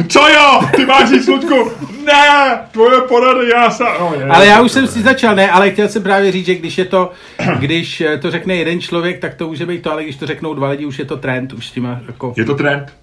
Co 0.07 0.19
jo? 0.19 0.61
Ty 0.75 0.85
máš 0.85 1.09
říct, 1.09 1.27
Ludku? 1.27 1.71
Ne, 2.05 2.59
tvoje 2.71 3.01
porady, 3.01 3.49
já 3.49 3.69
sa... 3.69 3.85
No, 3.99 4.13
je, 4.19 4.25
Ale 4.25 4.45
já 4.45 4.61
už 4.61 4.71
jsem 4.71 4.87
si 4.87 5.01
začal, 5.01 5.35
ne, 5.35 5.51
ale 5.51 5.71
chtěl 5.71 5.87
jsem 5.87 6.03
právě 6.03 6.31
říct, 6.31 6.45
že 6.45 6.55
když 6.55 6.77
je 6.77 6.85
to, 6.85 7.11
když 7.59 8.01
eh, 8.01 8.17
to 8.17 8.31
řekne 8.31 8.55
jeden 8.55 8.81
člověk, 8.81 9.19
tak 9.19 9.35
to 9.35 9.47
může 9.47 9.65
být 9.65 9.81
to, 9.81 9.91
ale 9.91 10.03
když 10.03 10.15
to 10.15 10.27
řeknou 10.27 10.53
dva 10.53 10.69
lidi, 10.69 10.85
už 10.85 10.99
je 10.99 11.05
to 11.05 11.17
trend, 11.17 11.53
už 11.53 11.67
s 11.67 11.71
tím 11.71 11.97
jako, 12.07 12.33
Je 12.37 12.45
to 12.45 12.55
trend? 12.55 12.93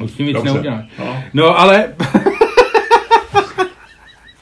už 0.00 0.10
s 0.10 0.14
tím 0.14 0.26
nic 0.26 0.42
neuděláš. 0.42 0.84
No. 0.98 1.22
No, 1.34 1.60
ale... 1.60 1.88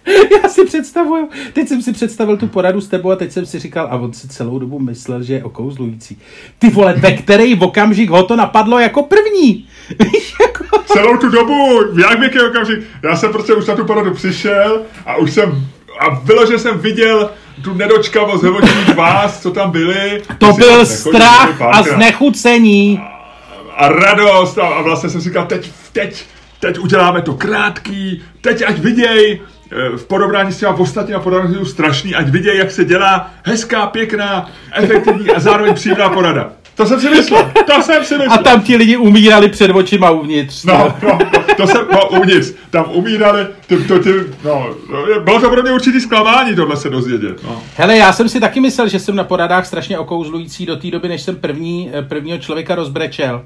Já 0.42 0.48
si 0.48 0.64
představuju, 0.64 1.28
teď 1.52 1.68
jsem 1.68 1.82
si 1.82 1.92
představil 1.92 2.36
tu 2.36 2.46
poradu 2.46 2.80
s 2.80 2.88
tebou 2.88 3.10
a 3.10 3.16
teď 3.16 3.32
jsem 3.32 3.46
si 3.46 3.58
říkal, 3.58 3.88
a 3.90 3.96
on 3.96 4.12
si 4.12 4.28
celou 4.28 4.58
dobu 4.58 4.78
myslel, 4.78 5.22
že 5.22 5.34
je 5.34 5.44
okouzlující. 5.44 6.18
Ty 6.58 6.70
vole, 6.70 6.92
ve 6.92 7.12
který 7.12 7.58
okamžik 7.58 8.10
ho 8.10 8.22
to 8.22 8.36
napadlo 8.36 8.78
jako 8.78 9.02
první? 9.02 9.68
Víš, 10.12 10.34
jako... 10.40 10.64
Celou 10.86 11.16
tu 11.16 11.28
dobu, 11.28 11.80
jak 12.00 12.20
věký 12.20 12.40
okamžik, 12.40 12.78
já 13.02 13.16
jsem 13.16 13.32
prostě 13.32 13.54
už 13.54 13.66
na 13.66 13.76
tu 13.76 13.84
poradu 13.84 14.14
přišel 14.14 14.82
a 15.06 15.16
už 15.16 15.32
jsem, 15.32 15.66
a 16.00 16.08
vyloženě 16.14 16.58
jsem 16.58 16.78
viděl 16.78 17.30
tu 17.64 17.74
nedočkavost 17.74 18.44
hevočních 18.44 18.96
vás, 18.96 19.42
co 19.42 19.50
tam 19.50 19.70
byli. 19.70 20.22
To 20.38 20.46
byl 20.46 20.46
tam 20.46 20.58
nechodili 20.58 20.86
strach 20.86 21.62
a 21.62 21.82
znechucení. 21.82 23.00
a 23.76 23.88
radost 23.88 24.58
a, 24.58 24.66
a 24.66 24.82
vlastně 24.82 25.10
jsem 25.10 25.20
si 25.20 25.28
říkal, 25.28 25.46
teď, 25.46 25.70
teď, 25.92 26.24
teď 26.60 26.78
uděláme 26.78 27.22
to 27.22 27.34
krátký, 27.34 28.22
teď 28.40 28.62
ať 28.66 28.78
viděj, 28.78 29.40
v 29.96 30.04
porovnání 30.04 30.52
s 30.52 30.58
těma 30.58 30.72
ostatníma 30.72 31.20
poradami 31.20 31.54
jsou 31.54 31.64
strašný, 31.64 32.14
ať 32.14 32.28
viděj, 32.28 32.58
jak 32.58 32.70
se 32.70 32.84
dělá 32.84 33.30
hezká, 33.42 33.86
pěkná, 33.86 34.50
efektivní 34.72 35.30
a 35.30 35.40
zároveň 35.40 35.74
příjemná 35.74 36.08
porada. 36.08 36.52
To 36.74 36.86
jsem 36.86 37.00
si 37.00 37.10
myslel, 37.10 37.52
to 37.66 37.82
jsem 37.82 38.04
si 38.04 38.18
myslel. 38.18 38.32
A 38.32 38.38
tam 38.38 38.60
ti 38.60 38.76
lidi 38.76 38.96
umírali 38.96 39.48
před 39.48 39.70
očima 39.70 40.10
uvnitř. 40.10 40.64
No, 40.64 40.94
no, 41.02 41.18
to, 41.32 41.54
to 41.54 41.66
jsem, 41.66 41.86
no, 41.92 42.08
uvnitř, 42.08 42.52
tam 42.70 42.84
umírali, 42.92 43.46
ty, 43.66 43.76
to, 43.76 43.98
ty, 43.98 44.10
no, 44.44 44.74
bylo 45.24 45.40
to 45.40 45.50
pro 45.50 45.62
mě 45.62 45.72
určitý 45.72 46.00
zklamání 46.00 46.56
tohle 46.56 46.76
se 46.76 46.90
dozvědět, 46.90 47.44
no. 47.44 47.62
Hele, 47.76 47.96
já 47.96 48.12
jsem 48.12 48.28
si 48.28 48.40
taky 48.40 48.60
myslel, 48.60 48.88
že 48.88 48.98
jsem 48.98 49.16
na 49.16 49.24
poradách 49.24 49.66
strašně 49.66 49.98
okouzlující 49.98 50.66
do 50.66 50.76
té 50.76 50.90
doby, 50.90 51.08
než 51.08 51.22
jsem 51.22 51.36
první, 51.36 51.90
eh, 51.92 52.02
prvního 52.02 52.38
člověka 52.38 52.74
rozbrečel. 52.74 53.42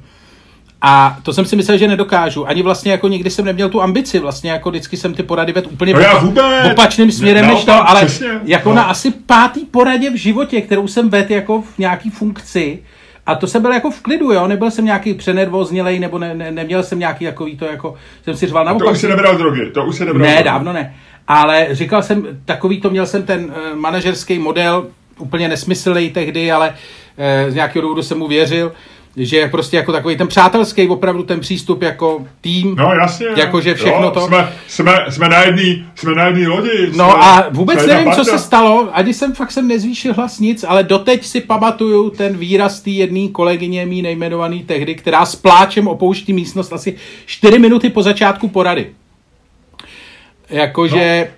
A 0.83 1.17
to 1.23 1.33
jsem 1.33 1.45
si 1.45 1.57
myslel, 1.57 1.79
že 1.79 1.89
nedokážu. 1.89 2.49
Ani 2.49 2.63
vlastně 2.63 2.93
jako 2.93 3.09
nikdy 3.09 3.31
jsem 3.31 3.45
neměl 3.45 3.69
tu 3.69 3.83
ambici. 3.83 4.19
Vlastně 4.19 4.51
jako 4.51 4.71
vždycky 4.71 4.97
jsem 4.97 5.15
ty 5.15 5.23
porady 5.23 5.53
vedl 5.53 5.69
úplně 5.73 5.93
No 5.95 6.01
opa- 6.01 6.21
vůbec. 6.25 6.73
opačným 6.73 7.13
směrem 7.13 7.47
Ne, 7.47 7.53
než 7.55 7.65
to, 7.65 7.89
ale 7.89 8.01
přesně. 8.07 8.29
jako 8.45 8.69
No. 8.69 8.75
na 8.75 8.83
asi 8.83 9.11
pátý 9.11 9.65
poradě 9.65 10.11
v 10.11 10.15
životě, 10.15 10.61
kterou 10.61 10.89
jsem 10.89 11.09
vedl 11.11 11.33
jako 11.33 11.63
v 11.63 11.79
nějaký 11.79 12.11
funkci, 12.11 12.79
a 13.27 13.35
to 13.35 13.47
jsem 13.47 13.63
byl 13.63 13.73
jako 13.73 13.91
v 13.91 14.01
klidu, 14.01 14.33
jo, 14.33 14.47
nebyl 14.49 14.71
jsem 14.71 14.85
nějaký 14.85 15.15
přenervoznělej, 15.15 15.99
nebo 15.99 16.19
ne, 16.19 16.35
ne, 16.35 16.51
neměl 16.51 16.83
jsem 16.83 16.99
nějaký 16.99 17.25
takový 17.25 17.57
to, 17.57 17.65
jako 17.65 17.95
jsem 18.25 18.37
si 18.37 18.47
řval 18.47 18.65
na 18.65 18.75
To 18.75 18.85
už 18.91 18.99
si 18.99 19.09
nebral 19.09 19.37
drogy, 19.37 19.71
to 19.75 19.85
už 19.85 19.97
si 19.97 20.05
nebral 20.05 20.23
ne, 20.27 20.33
drogy. 20.35 20.45
dávno 20.45 20.73
ne. 20.73 20.95
Ale 21.29 21.69
říkal 21.71 22.03
jsem, 22.03 22.27
takový 22.45 22.81
to 22.81 22.91
měl 22.91 23.07
jsem 23.07 23.23
ten 23.23 23.45
uh, 23.45 23.79
manažerský 23.79 24.39
model, 24.39 24.87
úplně 25.19 25.49
nesmyslný 25.49 26.11
tehdy, 26.11 26.53
ale 26.53 26.69
uh, 26.69 27.51
z 27.51 27.55
nějakého 27.55 27.83
důvodu 27.83 28.03
jsem 28.03 28.19
mu 28.19 28.29
věřil, 28.29 28.73
že 29.17 29.49
prostě 29.49 29.77
jako 29.77 29.93
takový 29.93 30.17
ten 30.17 30.29
přátelský, 30.29 30.89
opravdu 30.89 31.23
ten 31.23 31.41
přístup 31.41 31.83
jako 31.83 32.27
tým. 32.41 32.75
No 32.79 32.93
jasně. 32.93 33.27
Jakože 33.37 33.75
všechno 33.75 34.03
jo, 34.03 34.11
to. 34.11 34.27
Jsme, 34.27 34.53
jsme, 34.67 34.93
jsme 35.09 35.29
na 35.29 35.43
jedný, 35.43 35.87
jsme 35.95 36.15
na 36.15 36.27
jedný 36.27 36.47
lodi. 36.47 36.87
No 36.87 37.11
jsme, 37.11 37.21
a 37.21 37.49
vůbec 37.51 37.87
nevím, 37.87 38.13
co 38.13 38.25
se 38.25 38.39
stalo, 38.39 38.89
ani 38.93 39.15
jsem 39.15 39.35
fakt 39.35 39.53
jsem 39.53 39.69
nezvýšil 39.69 40.15
hlas 40.15 40.39
nic, 40.39 40.65
ale 40.69 40.83
doteď 40.83 41.25
si 41.25 41.41
pamatuju 41.41 42.11
ten 42.11 42.37
výraz 42.37 42.81
té 42.81 42.91
jedné 42.91 43.29
kolegyně 43.29 43.87
mý 43.87 44.03
nejmenovaný 44.03 44.63
tehdy, 44.63 44.95
která 44.95 45.27
s 45.27 45.37
pláčem 45.37 45.89
opouští 45.89 46.33
místnost 46.33 46.73
asi 46.73 46.97
4 47.27 47.59
minuty 47.59 47.91
po 47.91 48.03
začátku 48.03 48.49
porady. 48.49 48.93
Jakože... 50.51 51.29
No. 51.31 51.37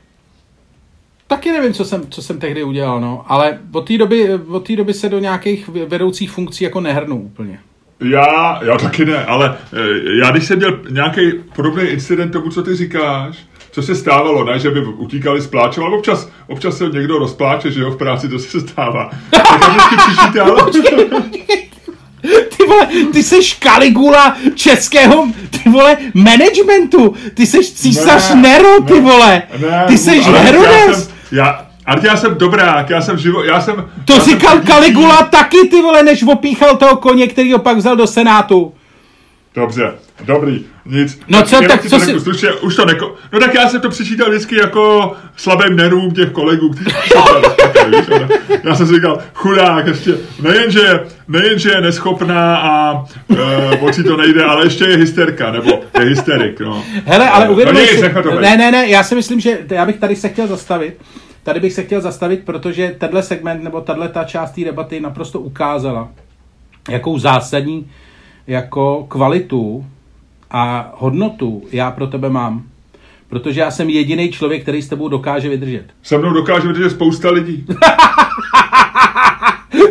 Taky 1.27 1.53
nevím, 1.53 1.75
co 1.75 1.85
jsem, 1.85 2.11
co 2.11 2.23
jsem 2.23 2.39
tehdy 2.39 2.65
udělal, 2.65 3.01
no. 3.01 3.25
Ale 3.27 3.59
od 3.73 3.87
té 3.87 3.99
doby, 3.99 4.35
od 4.49 4.67
té 4.67 4.77
doby 4.77 4.95
se 4.95 5.09
do 5.09 5.19
nějakých 5.19 5.69
vedoucích 5.69 6.31
funkcí 6.31 6.65
jako 6.65 6.81
nehrnu 6.81 7.17
úplně. 7.17 7.61
Já, 8.01 8.61
já 8.65 8.77
taky 8.79 9.05
ne, 9.05 9.25
ale 9.25 9.57
eh, 9.73 9.79
já 10.25 10.31
když 10.31 10.45
jsem 10.45 10.59
měl 10.59 10.81
nějaký 10.91 11.33
podobný 11.57 11.83
incident 11.83 12.33
tomu, 12.33 12.51
co 12.51 12.63
ty 12.63 12.77
říkáš, 12.77 13.37
co 13.71 13.83
se 13.83 13.95
stávalo, 13.95 14.45
ne, 14.45 14.59
že 14.59 14.71
by 14.71 14.81
utíkali 14.81 15.41
s 15.41 15.47
pláčem, 15.47 15.85
ale 15.85 15.97
občas, 15.97 16.29
občas 16.47 16.79
se 16.79 16.85
někdo 16.89 17.19
rozpláče, 17.19 17.71
že 17.71 17.81
jo, 17.81 17.91
v 17.91 17.97
práci 17.97 18.29
to 18.29 18.39
se 18.39 18.61
stává. 18.61 19.11
Tak 19.31 19.61
já 19.63 19.69
vždycky 19.69 19.97
přišli 19.97 20.41
ale... 20.41 20.63
Ty 22.57 22.65
vole, 22.67 22.87
ty 23.13 23.23
seš 23.23 23.55
Kaligula 23.55 24.37
českého, 24.55 25.29
ty 25.51 25.71
vole, 25.71 25.97
managementu. 26.15 27.15
Ty 27.35 27.47
seš 27.47 27.73
císař 27.73 28.35
Ne, 28.35 28.41
Nero, 28.43 28.83
ty 28.83 29.01
vole. 29.01 29.43
Ne, 29.59 29.85
ty 29.89 29.99
seš 29.99 30.27
ale 30.27 30.37
Já 30.39 30.43
Herodes. 30.45 31.05
jsem, 31.05 31.15
já, 31.33 31.67
Ale 31.89 32.01
já 32.05 32.17
jsem 32.17 32.35
dobrák, 32.35 32.91
já 32.91 33.01
jsem 33.01 33.19
živo, 33.19 33.45
já 33.45 33.61
jsem... 33.61 33.91
To 34.05 34.13
já 34.13 34.21
říkal 34.21 34.53
jsem 34.53 34.67
Kaligula 34.67 35.23
taky, 35.23 35.69
ty 35.71 35.83
vole, 35.83 36.03
než 36.03 36.23
opíchal 36.23 36.77
toho 36.77 36.97
koně, 36.97 37.27
který 37.27 37.53
ho 37.53 37.59
pak 37.59 37.77
vzal 37.77 37.97
do 37.97 38.07
Senátu. 38.07 38.75
Dobře, 39.55 39.93
dobrý, 40.25 40.65
nic. 40.87 41.21
No 41.29 41.43
co, 41.43 41.61
tak 41.69 41.83
co 41.83 41.89
to 41.89 41.99
řeknu 41.99 42.15
si- 42.15 42.21
Stručně, 42.21 42.53
už 42.53 42.77
to 42.77 42.85
neko... 42.85 43.15
No 43.33 43.41
tak 43.41 43.55
já 43.55 43.69
jsem 43.69 43.81
to 43.81 43.89
přičítal 43.89 44.29
vždycky 44.29 44.57
jako 44.57 45.13
slabým 45.37 45.77
nervům 45.77 46.11
těch 46.11 46.31
kolegů, 46.31 46.71
kteří 46.71 46.91
Já 48.65 48.75
jsem 48.75 48.87
si 48.87 48.95
říkal, 48.95 49.19
chudák, 49.35 49.87
ještě, 49.87 50.15
nejen, 50.43 50.71
že, 50.71 51.01
nejen, 51.29 51.59
že 51.59 51.71
je 51.71 51.81
neschopná 51.81 52.57
a 52.57 53.05
e, 53.73 53.77
moc 53.81 53.99
jí 53.99 54.05
to 54.05 54.17
nejde, 54.17 54.45
ale 54.45 54.67
ještě 54.67 54.85
je 54.85 54.97
hysterka, 54.97 55.53
nebo 55.53 55.81
je 55.99 56.05
hysterik, 56.05 56.61
no. 56.61 56.85
Hele, 57.05 57.31
ale 57.31 57.47
no, 57.47 57.53
uvědomuji 57.53 57.83
nic, 57.83 58.01
si... 58.01 58.13
Ne, 58.41 58.57
ne, 58.57 58.71
ne, 58.71 58.89
já 58.89 59.03
si 59.03 59.15
myslím, 59.15 59.41
že 59.41 59.59
já 59.71 59.87
bych 59.87 59.99
tady 59.99 60.17
se 60.17 60.29
chtěl 60.29 60.47
zastavit. 60.47 60.97
Tady 61.43 61.61
bych 61.61 61.73
se 61.73 61.83
chtěl 61.83 62.01
zastavit, 62.01 62.45
protože 62.45 62.97
tenhle 62.99 63.23
segment 63.23 63.63
nebo 63.63 63.81
tahle 63.81 64.09
ta 64.09 64.25
část 64.25 64.51
té 64.51 64.65
debaty 64.65 65.01
naprosto 65.01 65.41
ukázala, 65.41 66.09
jakou 66.91 67.19
zásadní 67.19 67.91
jako 68.47 69.07
kvalitu 69.09 69.87
a 70.51 70.93
hodnotu 70.97 71.63
já 71.73 71.91
pro 71.91 72.07
tebe 72.07 72.31
mám. 72.31 72.63
Protože 73.29 73.61
já 73.61 73.71
jsem 73.71 73.91
jediný 73.91 74.31
člověk, 74.31 74.63
který 74.63 74.83
s 74.83 74.89
tebou 74.89 75.09
dokáže 75.09 75.49
vydržet. 75.49 75.85
Se 76.03 76.19
mnou 76.19 76.33
dokáže 76.33 76.69
vydržet 76.69 76.91
spousta 76.91 77.31
lidí. 77.31 77.67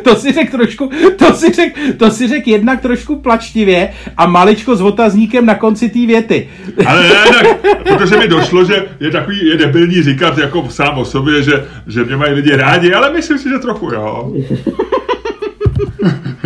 To 0.07 0.15
si 0.15 0.31
řek 0.31 0.51
trošku, 0.51 0.91
to 1.15 1.33
si 1.33 1.53
řek, 1.53 1.73
to 1.97 2.11
si 2.11 2.27
řek 2.27 2.47
jednak 2.47 2.81
trošku 2.81 3.15
plačtivě 3.15 3.93
a 4.17 4.27
maličko 4.27 4.75
s 4.75 4.81
otazníkem 4.81 5.45
na 5.45 5.55
konci 5.55 5.89
té 5.89 6.05
věty. 6.05 6.49
Ale 6.85 7.03
ne, 7.03 7.15
tak, 7.31 7.57
protože 7.83 8.17
mi 8.17 8.27
došlo, 8.27 8.65
že 8.65 8.85
je 8.99 9.11
takový, 9.11 9.47
je 9.47 9.57
debilní 9.57 10.03
říkat 10.03 10.37
jako 10.37 10.69
sám 10.69 10.97
o 10.97 11.05
sobě, 11.05 11.43
že, 11.43 11.65
že 11.87 12.03
mě 12.03 12.15
mají 12.15 12.33
lidi 12.33 12.55
rádi, 12.55 12.93
ale 12.93 13.13
myslím 13.13 13.37
si, 13.37 13.49
že 13.49 13.59
trochu 13.59 13.93
jo. 13.93 14.33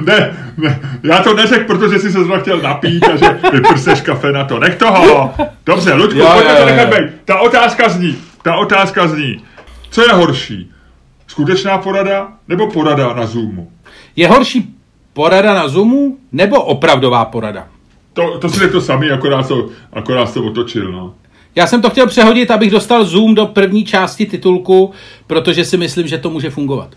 Ne, 0.05 0.37
ne, 0.57 0.79
já 1.03 1.23
to 1.23 1.33
neřekl, 1.33 1.63
protože 1.63 1.99
jsi 1.99 2.11
se 2.11 2.11
zrovna 2.11 2.37
chtěl 2.37 2.61
napít 2.61 3.03
a 3.03 3.15
že 3.15 3.39
vyprseš 3.51 4.01
kafe 4.01 4.31
na 4.31 4.43
to. 4.43 4.59
Nech 4.59 4.75
toho. 4.75 5.33
Dobře, 5.65 5.93
Luďku, 5.93 6.19
Jo, 6.19 6.29
pojďme 6.33 6.55
to 6.55 6.65
nechat 6.65 6.89
být. 6.89 7.09
Ta 7.25 7.39
otázka 7.39 7.89
zní, 7.89 8.17
ta 8.41 8.55
otázka 8.55 9.07
zní, 9.07 9.43
co 9.89 10.01
je 10.01 10.13
horší? 10.13 10.71
Skutečná 11.31 11.77
porada 11.77 12.31
nebo 12.47 12.67
porada 12.67 13.13
na 13.13 13.25
Zoomu? 13.25 13.71
Je 14.15 14.27
horší 14.27 14.75
porada 15.13 15.53
na 15.53 15.67
Zoomu 15.67 16.17
nebo 16.31 16.61
opravdová 16.61 17.25
porada? 17.25 17.67
To, 18.13 18.37
to 18.39 18.49
si 18.49 18.59
řekl 18.59 18.71
to 18.71 18.81
samý, 18.81 19.11
akorát 19.11 19.47
to, 19.47 19.69
akorát 19.93 20.33
to 20.33 20.43
otočil, 20.43 20.91
no. 20.91 21.13
Já 21.55 21.67
jsem 21.67 21.81
to 21.81 21.89
chtěl 21.89 22.07
přehodit, 22.07 22.51
abych 22.51 22.71
dostal 22.71 23.05
Zoom 23.05 23.35
do 23.35 23.45
první 23.45 23.85
části 23.85 24.25
titulku, 24.25 24.91
protože 25.27 25.65
si 25.65 25.77
myslím, 25.77 26.07
že 26.07 26.17
to 26.17 26.29
může 26.29 26.49
fungovat. 26.49 26.89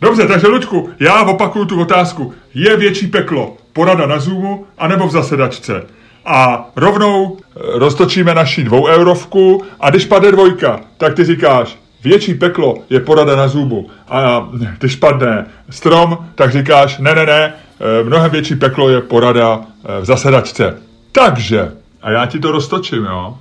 Dobře, 0.00 0.26
takže 0.26 0.46
Luďku, 0.46 0.90
já 1.00 1.22
opakuju 1.22 1.64
tu 1.64 1.80
otázku. 1.80 2.34
Je 2.54 2.76
větší 2.76 3.06
peklo 3.06 3.56
porada 3.72 4.06
na 4.06 4.18
Zoomu 4.18 4.66
anebo 4.78 5.06
v 5.06 5.10
zasedačce? 5.10 5.86
A 6.24 6.70
rovnou 6.76 7.36
eh, 7.36 7.60
roztočíme 7.78 8.34
naši 8.34 8.64
dvou 8.64 8.86
eurovku 8.86 9.62
a 9.80 9.90
když 9.90 10.04
padne 10.04 10.32
dvojka, 10.32 10.80
tak 10.96 11.14
ty 11.14 11.24
říkáš, 11.24 11.83
větší 12.04 12.34
peklo 12.34 12.74
je 12.90 13.00
porada 13.00 13.36
na 13.36 13.48
Zoomu. 13.48 13.90
A 14.08 14.48
když 14.78 14.96
padne 14.96 15.46
strom, 15.70 16.18
tak 16.34 16.52
říkáš, 16.52 16.98
ne, 16.98 17.14
ne, 17.14 17.26
ne, 17.26 17.54
eh, 17.54 18.04
mnohem 18.04 18.30
větší 18.30 18.54
peklo 18.54 18.90
je 18.90 19.00
porada 19.00 19.60
eh, 19.60 20.00
v 20.00 20.04
zasedačce. 20.04 20.78
Takže, 21.12 21.72
a 22.02 22.10
já 22.10 22.26
ti 22.26 22.38
to 22.38 22.52
roztočím, 22.52 23.04
jo. 23.04 23.38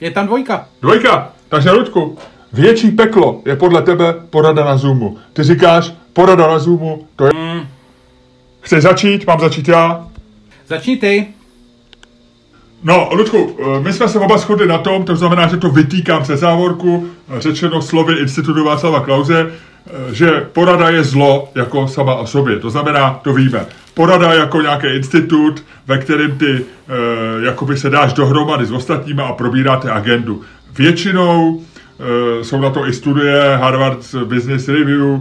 Je 0.00 0.10
tam 0.10 0.26
dvojka. 0.26 0.68
Dvojka. 0.82 1.32
Takže 1.48 1.70
Ludku, 1.70 2.18
větší 2.52 2.90
peklo 2.90 3.42
je 3.46 3.56
podle 3.56 3.82
tebe 3.82 4.14
porada 4.30 4.64
na 4.64 4.76
Zoomu. 4.76 5.18
Ty 5.32 5.42
říkáš, 5.42 5.92
porada 6.12 6.46
na 6.46 6.58
Zoomu, 6.58 7.08
to 7.16 7.24
je... 7.24 7.32
Chceš 8.60 8.82
začít? 8.82 9.26
Mám 9.26 9.40
začít 9.40 9.68
já? 9.68 10.06
Začni 10.68 10.96
ty. 10.96 11.26
No, 12.84 13.08
Ludku, 13.12 13.56
eh, 13.58 13.80
my 13.80 13.92
jsme 13.92 14.08
se 14.08 14.18
oba 14.18 14.38
shodli 14.38 14.66
na 14.66 14.78
tom, 14.78 15.04
to 15.04 15.16
znamená, 15.16 15.48
že 15.48 15.56
to 15.56 15.70
vytýkám 15.70 16.24
ze 16.24 16.36
závorku, 16.36 17.08
eh, 17.28 17.40
řečeno 17.40 17.82
slovy 17.82 18.14
Institutu 18.14 18.64
Václava 18.64 19.00
Klauze, 19.00 19.46
eh, 19.50 20.14
že 20.14 20.46
porada 20.52 20.90
je 20.90 21.04
zlo 21.04 21.48
jako 21.54 21.88
sama 21.88 22.14
o 22.14 22.26
sobě. 22.26 22.58
To 22.58 22.70
znamená, 22.70 23.20
to 23.22 23.32
víme. 23.34 23.66
Porada 23.94 24.32
jako 24.34 24.60
nějaký 24.60 24.86
institut, 24.86 25.64
ve 25.86 25.98
kterém 25.98 26.38
ty 26.38 26.64
eh, 26.88 27.44
jakoby 27.46 27.76
se 27.76 27.90
dáš 27.90 28.12
dohromady 28.12 28.66
s 28.66 28.72
ostatníma 28.72 29.24
a 29.24 29.32
probíráte 29.32 29.90
agendu. 29.90 30.42
Většinou 30.78 31.60
eh, 31.60 32.44
jsou 32.44 32.60
na 32.60 32.70
to 32.70 32.86
i 32.86 32.92
studie 32.92 33.56
Harvard 33.56 34.14
Business 34.24 34.68
Review, 34.68 35.20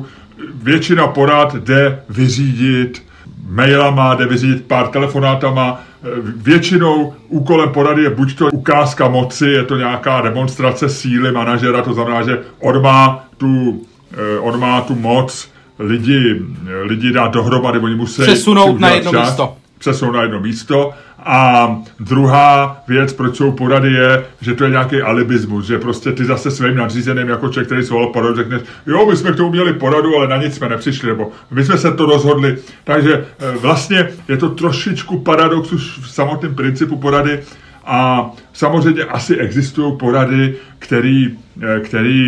většina 0.64 1.08
porad 1.08 1.56
jde 1.56 2.04
vyřídit 2.10 3.04
mailama, 3.52 4.16
jde 4.16 4.26
vyřídit 4.26 4.66
pár 4.66 4.88
telefonátama. 4.88 5.82
Eh, 6.04 6.08
Většinou 6.36 7.14
úkolem 7.28 7.70
porady 7.70 8.04
je 8.04 8.10
buď 8.10 8.38
to 8.38 8.46
ukázka 8.46 9.08
moci, 9.08 9.46
je 9.46 9.64
to 9.64 9.78
nějaká 9.78 10.22
demonstrace 10.22 10.90
síly 10.90 11.32
manažera, 11.32 11.82
to 11.82 11.94
znamená, 11.94 12.22
že 12.22 12.40
on 12.60 12.82
má 12.82 13.26
tu, 13.38 13.82
eh, 14.14 14.40
on 14.40 14.60
má 14.60 14.82
tu 14.82 14.96
moc 14.96 15.52
lidi, 15.80 16.42
eh, 16.68 16.84
lidi 16.84 17.12
dát 17.12 17.34
dohromady, 17.34 17.80
oni 17.80 17.96
musí 17.96 18.22
Přesunout 18.22 18.80
na 18.80 18.90
jedno 18.90 19.12
místo. 19.12 19.56
Přesunout 19.80 20.12
na 20.12 20.22
jedno 20.22 20.40
místo. 20.40 20.94
A 21.24 21.76
druhá 22.00 22.82
věc, 22.88 23.14
proč 23.14 23.36
jsou 23.36 23.52
porady, 23.52 23.94
je, 23.94 24.26
že 24.42 24.54
to 24.54 24.64
je 24.64 24.70
nějaký 24.70 25.02
alibismus, 25.02 25.66
že 25.66 25.80
prostě 25.80 26.12
ty 26.12 26.26
zase 26.26 26.52
svým 26.52 26.76
nadřízeným 26.76 27.30
jako 27.30 27.50
člověk, 27.50 27.68
který 27.68 27.84
svolal 27.84 28.08
poradu, 28.08 28.36
řekneš, 28.36 28.62
jo, 28.88 29.06
my 29.10 29.16
jsme 29.16 29.32
k 29.32 29.36
tomu 29.36 29.50
měli 29.50 29.74
poradu, 29.74 30.18
ale 30.18 30.28
na 30.28 30.38
nic 30.38 30.56
jsme 30.56 30.70
nepřišli, 30.70 31.10
nebo 31.10 31.32
my 31.52 31.66
jsme 31.66 31.78
se 31.78 31.92
to 31.92 32.06
rozhodli. 32.06 32.58
Takže 32.84 33.26
eh, 33.40 33.58
vlastně 33.62 34.10
je 34.28 34.38
to 34.38 34.50
trošičku 34.50 35.20
paradox 35.20 35.72
už 35.72 36.00
v 36.00 36.12
samotném 36.12 36.56
principu 36.56 36.98
porady, 36.98 37.40
a 37.86 38.32
samozřejmě 38.54 39.04
asi 39.04 39.36
existují 39.36 39.98
porady, 39.98 40.56
který, 40.80 41.38
eh, 41.62 41.80
který 41.80 42.28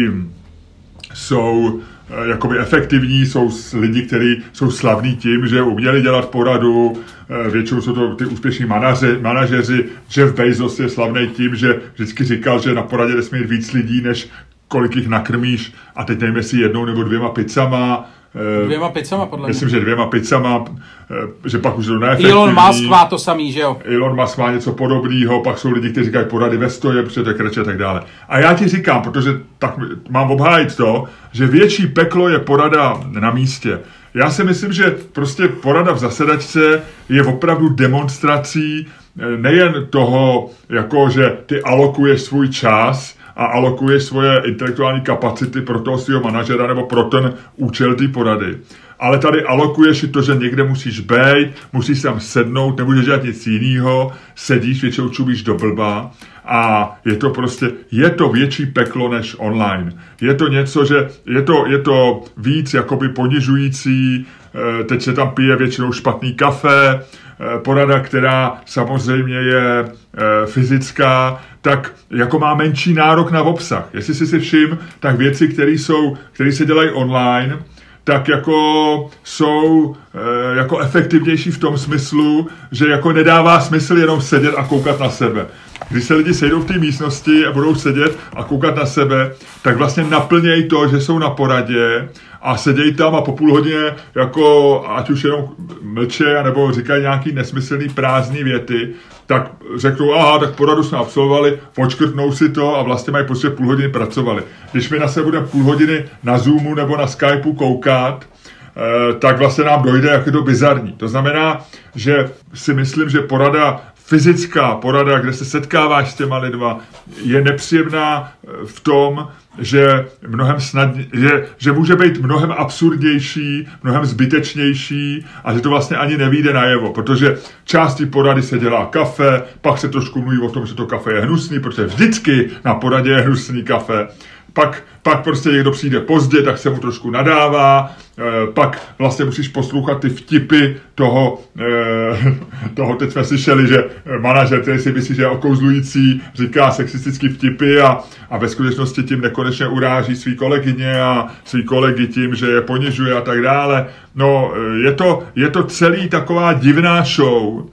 jsou 1.13 1.81
jakoby 2.23 2.59
efektivní, 2.59 3.25
jsou 3.25 3.51
lidi, 3.73 4.01
kteří 4.01 4.43
jsou 4.53 4.71
slavní 4.71 5.15
tím, 5.15 5.47
že 5.47 5.61
uměli 5.61 6.01
dělat 6.01 6.29
poradu, 6.29 6.93
eh, 7.29 7.49
většinou 7.49 7.81
jsou 7.81 7.93
to 7.93 8.15
ty 8.15 8.25
úspěšní 8.25 8.65
manaže, 8.65 9.17
manažeři. 9.21 9.85
Jeff 10.17 10.35
Bezos 10.35 10.79
je 10.79 10.89
slavný 10.89 11.27
tím, 11.27 11.55
že 11.55 11.81
vždycky 11.93 12.23
říkal, 12.23 12.59
že 12.59 12.73
na 12.73 12.83
poradě 12.83 13.15
nesmí 13.15 13.43
víc 13.43 13.73
lidí, 13.73 14.01
než 14.01 14.29
kolik 14.67 14.95
jich 14.95 15.07
nakrmíš 15.07 15.73
a 15.95 16.03
teď 16.03 16.19
nevím, 16.19 16.35
jestli 16.35 16.59
jednou 16.59 16.85
nebo 16.85 17.03
dvěma 17.03 17.29
pizzama. 17.29 18.09
Eh, 18.35 18.65
Dvěma 18.65 18.89
pizzama, 18.89 19.25
podle 19.25 19.45
mě. 19.45 19.51
Myslím, 19.53 19.69
že 19.69 19.79
dvěma 19.79 20.05
pizzama, 20.05 20.65
eh, 21.11 21.49
že 21.49 21.57
pak 21.57 21.77
už 21.77 21.87
neefektivní. 21.87 22.31
Elon 22.31 22.55
Musk 22.67 22.83
má 22.83 23.05
to 23.05 23.17
samý, 23.17 23.51
že 23.51 23.59
jo? 23.59 23.77
Elon 23.85 24.15
Musk 24.15 24.37
má 24.37 24.51
něco 24.51 24.71
podobného, 24.71 25.43
pak 25.43 25.57
jsou 25.57 25.71
lidi, 25.71 25.89
kteří 25.89 26.05
říkají 26.05 26.25
porady 26.25 26.57
ve 26.57 26.69
stoje, 26.69 27.03
protože 27.03 27.23
to 27.23 27.29
je 27.29 27.35
kreče 27.35 27.61
a 27.61 27.63
tak 27.63 27.77
dále. 27.77 28.01
A 28.29 28.39
já 28.39 28.53
ti 28.53 28.67
říkám, 28.67 29.01
protože 29.01 29.31
tak 29.59 29.75
mám 30.09 30.31
obhájit 30.31 30.75
to, 30.75 31.03
že 31.31 31.47
větší 31.47 31.87
peklo 31.87 32.29
je 32.29 32.39
porada 32.39 33.01
na 33.19 33.31
místě. 33.31 33.79
Já 34.13 34.29
si 34.29 34.43
myslím, 34.43 34.73
že 34.73 34.95
prostě 35.13 35.47
porada 35.47 35.91
v 35.91 35.99
zasedačce 35.99 36.81
je 37.09 37.23
opravdu 37.23 37.69
demonstrací 37.69 38.87
eh, 38.87 39.37
nejen 39.37 39.87
toho, 39.89 40.49
jako 40.69 41.09
že 41.09 41.37
ty 41.45 41.61
alokuješ 41.61 42.21
svůj 42.21 42.49
čas, 42.49 43.15
a 43.35 43.45
alokuješ 43.45 44.03
svoje 44.03 44.41
intelektuální 44.45 45.01
kapacity 45.01 45.61
pro 45.61 45.79
toho 45.79 45.97
svého 45.97 46.21
manažera 46.21 46.67
nebo 46.67 46.83
pro 46.83 47.03
ten 47.03 47.33
účel 47.55 47.95
té 47.95 48.07
porady. 48.07 48.57
Ale 48.99 49.19
tady 49.19 49.43
alokuješ 49.43 50.03
i 50.03 50.07
to, 50.07 50.21
že 50.21 50.35
někde 50.35 50.63
musíš 50.63 50.99
být, 50.99 51.47
musíš 51.73 52.01
tam 52.01 52.19
sednout, 52.19 52.77
nemůžeš 52.77 53.05
dělat 53.05 53.23
nic 53.23 53.47
jiného, 53.47 54.11
sedíš, 54.35 54.81
většinou 54.81 55.09
čubíš 55.09 55.43
do 55.43 55.55
blba 55.55 56.11
a 56.45 56.91
je 57.05 57.15
to 57.15 57.29
prostě, 57.29 57.71
je 57.91 58.09
to 58.09 58.29
větší 58.29 58.65
peklo 58.65 59.09
než 59.09 59.35
online. 59.39 59.93
Je 60.21 60.33
to 60.33 60.47
něco, 60.47 60.85
že 60.85 61.09
je 61.25 61.41
to, 61.41 61.67
je 61.67 61.77
to 61.77 62.21
víc 62.37 62.73
jakoby 62.73 63.09
ponižující, 63.09 64.25
eh, 64.55 64.83
teď 64.83 65.01
se 65.01 65.13
tam 65.13 65.31
pije 65.31 65.55
většinou 65.55 65.91
špatný 65.91 66.33
kafe, 66.33 66.99
eh, 66.99 67.59
porada, 67.59 67.99
která 67.99 68.61
samozřejmě 68.65 69.35
je 69.35 69.85
eh, 69.85 70.45
fyzická, 70.45 71.41
tak 71.63 71.91
jako 72.11 72.39
má 72.39 72.55
menší 72.55 72.93
nárok 72.93 73.31
na 73.31 73.41
obsah. 73.43 73.89
Jestli 73.93 74.13
si 74.13 74.27
si 74.27 74.39
všim, 74.39 74.77
tak 74.99 75.15
věci, 75.15 75.47
které 75.47 75.71
jsou, 75.71 76.17
které 76.31 76.51
se 76.51 76.65
dělají 76.65 76.89
online, 76.89 77.59
tak 78.03 78.27
jako 78.27 79.09
jsou 79.23 79.95
e, 80.13 80.57
jako 80.57 80.79
efektivnější 80.79 81.51
v 81.51 81.57
tom 81.57 81.77
smyslu, 81.77 82.47
že 82.71 82.89
jako 82.89 83.11
nedává 83.11 83.59
smysl 83.59 83.97
jenom 83.97 84.21
sedět 84.21 84.55
a 84.57 84.63
koukat 84.63 84.99
na 84.99 85.09
sebe. 85.09 85.45
Když 85.89 86.03
se 86.03 86.13
lidi 86.13 86.33
sejdou 86.33 86.59
v 86.61 86.65
té 86.65 86.77
místnosti 86.77 87.45
a 87.45 87.51
budou 87.51 87.75
sedět 87.75 88.17
a 88.35 88.43
koukat 88.43 88.75
na 88.75 88.85
sebe, 88.85 89.31
tak 89.61 89.77
vlastně 89.77 90.03
naplnějí 90.03 90.67
to, 90.67 90.87
že 90.87 91.01
jsou 91.01 91.19
na 91.19 91.29
poradě 91.29 92.09
a 92.41 92.57
sedějí 92.57 92.93
tam 92.93 93.15
a 93.15 93.21
po 93.21 93.31
půl 93.31 93.51
hodině 93.51 93.95
jako 94.15 94.85
ať 94.87 95.09
už 95.09 95.23
jenom 95.23 95.49
mlče, 95.81 96.43
nebo 96.43 96.71
říkají 96.71 97.01
nějaký 97.01 97.31
nesmyslný 97.31 97.89
prázdný 97.89 98.43
věty, 98.43 98.89
tak 99.25 99.51
řeknou, 99.75 100.13
aha, 100.13 100.39
tak 100.39 100.55
poradu 100.55 100.83
jsme 100.83 100.97
absolvovali, 100.97 101.59
počkrtnou 101.75 102.31
si 102.31 102.49
to 102.49 102.77
a 102.77 102.83
vlastně 102.83 103.13
mají 103.13 103.25
prostě 103.25 103.49
půl 103.49 103.67
hodiny 103.67 103.89
pracovali. 103.89 104.43
Když 104.71 104.89
my 104.89 104.99
na 104.99 105.07
sebe 105.07 105.23
budeme 105.23 105.47
půl 105.47 105.63
hodiny 105.63 106.05
na 106.23 106.37
Zoomu 106.37 106.75
nebo 106.75 106.97
na 106.97 107.07
Skypeu 107.07 107.53
koukat, 107.53 108.25
eh, 108.25 109.13
tak 109.13 109.37
vlastně 109.37 109.63
nám 109.63 109.83
dojde, 109.83 110.09
jak 110.09 110.25
je 110.25 110.31
to 110.31 110.41
bizarní. 110.41 110.91
To 110.91 111.07
znamená, 111.07 111.65
že 111.95 112.29
si 112.53 112.73
myslím, 112.73 113.09
že 113.09 113.21
porada 113.21 113.81
fyzická 114.13 114.75
porada, 114.75 115.19
kde 115.19 115.33
se 115.33 115.45
setkáváš 115.45 116.11
s 116.11 116.15
těma 116.15 116.37
lidma, 116.37 116.79
je 117.23 117.41
nepříjemná 117.41 118.31
eh, 118.31 118.65
v 118.65 118.79
tom, 118.79 119.27
že, 119.59 120.05
mnohem 120.27 120.61
snadně, 120.61 121.05
že, 121.13 121.45
že 121.57 121.71
může 121.71 121.95
být 121.95 122.17
mnohem 122.17 122.51
absurdnější, 122.51 123.67
mnohem 123.83 124.05
zbytečnější 124.05 125.25
a 125.43 125.53
že 125.53 125.61
to 125.61 125.69
vlastně 125.69 125.97
ani 125.97 126.17
nevíde 126.17 126.53
najevo, 126.53 126.93
protože 126.93 127.37
části 127.65 128.05
porady 128.05 128.41
se 128.41 128.59
dělá 128.59 128.85
kafe, 128.85 129.43
pak 129.61 129.77
se 129.77 129.89
trošku 129.89 130.21
mluví 130.21 130.39
o 130.39 130.49
tom, 130.49 130.65
že 130.65 130.73
to 130.73 130.85
kafe 130.85 131.13
je 131.13 131.21
hnusný, 131.21 131.59
protože 131.59 131.85
vždycky 131.85 132.49
na 132.65 132.75
poradě 132.75 133.09
je 133.09 133.21
hnusný 133.21 133.63
kafe 133.63 134.07
pak, 134.53 134.83
pak 135.01 135.23
prostě 135.23 135.49
někdo 135.49 135.71
přijde 135.71 135.99
pozdě, 135.99 136.41
tak 136.41 136.57
se 136.57 136.69
mu 136.69 136.77
trošku 136.77 137.11
nadává, 137.11 137.91
e, 138.17 138.51
pak 138.51 138.93
vlastně 138.99 139.25
musíš 139.25 139.47
poslouchat 139.47 139.99
ty 139.99 140.09
vtipy 140.09 140.75
toho, 140.95 141.41
e, 141.59 142.35
toho 142.73 142.95
teď 142.95 143.11
jsme 143.11 143.23
slyšeli, 143.23 143.67
že 143.67 143.83
manažer, 144.19 144.61
který 144.61 144.79
si 144.79 144.91
myslí, 144.91 145.15
že 145.15 145.21
je 145.21 145.27
okouzlující, 145.27 146.21
říká 146.35 146.71
sexistický 146.71 147.29
vtipy 147.29 147.81
a, 147.81 147.99
a 148.29 148.37
ve 148.37 148.49
skutečnosti 148.49 149.03
tím 149.03 149.21
nekonečně 149.21 149.67
uráží 149.67 150.15
svý 150.15 150.35
kolegyně 150.35 151.01
a 151.01 151.27
svý 151.45 151.63
kolegy 151.63 152.07
tím, 152.07 152.35
že 152.35 152.47
je 152.47 152.61
ponižuje 152.61 153.13
a 153.13 153.21
tak 153.21 153.41
dále. 153.41 153.87
No, 154.15 154.53
je 154.83 154.91
to, 154.91 155.23
je 155.35 155.49
to 155.49 155.63
celý 155.63 156.09
taková 156.09 156.53
divná 156.53 157.03
show, 157.03 157.65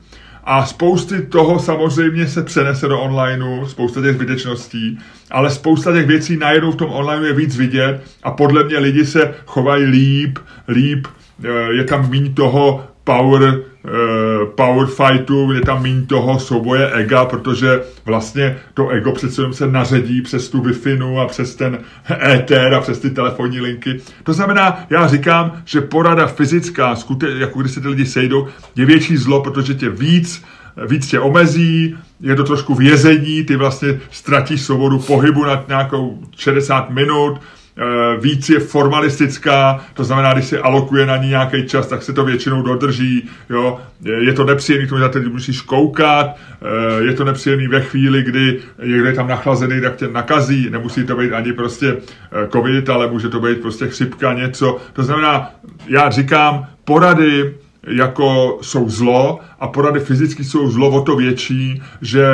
a 0.45 0.67
spousty 0.67 1.23
toho 1.23 1.59
samozřejmě 1.59 2.29
se 2.29 2.43
přenese 2.43 2.89
do 2.89 3.01
onlineu, 3.01 3.67
spousta 3.67 4.03
těch 4.03 4.15
zbytečností, 4.15 4.99
ale 5.31 5.51
spousta 5.51 5.93
těch 5.93 6.07
věcí 6.07 6.37
najednou 6.37 6.73
v 6.73 6.77
tom 6.77 6.91
online 6.91 7.27
je 7.27 7.33
víc 7.33 7.57
vidět 7.57 8.01
a 8.23 8.31
podle 8.31 8.65
mě 8.65 8.79
lidi 8.79 9.07
se 9.07 9.35
chovají 9.47 9.85
líp, 9.85 10.39
líp, 10.69 11.07
eh, 11.45 11.73
je 11.73 11.85
tam 11.85 12.11
méně 12.11 12.31
toho 12.31 12.85
power, 13.05 13.43
uh, 13.43 14.49
power 14.55 14.87
fightu, 14.87 15.53
je 15.53 15.61
tam 15.61 15.83
méně 15.83 16.03
toho 16.07 16.39
souboje 16.39 16.91
ega, 16.91 17.25
protože 17.25 17.83
vlastně 18.05 18.57
to 18.75 18.89
ego 18.89 19.13
přece 19.13 19.43
se 19.53 19.67
naředí 19.67 20.23
přes 20.23 20.49
tu 20.49 20.61
wi 20.61 20.99
a 21.23 21.27
přes 21.27 21.55
ten 21.55 21.79
éter 22.23 22.75
a 22.75 22.81
přes 22.81 22.99
ty 22.99 23.11
telefonní 23.11 23.61
linky. 23.61 24.01
To 24.23 24.33
znamená, 24.33 24.85
já 24.91 25.09
říkám, 25.09 25.53
že 25.65 25.81
porada 25.81 26.27
fyzická, 26.27 26.97
jako 27.39 27.61
když 27.61 27.73
se 27.73 27.81
ty 27.81 27.89
lidi 27.89 28.07
sejdou, 28.07 28.47
je 28.77 28.87
větší 28.87 29.17
zlo, 29.17 29.43
protože 29.43 29.75
tě 29.75 29.91
víc 29.91 30.45
víc 30.87 31.07
tě 31.07 31.21
omezí, 31.21 31.97
je 32.21 32.35
to 32.35 32.45
trošku 32.45 32.75
vězení, 32.75 33.45
ty 33.45 33.57
vlastně 33.57 34.01
ztratíš 34.11 34.63
svobodu 34.63 34.99
pohybu 34.99 35.45
na 35.45 35.65
nějakou 35.69 36.19
60 36.37 36.91
minut, 36.91 37.41
Eh, 37.81 38.21
víc 38.21 38.49
je 38.49 38.61
formalistická, 38.61 39.81
to 39.95 40.05
znamená, 40.05 40.33
když 40.33 40.45
se 40.45 40.59
alokuje 40.59 41.07
na 41.07 41.17
ní 41.17 41.29
nějaký 41.29 41.67
čas, 41.67 41.87
tak 41.87 42.03
se 42.03 42.13
to 42.13 42.25
většinou 42.25 42.63
dodrží, 42.63 43.29
jo. 43.51 43.81
Je 44.19 44.33
to 44.33 44.45
nepříjemný, 44.45 44.89
to 44.89 45.09
teď 45.09 45.27
musíš 45.27 45.61
koukat, 45.61 46.37
eh, 46.63 47.05
je 47.05 47.13
to 47.13 47.25
nepříjemný 47.25 47.69
ve 47.69 47.81
chvíli, 47.81 48.23
kdy 48.23 48.59
někdo 48.85 49.07
je 49.07 49.13
tam 49.13 49.29
nachlazený, 49.29 49.81
tak 49.81 49.97
tě 49.97 50.09
nakazí, 50.09 50.71
nemusí 50.71 51.05
to 51.05 51.17
být 51.17 51.33
ani 51.33 51.53
prostě 51.53 51.97
eh, 51.97 52.49
covid, 52.53 52.91
ale 52.91 53.07
může 53.07 53.29
to 53.29 53.41
být 53.41 53.61
prostě 53.61 53.89
chřipka, 53.89 54.33
něco. 54.33 54.77
To 54.93 55.03
znamená, 55.03 55.51
já 55.87 56.11
říkám, 56.11 56.67
porady, 56.85 57.55
jako 57.87 58.59
jsou 58.63 58.89
zlo 58.89 59.39
a 59.61 59.69
porady 59.69 60.01
fyzicky 60.01 60.45
jsou 60.45 60.71
zlo 60.71 60.91
o 60.91 61.01
to 61.01 61.17
větší, 61.17 61.83
že 62.03 62.27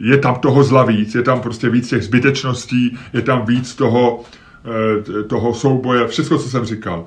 je 0.00 0.18
tam 0.18 0.34
toho 0.34 0.64
zla 0.64 0.84
víc, 0.84 1.14
je 1.14 1.22
tam 1.22 1.40
prostě 1.40 1.70
víc 1.70 1.88
těch 1.88 2.04
zbytečností, 2.04 2.98
je 3.12 3.22
tam 3.22 3.46
víc 3.46 3.74
toho, 3.74 4.24
Eh, 4.64 5.22
toho 5.22 5.54
souboje, 5.54 6.08
všechno, 6.08 6.38
co 6.38 6.48
jsem 6.48 6.64
říkal. 6.64 7.06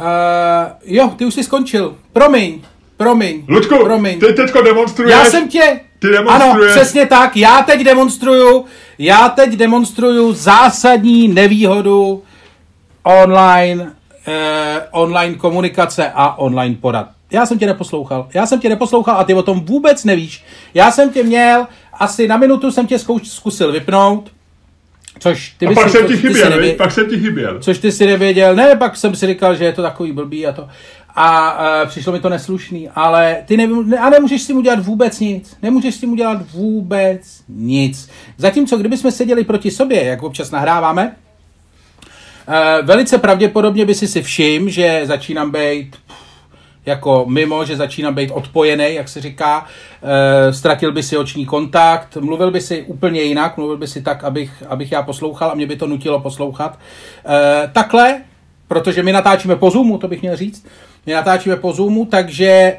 Uh, 0.00 0.06
jo, 0.84 1.08
ty 1.16 1.24
už 1.24 1.34
jsi 1.34 1.44
skončil. 1.44 1.96
Promiň, 2.12 2.60
promiň. 2.96 3.44
Luďku, 3.48 3.84
promiň. 3.84 4.20
ty 4.20 4.32
teďko 4.32 4.62
demonstruješ. 4.62 5.12
Já 5.12 5.24
jsem 5.24 5.48
tě... 5.48 5.80
Ty 5.98 6.08
demonstruješ. 6.08 6.72
Ano, 6.72 6.80
přesně 6.80 7.06
tak. 7.06 7.36
Já 7.36 7.62
teď 7.62 7.84
demonstruju, 7.84 8.64
já 8.98 9.28
teď 9.28 9.50
demonstruju 9.50 10.32
zásadní 10.32 11.28
nevýhodu 11.28 12.22
online, 13.02 13.92
eh, 14.26 14.80
online 14.90 15.36
komunikace 15.36 16.12
a 16.14 16.38
online 16.38 16.76
porad. 16.80 17.08
Já 17.30 17.46
jsem 17.46 17.58
tě 17.58 17.66
neposlouchal. 17.66 18.28
Já 18.34 18.46
jsem 18.46 18.60
tě 18.60 18.68
neposlouchal 18.68 19.16
a 19.16 19.24
ty 19.24 19.34
o 19.34 19.42
tom 19.42 19.60
vůbec 19.60 20.04
nevíš. 20.04 20.44
Já 20.74 20.90
jsem 20.90 21.10
tě 21.10 21.22
měl 21.22 21.66
asi 21.92 22.28
na 22.28 22.36
minutu 22.36 22.70
jsem 22.70 22.86
tě 22.86 22.98
zkouš, 22.98 23.28
zkusil 23.28 23.72
vypnout, 23.72 24.30
Což 25.18 25.54
ty 25.58 25.66
a 25.66 25.72
pak 25.72 25.90
jsem 25.90 26.06
ti 26.06 26.16
chyběl, 26.16 26.50
nevě... 26.50 26.74
pak 26.74 26.92
jsem 26.92 27.08
ti 27.08 27.18
chyběl. 27.18 27.60
Což 27.60 27.78
ty 27.78 27.92
si 27.92 28.06
nevěděl, 28.06 28.54
ne, 28.54 28.76
pak 28.76 28.96
jsem 28.96 29.14
si 29.14 29.26
říkal, 29.26 29.54
že 29.54 29.64
je 29.64 29.72
to 29.72 29.82
takový 29.82 30.12
blbý 30.12 30.46
a 30.46 30.52
to. 30.52 30.68
A 31.14 31.58
uh, 31.82 31.88
přišlo 31.88 32.12
mi 32.12 32.20
to 32.20 32.28
neslušný, 32.28 32.88
ale 32.88 33.36
ty 33.46 33.56
ne, 33.56 33.98
a 33.98 34.10
nemůžeš 34.10 34.42
s 34.42 34.46
tím 34.46 34.56
udělat 34.56 34.78
vůbec 34.78 35.20
nic. 35.20 35.56
Nemůžeš 35.62 35.94
s 35.94 36.00
tím 36.00 36.12
udělat 36.12 36.38
vůbec 36.52 37.20
nic. 37.48 38.10
Zatímco, 38.36 38.76
kdybychom 38.76 39.10
seděli 39.10 39.44
proti 39.44 39.70
sobě, 39.70 40.04
jak 40.04 40.22
občas 40.22 40.50
nahráváme, 40.50 41.16
velice 42.82 43.18
pravděpodobně 43.18 43.86
by 43.86 43.94
si 43.94 44.08
si 44.08 44.22
všim, 44.22 44.70
že 44.70 45.00
začínám 45.04 45.50
být 45.50 45.96
jako 46.86 47.24
mimo, 47.28 47.64
že 47.64 47.76
začíná 47.76 48.12
být 48.12 48.30
odpojený, 48.30 48.94
jak 48.94 49.08
se 49.08 49.20
říká, 49.20 49.66
e, 50.02 50.52
ztratil 50.52 50.92
by 50.92 51.02
si 51.02 51.16
oční 51.16 51.46
kontakt, 51.46 52.16
mluvil 52.16 52.50
by 52.50 52.60
si 52.60 52.82
úplně 52.82 53.22
jinak, 53.22 53.56
mluvil 53.56 53.76
by 53.76 53.86
si 53.86 54.02
tak, 54.02 54.24
abych, 54.24 54.62
abych 54.68 54.92
já 54.92 55.02
poslouchal 55.02 55.50
a 55.50 55.54
mě 55.54 55.66
by 55.66 55.76
to 55.76 55.86
nutilo 55.86 56.20
poslouchat. 56.20 56.78
E, 57.28 57.68
takhle, 57.72 58.22
protože 58.68 59.02
my 59.02 59.12
natáčíme 59.12 59.56
po 59.56 59.70
Zoomu, 59.70 59.98
to 59.98 60.08
bych 60.08 60.22
měl 60.22 60.36
říct, 60.36 60.66
my 61.06 61.12
natáčíme 61.12 61.56
po 61.56 61.72
Zoomu, 61.72 62.06
takže 62.06 62.78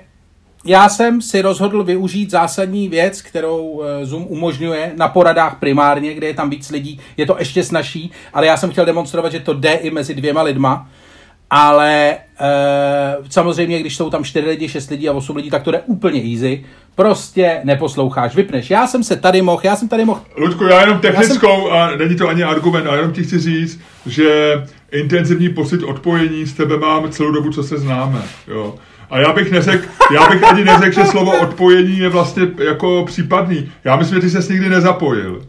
já 0.65 0.89
jsem 0.89 1.21
si 1.21 1.41
rozhodl 1.41 1.83
využít 1.83 2.31
zásadní 2.31 2.89
věc, 2.89 3.21
kterou 3.21 3.83
eh, 3.83 4.05
Zoom 4.05 4.25
umožňuje 4.29 4.91
na 4.95 5.07
poradách 5.07 5.59
primárně, 5.59 6.13
kde 6.13 6.27
je 6.27 6.33
tam 6.33 6.49
víc 6.49 6.71
lidí. 6.71 6.99
Je 7.17 7.25
to 7.25 7.35
ještě 7.39 7.63
snažší, 7.63 8.11
ale 8.33 8.47
já 8.47 8.57
jsem 8.57 8.71
chtěl 8.71 8.85
demonstrovat, 8.85 9.31
že 9.31 9.39
to 9.39 9.53
jde 9.53 9.73
i 9.73 9.91
mezi 9.91 10.13
dvěma 10.13 10.41
lidma 10.41 10.87
ale 11.55 12.11
e, 12.11 12.17
samozřejmě, 13.29 13.79
když 13.79 13.95
jsou 13.95 14.09
tam 14.09 14.23
4 14.23 14.47
lidi, 14.47 14.69
6 14.69 14.89
lidí 14.89 15.09
a 15.09 15.13
8 15.13 15.35
lidí, 15.35 15.49
tak 15.49 15.63
to 15.63 15.71
jde 15.71 15.81
úplně 15.85 16.21
easy. 16.21 16.65
Prostě 16.95 17.61
neposloucháš, 17.63 18.35
vypneš. 18.35 18.69
Já 18.69 18.87
jsem 18.87 19.03
se 19.03 19.15
tady 19.15 19.41
mohl, 19.41 19.61
já 19.63 19.75
jsem 19.75 19.87
tady 19.87 20.05
mohl... 20.05 20.21
Luďku, 20.37 20.63
já 20.63 20.81
jenom 20.81 20.99
technickou, 20.99 21.67
já 21.69 21.87
jsem... 21.89 21.95
a 21.95 21.97
není 21.97 22.15
to 22.15 22.27
ani 22.27 22.43
argument, 22.43 22.87
ale 22.87 22.97
jenom 22.97 23.11
ti 23.11 23.23
chci 23.23 23.39
říct, 23.39 23.79
že 24.05 24.53
intenzivní 24.91 25.49
pocit 25.49 25.83
odpojení 25.83 26.45
s 26.45 26.53
tebe 26.53 26.77
mám 26.77 27.11
celou 27.11 27.31
dobu, 27.31 27.51
co 27.51 27.63
se 27.63 27.77
známe. 27.77 28.21
Jo. 28.47 28.75
A 29.13 29.19
já 29.19 29.33
bych 29.33 29.51
neřekl, 29.51 29.87
já 30.13 30.29
bych 30.29 30.43
ani 30.43 30.65
neřekl, 30.65 30.95
že 30.95 31.05
slovo 31.05 31.39
odpojení 31.39 31.97
je 31.97 32.09
vlastně 32.09 32.47
jako 32.57 33.05
případný. 33.05 33.71
Já 33.83 33.95
myslím, 33.95 34.15
že 34.15 34.21
ty 34.21 34.29
ses 34.29 34.49
nikdy 34.49 34.69
nezapojil. 34.69 35.41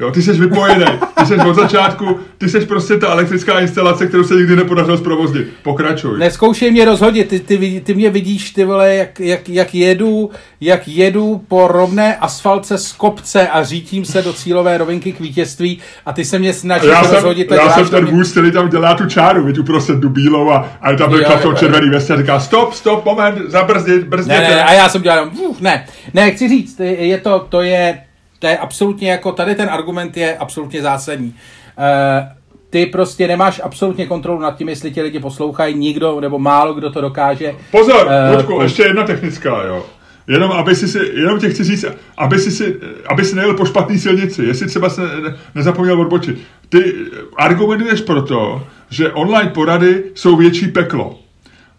Jo, 0.00 0.10
ty 0.10 0.22
jsi 0.22 0.32
vypojený, 0.32 0.84
ty 1.20 1.26
jsi 1.26 1.36
od 1.36 1.54
začátku, 1.54 2.18
ty 2.38 2.48
jsi 2.48 2.60
prostě 2.60 2.96
ta 2.96 3.12
elektrická 3.12 3.60
instalace, 3.60 4.06
kterou 4.06 4.24
se 4.24 4.34
nikdy 4.34 4.56
nepodařilo 4.56 4.96
zprovoznit. 4.96 5.48
Pokračuj. 5.62 6.18
Neskoušej 6.18 6.70
mě 6.70 6.84
rozhodit, 6.84 7.28
ty, 7.28 7.40
ty, 7.40 7.82
ty 7.84 7.94
mě 7.94 8.10
vidíš, 8.10 8.50
ty 8.50 8.64
vole, 8.64 8.94
jak, 8.94 9.20
jak, 9.20 9.48
jak, 9.48 9.74
jedu, 9.74 10.30
jak 10.60 10.88
jedu 10.88 11.44
po 11.48 11.68
rovné 11.68 12.16
asfalce 12.16 12.78
z 12.78 12.92
kopce 12.92 13.48
a 13.48 13.64
řítím 13.64 14.04
se 14.04 14.22
do 14.22 14.32
cílové 14.32 14.78
rovinky 14.78 15.12
k 15.12 15.20
vítězství 15.20 15.78
a 16.06 16.12
ty 16.12 16.24
se 16.24 16.38
mě 16.38 16.52
snažíš 16.52 16.88
já 16.88 17.04
jsem, 17.04 17.14
rozhodit. 17.14 17.50
Já 17.50 17.70
jsem 17.70 17.88
ten 17.88 18.06
vůz, 18.06 18.30
který 18.30 18.52
tam 18.52 18.68
dělá 18.68 18.94
tu 18.94 19.06
čáru, 19.06 19.44
vidíš 19.44 19.58
uprostřed 19.58 20.00
tu 20.00 20.08
bílou 20.08 20.50
a, 20.50 20.68
a 20.80 20.96
tam 20.96 21.10
byl 21.10 21.24
v 21.24 21.42
tom 21.42 21.56
červený 21.56 21.90
vestě 21.90 22.12
a 22.12 22.16
říká 22.16 22.40
stop, 22.40 22.74
stop, 22.74 23.04
moment, 23.04 23.38
zabrzdit, 23.50 24.04
brzděte. 24.04 24.40
Ne, 24.40 24.48
ne, 24.48 24.64
a 24.64 24.72
já 24.72 24.88
jsem 24.88 25.02
dělal, 25.02 25.30
uf, 25.48 25.60
ne, 25.60 25.86
ne, 26.14 26.30
chci 26.30 26.48
říct, 26.48 26.80
je 26.80 27.18
to, 27.18 27.46
to 27.48 27.62
je, 27.62 27.98
to 28.40 28.46
je 28.46 28.58
absolutně 28.58 29.10
jako, 29.10 29.32
tady 29.32 29.54
ten 29.54 29.68
argument 29.70 30.16
je 30.16 30.36
absolutně 30.36 30.82
zásadní. 30.82 31.28
Uh, 31.28 32.28
ty 32.70 32.86
prostě 32.86 33.28
nemáš 33.28 33.60
absolutně 33.64 34.06
kontrolu 34.06 34.40
nad 34.40 34.56
tím, 34.56 34.68
jestli 34.68 34.90
tě 34.90 35.02
lidi 35.02 35.20
poslouchají, 35.20 35.74
nikdo 35.74 36.20
nebo 36.20 36.38
málo 36.38 36.74
kdo 36.74 36.90
to 36.90 37.00
dokáže. 37.00 37.54
Pozor, 37.70 38.06
uh, 38.06 38.36
Ludku, 38.36 38.54
po... 38.54 38.62
ještě 38.62 38.82
jedna 38.82 39.04
technická, 39.04 39.62
jo. 39.62 39.86
Jenom, 40.26 40.52
aby 40.52 40.76
si, 40.76 40.88
si, 40.88 40.98
jenom 41.14 41.40
tě 41.40 41.50
chci 41.50 41.64
říct, 41.64 41.84
aby 42.18 42.38
si, 42.38 42.50
si, 42.50 42.76
aby 43.08 43.24
si 43.24 43.36
nejel 43.36 43.54
po 43.54 43.64
špatný 43.64 43.98
silnici, 43.98 44.44
jestli 44.44 44.66
třeba 44.66 44.88
se 44.90 45.00
ne, 45.00 45.36
nezapomněl 45.54 46.00
odbočit. 46.00 46.38
Ty 46.68 46.94
argumentuješ 47.36 48.00
proto, 48.00 48.66
že 48.90 49.12
online 49.12 49.50
porady 49.50 50.04
jsou 50.14 50.36
větší 50.36 50.68
peklo. 50.68 51.18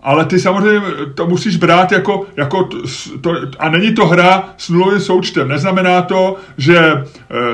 Ale 0.03 0.25
ty 0.25 0.39
samozřejmě 0.39 0.81
to 1.15 1.27
musíš 1.27 1.57
brát 1.57 1.91
jako, 1.91 2.25
jako 2.37 2.63
to, 2.63 2.77
to, 3.21 3.35
a 3.59 3.69
není 3.69 3.95
to 3.95 4.07
hra 4.07 4.49
s 4.57 4.69
nulovým 4.69 4.99
součtem. 4.99 5.47
Neznamená 5.47 6.01
to, 6.01 6.35
že 6.57 6.77
e, 6.77 7.03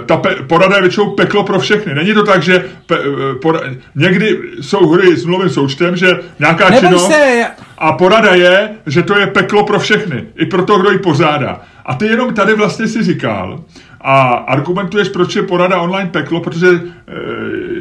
ta 0.05 0.17
pe, 0.17 0.35
porada 0.35 0.75
je 0.75 0.81
většinou 0.81 1.09
peklo 1.09 1.43
pro 1.43 1.59
všechny. 1.59 1.95
Není 1.95 2.13
to 2.13 2.23
tak, 2.23 2.43
že 2.43 2.65
pe, 2.85 2.95
e, 2.95 3.35
pora, 3.41 3.59
někdy 3.95 4.39
jsou 4.61 4.89
hry 4.89 5.17
s 5.17 5.25
nulovým 5.25 5.49
součtem, 5.49 5.95
že 5.95 6.19
nějaká 6.39 6.79
činnost 6.79 7.07
se. 7.07 7.45
a 7.77 7.91
porada 7.93 8.35
je, 8.35 8.69
že 8.85 9.03
to 9.03 9.17
je 9.17 9.27
peklo 9.27 9.65
pro 9.65 9.79
všechny. 9.79 10.25
I 10.35 10.45
pro 10.45 10.65
to, 10.65 10.77
kdo 10.77 10.91
ji 10.91 10.99
pozádá. 10.99 11.61
A 11.85 11.95
ty 11.95 12.05
jenom 12.05 12.33
tady 12.33 12.55
vlastně 12.55 12.87
si 12.87 13.03
říkal, 13.03 13.63
a 14.01 14.21
argumentuješ, 14.31 15.09
proč 15.09 15.35
je 15.35 15.43
porada 15.43 15.81
online 15.81 16.09
peklo, 16.09 16.41
protože 16.41 16.67
e, 16.67 16.81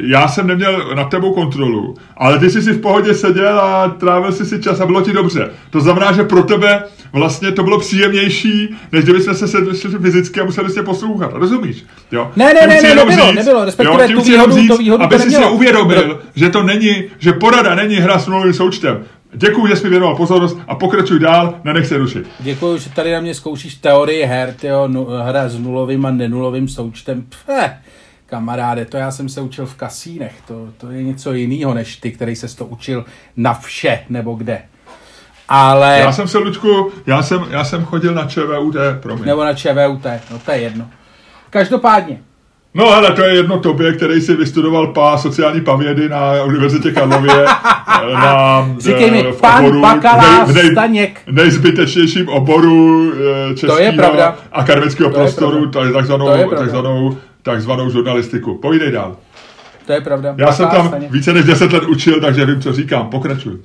já 0.01 0.27
jsem 0.27 0.47
neměl 0.47 0.95
na 0.95 1.03
tebou 1.03 1.33
kontrolu, 1.33 1.95
ale 2.17 2.39
ty 2.39 2.49
jsi 2.49 2.61
si 2.61 2.73
v 2.73 2.81
pohodě 2.81 3.13
seděl 3.13 3.59
a 3.59 3.87
trávil 3.87 4.31
jsi 4.31 4.45
si 4.45 4.61
čas 4.61 4.79
a 4.79 4.85
bylo 4.85 5.01
ti 5.01 5.13
dobře. 5.13 5.49
To 5.69 5.81
znamená, 5.81 6.11
že 6.11 6.23
pro 6.23 6.43
tebe 6.43 6.83
vlastně 7.13 7.51
to 7.51 7.63
bylo 7.63 7.79
příjemnější, 7.79 8.75
než 8.91 9.03
kdyby 9.03 9.21
jsme 9.21 9.33
se 9.33 9.47
sedli 9.47 9.77
fyzicky 9.77 10.41
a 10.41 10.45
museli 10.45 10.69
se 10.69 10.83
poslouchat. 10.83 11.31
Rozumíš? 11.33 11.85
Jo? 12.11 12.31
Ne, 12.35 12.53
ne, 12.53 12.67
ne, 12.67 12.81
ne, 12.81 12.95
nebylo, 12.95 13.27
říct, 13.27 13.35
nebylo, 13.35 13.65
respektive 13.65 14.11
jo, 14.11 14.19
tu 14.19 14.25
výhodu, 14.25 14.55
říct, 14.55 14.71
tu 14.71 14.77
výhodu 14.77 15.03
aby 15.03 15.19
si 15.19 15.31
si 15.31 15.45
uvědomil, 15.45 16.19
že 16.35 16.49
to 16.49 16.63
není, 16.63 17.03
že 17.19 17.33
porada 17.33 17.75
není 17.75 17.95
hra 17.95 18.19
s 18.19 18.27
nulovým 18.27 18.53
součtem. 18.53 19.03
Děkuji, 19.33 19.67
že 19.67 19.75
jsi 19.75 19.83
mi 19.83 19.89
věnoval 19.89 20.15
pozornost 20.15 20.57
a 20.67 20.75
pokračuj 20.75 21.19
dál, 21.19 21.59
nenech 21.63 21.87
se 21.87 21.97
rušit. 21.97 22.27
Děkuji, 22.39 22.77
že 22.77 22.89
tady 22.89 23.11
na 23.11 23.21
mě 23.21 23.33
zkoušíš 23.33 23.75
teorii 23.75 24.23
her, 24.23 24.53
tyjo, 24.53 24.87
nu, 24.87 25.05
hra 25.05 25.49
s 25.49 25.59
nulovým 25.59 26.05
a 26.05 26.11
nenulovým 26.11 26.67
součtem. 26.67 27.25
Pfe, 27.29 27.77
kamaráde, 28.25 28.85
to 28.85 28.97
já 28.97 29.11
jsem 29.11 29.29
se 29.29 29.41
učil 29.41 29.65
v 29.65 29.75
kasínech, 29.75 30.33
to, 30.47 30.67
to 30.77 30.91
je 30.91 31.03
něco 31.03 31.33
jiného 31.33 31.73
než 31.73 31.95
ty, 31.95 32.11
který 32.11 32.35
se 32.35 32.55
to 32.57 32.65
učil 32.65 33.05
na 33.37 33.53
vše 33.53 33.99
nebo 34.09 34.33
kde. 34.33 34.61
Ale... 35.49 35.99
Já 35.99 36.11
jsem 36.11 36.27
se, 36.27 36.37
Lučku, 36.37 36.91
já 37.05 37.23
jsem, 37.23 37.45
já 37.49 37.63
jsem 37.63 37.85
chodil 37.85 38.13
na 38.13 38.25
ČVUT, 38.25 38.75
promiň. 39.01 39.25
Nebo 39.25 39.43
na 39.43 39.53
ČVUT, 39.53 40.05
no 40.31 40.39
to 40.45 40.51
je 40.51 40.57
jedno. 40.57 40.89
Každopádně, 41.49 42.19
No 42.77 42.89
ale 42.89 43.11
to 43.11 43.21
je 43.21 43.35
jedno 43.35 43.59
tobě, 43.59 43.93
který 43.93 44.21
si 44.21 44.35
vystudoval 44.35 44.87
pá 44.87 45.17
sociální 45.17 45.61
pamědy 45.61 46.09
na 46.09 46.43
Univerzitě 46.43 46.91
Karlově. 46.91 47.45
na, 48.13 48.69
Říkej 48.79 49.11
mi, 49.11 49.23
v 49.23 49.41
pan 49.41 49.65
oboru, 49.65 49.81
bakalář 49.81 50.53
nej, 50.53 50.63
nej, 50.63 50.71
Staněk. 50.71 51.21
nejzbytečnějším 51.27 52.29
oboru 52.29 53.11
eh, 53.51 53.55
českého 53.55 54.33
akademického 54.51 55.09
prostoru, 55.09 55.71
takzvanou, 55.93 56.49
takzvanou, 56.49 57.17
takzvanou 57.43 57.89
žurnalistiku. 57.89 58.57
Povídej 58.57 58.91
dál. 58.91 59.15
To 59.85 59.93
je 59.93 60.01
pravda. 60.01 60.35
Já 60.37 60.51
jsem 60.51 60.67
tam 60.67 60.87
Staněk. 60.87 61.11
více 61.11 61.33
než 61.33 61.45
10 61.45 61.73
let 61.73 61.83
učil, 61.83 62.21
takže 62.21 62.45
vím, 62.45 62.61
co 62.61 62.73
říkám. 62.73 63.09
Pokračuj. 63.09 63.57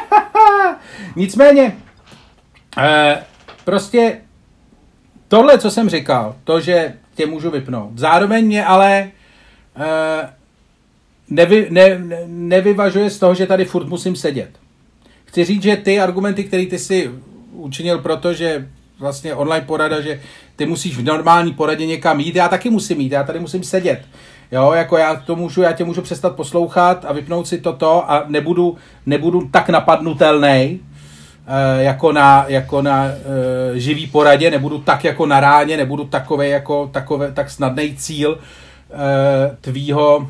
Nicméně, 1.16 1.76
eh, 2.78 3.18
prostě 3.64 4.16
tohle, 5.28 5.58
co 5.58 5.70
jsem 5.70 5.88
říkal, 5.88 6.34
to, 6.44 6.60
že 6.60 6.92
tě 7.20 7.26
můžu 7.26 7.50
vypnout. 7.50 7.98
Zároveň 7.98 8.46
mě 8.46 8.64
ale 8.64 9.10
uh, 9.76 9.84
nevy, 11.30 11.66
ne, 11.70 11.98
ne, 11.98 12.18
nevyvažuje 12.26 13.10
z 13.10 13.18
toho, 13.18 13.34
že 13.34 13.46
tady 13.46 13.64
furt 13.64 13.88
musím 13.88 14.16
sedět. 14.16 14.50
Chci 15.24 15.44
říct, 15.44 15.62
že 15.62 15.76
ty 15.76 16.00
argumenty, 16.00 16.44
které 16.44 16.66
ty 16.66 16.78
si 16.78 17.10
učinil, 17.52 17.98
protože 17.98 18.68
vlastně 18.98 19.34
online 19.34 19.66
porada, 19.66 20.00
že 20.00 20.20
ty 20.56 20.66
musíš 20.66 20.96
v 20.96 21.04
normální 21.04 21.52
poradě 21.52 21.86
někam 21.86 22.20
jít, 22.20 22.36
já 22.36 22.48
taky 22.48 22.70
musím 22.70 23.00
jít, 23.00 23.12
já 23.12 23.22
tady 23.22 23.40
musím 23.40 23.62
sedět. 23.62 24.02
Jo, 24.52 24.72
jako 24.72 24.96
já 24.96 25.16
to 25.16 25.36
můžu, 25.36 25.62
já 25.62 25.72
tě 25.72 25.84
můžu 25.84 26.02
přestat 26.02 26.36
poslouchat 26.36 27.04
a 27.04 27.12
vypnout 27.12 27.48
si 27.48 27.58
toto 27.60 28.10
a 28.10 28.24
nebudu, 28.28 28.76
nebudu 29.06 29.48
tak 29.52 29.68
napadnutelný, 29.68 30.80
jako 31.78 32.12
na, 32.12 32.44
jako 32.48 32.82
na 32.82 33.04
uh, 33.04 33.76
živý 33.76 34.06
poradě, 34.06 34.50
nebudu 34.50 34.78
tak 34.78 35.04
jako 35.04 35.26
na 35.26 35.40
ráně, 35.40 35.76
nebudu 35.76 36.04
takový 36.04 36.48
jako 36.48 36.90
takové, 36.92 37.32
tak 37.32 37.50
snadný 37.50 37.96
cíl 37.96 38.30
uh, 38.30 38.38
tvýho, 39.60 40.28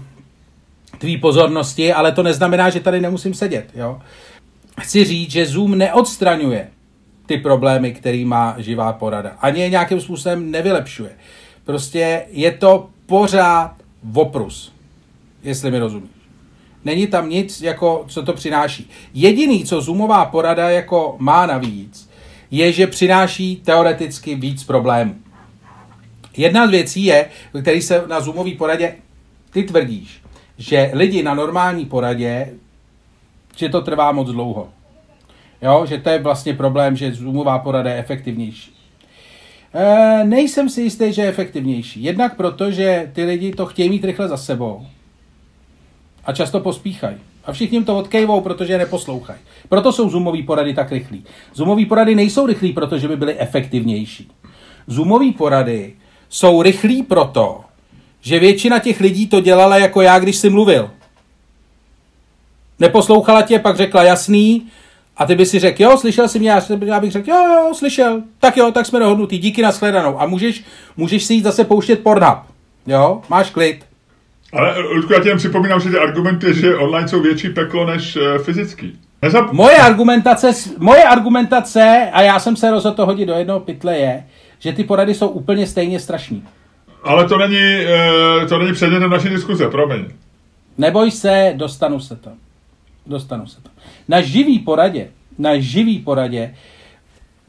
tvý 0.98 1.18
pozornosti, 1.18 1.92
ale 1.92 2.12
to 2.12 2.22
neznamená, 2.22 2.70
že 2.70 2.80
tady 2.80 3.00
nemusím 3.00 3.34
sedět. 3.34 3.66
Jo? 3.74 4.00
Chci 4.80 5.04
říct, 5.04 5.30
že 5.30 5.46
Zoom 5.46 5.78
neodstraňuje 5.78 6.68
ty 7.26 7.36
problémy, 7.36 7.92
který 7.92 8.24
má 8.24 8.54
živá 8.58 8.92
porada. 8.92 9.32
Ani 9.40 9.61
je 9.61 9.70
nějakým 9.70 10.00
způsobem 10.00 10.50
nevylepšuje. 10.50 11.11
Prostě 11.64 12.22
je 12.30 12.52
to 12.52 12.88
pořád 13.06 13.74
voprus, 14.02 14.72
jestli 15.42 15.70
mi 15.70 15.78
rozumíš. 15.78 16.20
Není 16.85 17.07
tam 17.07 17.28
nic, 17.28 17.62
jako, 17.62 18.05
co 18.09 18.22
to 18.22 18.33
přináší. 18.33 18.91
Jediný, 19.14 19.64
co 19.64 19.81
Zoomová 19.81 20.24
porada 20.24 20.70
jako 20.70 21.16
má 21.18 21.47
navíc, 21.47 22.11
je, 22.51 22.72
že 22.72 22.87
přináší 22.87 23.57
teoreticky 23.57 24.35
víc 24.35 24.64
problémů. 24.64 25.14
Jedna 26.37 26.66
z 26.66 26.70
věcí 26.70 27.05
je, 27.05 27.28
který 27.62 27.83
se 27.83 28.05
na 28.07 28.20
Zoomové 28.20 28.51
poradě 28.51 28.95
ty 29.53 29.62
tvrdíš, 29.62 30.22
že 30.59 30.91
lidi 30.95 31.22
na 31.22 31.35
normální 31.35 31.87
poradě, 31.87 32.49
že 33.57 33.68
to 33.68 33.81
trvá 33.81 34.12
moc 34.12 34.31
dlouho. 34.31 34.68
Jo, 35.62 35.87
že 35.87 35.99
to 35.99 36.11
je 36.11 36.18
vlastně 36.18 36.55
problém, 36.55 36.97
že 36.97 37.14
Zoomová 37.14 37.59
porada 37.59 37.91
je 37.91 37.99
efektivnější. 37.99 38.74
E, 39.74 40.24
nejsem 40.24 40.68
si 40.68 40.83
jistý, 40.83 41.12
že 41.12 41.22
je 41.22 41.28
efektivnější. 41.28 42.03
Jednak 42.03 42.37
proto, 42.37 42.70
že 42.70 43.11
ty 43.12 43.24
lidi 43.24 43.53
to 43.53 43.66
chtějí 43.66 43.91
mít 43.91 44.05
rychle 44.05 44.28
za 44.28 44.37
sebou 44.37 44.87
a 46.25 46.33
často 46.33 46.61
pospíchají. 46.61 47.16
A 47.45 47.53
všichni 47.53 47.77
jim 47.77 47.85
to 47.85 47.99
odkejvou, 47.99 48.41
protože 48.41 48.73
je 48.73 48.79
neposlouchají. 48.79 49.39
Proto 49.68 49.93
jsou 49.93 50.11
zoomové 50.11 50.43
porady 50.43 50.75
tak 50.75 50.93
rychlí. 50.93 51.25
Zoomové 51.55 51.87
porady 51.87 52.14
nejsou 52.14 52.47
rychlí, 52.47 52.73
protože 52.73 53.09
by 53.09 53.16
byly 53.16 53.39
efektivnější. 53.39 54.31
Zoomové 54.87 55.33
porady 55.33 55.93
jsou 56.29 56.62
rychlí 56.62 57.03
proto, 57.03 57.61
že 58.21 58.39
většina 58.39 58.79
těch 58.79 59.01
lidí 59.01 59.27
to 59.27 59.41
dělala 59.41 59.79
jako 59.79 60.01
já, 60.01 60.18
když 60.18 60.37
si 60.37 60.51
mluvil. 60.51 60.91
Neposlouchala 62.79 63.43
tě, 63.43 63.59
pak 63.59 63.77
řekla 63.77 64.03
jasný, 64.03 64.66
a 65.16 65.27
ty 65.27 65.35
by 65.35 65.47
si 65.47 65.59
řekl, 65.59 65.83
jo, 65.83 65.99
slyšel 65.99 66.29
jsi 66.29 66.39
mě, 66.39 66.51
já 66.85 67.01
bych 67.01 67.12
řekl, 67.12 67.31
jo, 67.31 67.37
jo, 67.37 67.75
slyšel, 67.75 68.23
tak 68.39 68.57
jo, 68.57 68.73
tak 68.73 68.87
jsme 68.87 68.99
dohodnutí, 68.99 69.39
díky 69.39 69.62
nashledanou. 69.62 70.21
A 70.21 70.27
můžeš, 70.27 70.64
můžeš 70.97 71.25
si 71.25 71.35
jít 71.35 71.45
zase 71.45 71.64
pouštět 71.64 72.03
Pornhub, 72.03 72.39
jo, 72.87 73.23
máš 73.29 73.51
klid. 73.51 73.89
Ale 74.53 74.78
Ludku, 74.78 75.12
já 75.12 75.20
ti 75.20 75.28
jen 75.28 75.38
připomínám, 75.38 75.80
že 75.80 75.90
ty 75.90 75.98
argumenty, 75.98 76.55
že 76.55 76.76
online 76.76 77.09
jsou 77.09 77.22
větší 77.22 77.48
peklo 77.48 77.86
než 77.86 78.16
uh, 78.16 78.22
fyzický. 78.38 78.98
Nezap... 79.22 79.53
Moje 79.53 79.76
argumentace, 79.76 80.53
moje 80.78 81.03
argumentace, 81.03 82.11
a 82.12 82.22
já 82.22 82.38
jsem 82.38 82.57
se 82.57 82.70
rozhodl 82.70 82.96
to 82.96 83.07
hodit 83.07 83.26
do 83.26 83.34
jednoho 83.34 83.61
pytle, 83.61 83.96
je, 83.96 84.24
že 84.59 84.72
ty 84.72 84.84
porady 84.84 85.14
jsou 85.14 85.28
úplně 85.28 85.66
stejně 85.66 86.01
strašný. 86.01 86.44
Ale 87.03 87.28
to 87.28 87.38
není, 87.38 87.84
uh, 87.84 88.48
to 88.48 88.59
není 88.59 88.72
předmětem 88.72 89.11
naší 89.11 89.28
diskuze, 89.28 89.68
promiň. 89.68 90.05
Neboj 90.78 91.11
se, 91.11 91.53
dostanu 91.57 92.01
se 92.01 92.16
to. 92.16 92.30
Dostanu 93.07 93.46
se 93.46 93.62
to. 93.62 93.70
Na 94.09 94.20
živý 94.20 94.59
poradě, 94.59 95.09
na 95.38 95.59
živý 95.59 95.98
poradě 95.98 96.55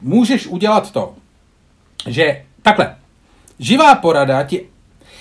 můžeš 0.00 0.46
udělat 0.46 0.90
to, 0.90 1.14
že 2.06 2.42
takhle, 2.62 2.94
živá 3.58 3.94
porada 3.94 4.42
ti 4.42 4.66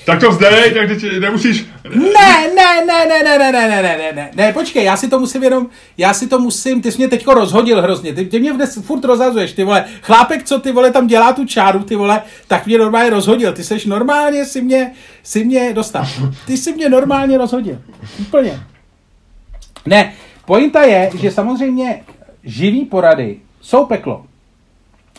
tak 0.06 0.20
to 0.20 0.32
vzdej, 0.32 0.74
tak 0.74 0.88
teď 0.88 1.20
nemusíš... 1.20 1.66
Ne, 1.95 2.54
ne, 2.56 2.86
ne, 2.86 3.06
ne, 3.06 3.24
ne, 3.24 3.38
ne, 3.38 3.52
ne, 3.52 3.70
ne, 3.70 3.82
ne, 3.82 3.97
ne, 3.97 4.12
ne, 4.16 4.32
ne, 4.36 4.54
počkej, 4.54 4.84
já 4.84 4.97
si 4.97 5.10
to 5.10 5.20
musím 5.20 5.43
jenom, 5.43 5.68
já 5.97 6.14
si 6.14 6.28
to 6.28 6.39
musím, 6.39 6.82
ty 6.82 6.91
jsi 6.91 6.97
mě 6.97 7.08
teďko 7.08 7.34
rozhodil 7.34 7.82
hrozně, 7.82 8.14
ty, 8.14 8.26
ty 8.26 8.39
mě 8.39 8.54
dnes 8.54 8.80
furt 8.82 9.06
rozhazuješ, 9.06 9.54
ty 9.54 9.64
vole, 9.64 9.86
chlápek, 10.02 10.43
co 10.43 10.60
ty 10.60 10.72
vole 10.72 10.91
tam 10.91 11.08
dělá 11.08 11.34
tu 11.34 11.45
čáru, 11.45 11.80
ty 11.84 11.95
vole, 11.95 12.22
tak 12.47 12.66
mě 12.66 12.78
normálně 12.78 13.10
rozhodil, 13.10 13.54
ty 13.54 13.64
seš 13.64 13.86
normálně 13.86 14.45
si 14.45 14.62
mě, 14.62 14.91
si 15.24 15.43
mě 15.43 15.74
dostal, 15.74 16.08
ty 16.47 16.58
si 16.58 16.74
mě 16.74 16.89
normálně 16.89 17.38
rozhodil, 17.38 17.82
úplně. 18.20 18.64
Ne, 19.86 20.14
pointa 20.45 20.82
je, 20.82 21.10
že 21.22 21.32
samozřejmě 21.32 22.04
živý 22.43 22.86
porady 22.86 23.38
jsou 23.62 23.86
peklo, 23.86 24.26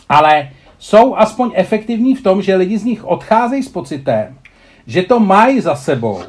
ale 0.09 0.49
jsou 0.79 1.15
aspoň 1.15 1.51
efektivní 1.53 2.15
v 2.15 2.23
tom, 2.23 2.41
že 2.41 2.55
lidi 2.55 2.77
z 2.77 2.83
nich 2.83 3.05
odcházejí 3.05 3.63
s 3.63 3.69
pocitem, 3.69 4.37
že 4.87 5.01
to 5.01 5.19
mají 5.19 5.61
za 5.61 5.75
sebou, 5.75 6.21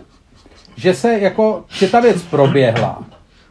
že 0.77 0.95
se 0.95 1.19
jako, 1.19 1.65
že 1.69 1.89
ta 1.89 2.01
věc 2.01 2.23
proběhla, 2.23 3.05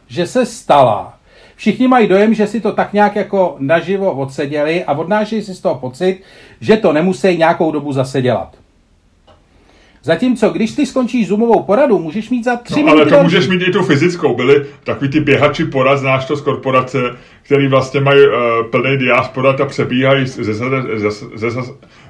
že 0.08 0.26
se 0.26 0.46
stala. 0.46 1.18
Všichni 1.56 1.88
mají 1.88 2.08
dojem, 2.08 2.34
že 2.34 2.46
si 2.46 2.60
to 2.60 2.72
tak 2.72 2.92
nějak 2.92 3.16
jako 3.16 3.56
naživo 3.58 4.12
odseděli 4.12 4.84
a 4.84 4.92
odnášejí 4.92 5.42
si 5.42 5.54
z 5.54 5.60
toho 5.60 5.74
pocit, 5.74 6.20
že 6.60 6.76
to 6.76 6.92
nemusí 6.92 7.38
nějakou 7.38 7.72
dobu 7.72 7.92
zase 7.92 8.22
dělat. 8.22 8.56
Zatímco, 10.02 10.50
když 10.50 10.72
ty 10.72 10.86
skončíš 10.86 11.28
zoomovou 11.28 11.62
poradu, 11.62 11.98
můžeš 11.98 12.30
mít 12.30 12.44
za 12.44 12.56
tři 12.56 12.82
no, 12.82 12.92
ale 12.92 13.06
to 13.06 13.22
můžeš 13.22 13.48
mít 13.48 13.62
i 13.62 13.72
tu 13.72 13.82
fyzickou. 13.82 14.36
Byli 14.36 14.66
takový 14.84 15.10
ty 15.10 15.20
běhači 15.20 15.64
porad, 15.64 15.96
znáš 15.96 16.24
to 16.24 16.36
z 16.36 16.40
korporace, 16.40 16.98
který 17.42 17.68
vlastně 17.68 18.00
mají 18.00 18.20
uh, 18.26 18.32
plný 18.70 18.98
diaspora 18.98 19.56
a 19.62 19.66
přebíhají 19.66 20.26
ze, 20.26 20.54
ze, 20.54 20.64
ze, 20.94 21.10
ze, 21.50 21.60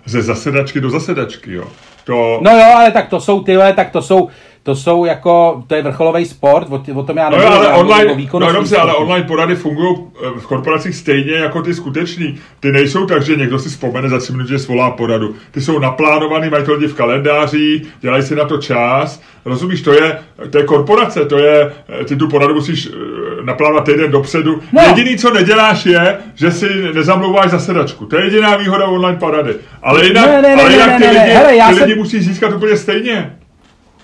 ze 0.04 0.22
zasedačky 0.22 0.80
do 0.80 0.90
zasedačky, 0.90 1.52
jo. 1.52 1.64
To... 2.04 2.38
No 2.42 2.50
jo, 2.50 2.64
ale 2.74 2.90
tak 2.90 3.08
to 3.08 3.20
jsou 3.20 3.42
tyhle, 3.42 3.72
tak 3.72 3.90
to 3.90 4.02
jsou, 4.02 4.28
to 4.64 4.76
jsou 4.76 5.04
jako, 5.04 5.62
to 5.66 5.74
je 5.74 5.82
vrcholový 5.82 6.24
sport, 6.24 6.66
o, 6.70 6.82
o 6.94 7.02
tom 7.02 7.16
já 7.16 7.30
No, 7.30 7.36
nevím. 7.36 7.52
jo, 7.52 7.58
ale 7.58 7.68
online, 7.68 8.28
no 8.40 8.52
dobře, 8.52 8.76
ale 8.76 8.94
online 8.94 9.26
porady 9.26 9.54
fungují 9.56 9.96
eh, 10.26 10.40
v 10.40 10.46
korporacích 10.46 10.94
stejně 10.96 11.32
jako 11.32 11.62
ty 11.62 11.74
skutečný. 11.74 12.38
Ty 12.60 12.72
nejsou 12.72 13.06
tak, 13.06 13.22
že 13.22 13.36
někdo 13.36 13.58
si 13.58 13.68
vzpomene 13.68 14.08
za 14.08 14.18
3 14.18 14.32
minuty, 14.32 14.50
že 14.50 14.58
svolá 14.58 14.90
poradu. 14.90 15.34
Ty 15.50 15.60
jsou 15.60 15.78
naplánovaný, 15.78 16.50
mají 16.50 16.64
to 16.64 16.72
lidi 16.74 16.86
v 16.86 16.94
kalendáři, 16.94 17.82
dělají 18.00 18.22
si 18.22 18.34
na 18.36 18.44
to 18.44 18.58
čas. 18.58 19.20
Rozumíš, 19.44 19.82
to 19.82 19.92
je, 19.92 20.18
to 20.50 20.58
je 20.58 20.64
korporace, 20.64 21.24
to 21.26 21.38
je, 21.38 21.72
eh, 22.00 22.04
ty 22.04 22.16
tu 22.16 22.28
poradu 22.28 22.54
musíš 22.54 22.86
eh, 22.86 23.44
naplánovat 23.44 23.84
týden 23.84 24.10
dopředu. 24.10 24.60
No. 24.72 24.82
Jediný, 24.82 25.16
co 25.18 25.30
neděláš, 25.34 25.86
je, 25.86 26.16
že 26.34 26.50
si 26.50 26.68
nezamlouváš 26.94 27.50
za 27.50 27.58
sedačku. 27.58 28.06
To 28.06 28.16
je 28.18 28.24
jediná 28.24 28.56
výhoda 28.56 28.86
online 28.86 29.18
porady. 29.18 29.54
Ale 29.82 30.06
jinak, 30.06 30.26
Ne, 30.26 30.42
ne, 30.42 30.56
ne, 30.56 30.62
ale 30.62 30.72
jinak 30.72 30.88
ne, 30.88 30.98
ty, 30.98 31.04
ne, 31.06 31.12
ne. 31.12 31.20
lidi, 31.20 31.32
Hele, 31.34 31.52
ty 31.72 31.74
jsem- 31.78 31.84
lidi 31.88 31.94
musí 32.00 32.20
získat 32.20 32.52
úplně 32.52 32.76
stejně. 32.76 33.36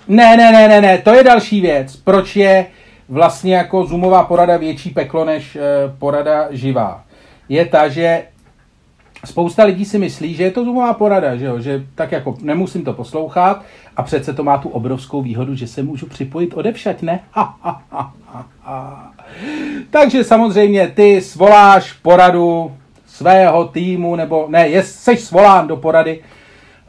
Ne, 0.07 0.37
ne, 0.37 0.51
ne, 0.51 0.67
ne, 0.67 0.81
ne, 0.81 0.97
to 0.97 1.13
je 1.13 1.23
další 1.23 1.61
věc. 1.61 1.95
Proč 1.95 2.35
je 2.35 2.65
vlastně 3.09 3.55
jako 3.55 3.85
zoomová 3.85 4.23
porada 4.23 4.57
větší 4.57 4.89
peklo 4.89 5.25
než 5.25 5.55
uh, 5.55 5.61
porada 5.99 6.47
živá? 6.51 7.03
Je 7.49 7.65
ta, 7.65 7.89
že 7.89 8.23
spousta 9.25 9.63
lidí 9.63 9.85
si 9.85 9.99
myslí, 9.99 10.33
že 10.33 10.43
je 10.43 10.51
to 10.51 10.65
zoomová 10.65 10.93
porada, 10.93 11.35
že, 11.35 11.45
jo? 11.45 11.59
že 11.59 11.83
tak 11.95 12.11
jako 12.11 12.37
nemusím 12.41 12.83
to 12.83 12.93
poslouchat 12.93 13.63
a 13.97 14.03
přece 14.03 14.33
to 14.33 14.43
má 14.43 14.57
tu 14.57 14.69
obrovskou 14.69 15.21
výhodu, 15.21 15.55
že 15.55 15.67
se 15.67 15.83
můžu 15.83 16.05
připojit 16.05 16.53
odevšať, 16.53 17.01
ne? 17.01 17.19
Ha, 17.31 17.57
ha, 17.61 17.81
ha, 17.91 18.13
ha, 18.27 18.47
ha. 18.61 19.13
Takže 19.89 20.23
samozřejmě 20.23 20.87
ty 20.87 21.21
svoláš 21.21 21.93
poradu 21.93 22.71
svého 23.07 23.65
týmu, 23.65 24.15
nebo 24.15 24.45
ne, 24.49 24.83
seš 24.83 25.19
svolán 25.19 25.67
do 25.67 25.77
porady 25.77 26.19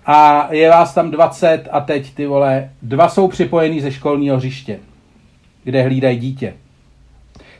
a 0.06 0.48
je 0.50 0.70
vás 0.70 0.94
tam 0.94 1.10
20 1.10 1.68
a 1.70 1.80
teď 1.80 2.14
ty 2.14 2.26
vole, 2.26 2.70
dva 2.82 3.08
jsou 3.08 3.28
připojený 3.28 3.80
ze 3.80 3.92
školního 3.92 4.36
hřiště, 4.36 4.78
kde 5.64 5.82
hlídají 5.82 6.18
dítě. 6.18 6.54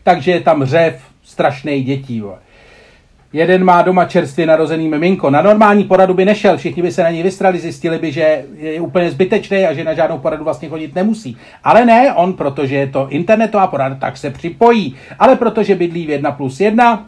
Takže 0.03 0.31
je 0.31 0.41
tam 0.41 0.65
řev 0.65 1.03
strašných 1.25 1.87
dětí. 1.87 2.21
Vole. 2.21 2.39
Jeden 3.33 3.65
má 3.65 3.83
doma 3.83 4.05
čerstvě 4.05 4.47
narozený 4.47 4.89
miminko. 4.89 5.31
Na 5.31 5.43
normální 5.43 5.85
poradu 5.85 6.15
by 6.15 6.25
nešel, 6.25 6.57
všichni 6.57 6.83
by 6.83 6.93
se 6.93 7.03
na 7.03 7.11
něj 7.11 7.23
vystrali, 7.23 7.59
zjistili 7.59 7.99
by, 7.99 8.13
že 8.13 8.45
je 8.57 8.81
úplně 8.81 9.11
zbytečný 9.11 9.67
a 9.67 9.75
že 9.75 9.85
na 9.85 9.95
žádnou 9.95 10.19
poradu 10.19 10.45
vlastně 10.45 10.69
chodit 10.69 10.95
nemusí. 10.95 11.37
Ale 11.65 11.85
ne, 11.85 12.15
on, 12.15 12.33
protože 12.33 12.77
je 12.77 12.87
to 12.87 13.09
internetová 13.09 13.67
porada, 13.67 13.95
tak 13.95 14.17
se 14.17 14.31
připojí. 14.31 14.97
Ale 15.19 15.37
protože 15.37 15.75
bydlí 15.75 16.07
v 16.07 16.11
1 16.11 16.33
plus 16.33 16.61
1, 16.61 17.07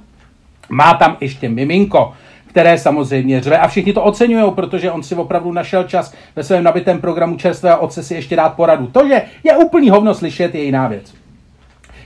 má 0.68 0.94
tam 0.94 1.16
ještě 1.20 1.48
miminko, 1.48 2.12
které 2.54 2.78
samozřejmě 2.78 3.40
řve 3.40 3.58
a 3.58 3.68
všichni 3.68 3.92
to 3.92 4.02
oceňují, 4.02 4.52
protože 4.54 4.90
on 4.90 5.02
si 5.02 5.14
opravdu 5.14 5.52
našel 5.52 5.84
čas 5.84 6.14
ve 6.36 6.42
svém 6.42 6.64
nabitém 6.64 7.00
programu 7.00 7.36
čerstvého 7.36 7.80
otce 7.80 8.02
si 8.02 8.14
ještě 8.14 8.36
dát 8.36 8.48
poradu. 8.48 8.86
To, 8.86 9.08
že 9.08 9.22
je 9.44 9.56
úplný 9.56 9.90
hovno 9.90 10.14
slyšet, 10.14 10.54
je 10.54 10.62
jiná 10.62 10.88
věc. 10.88 11.14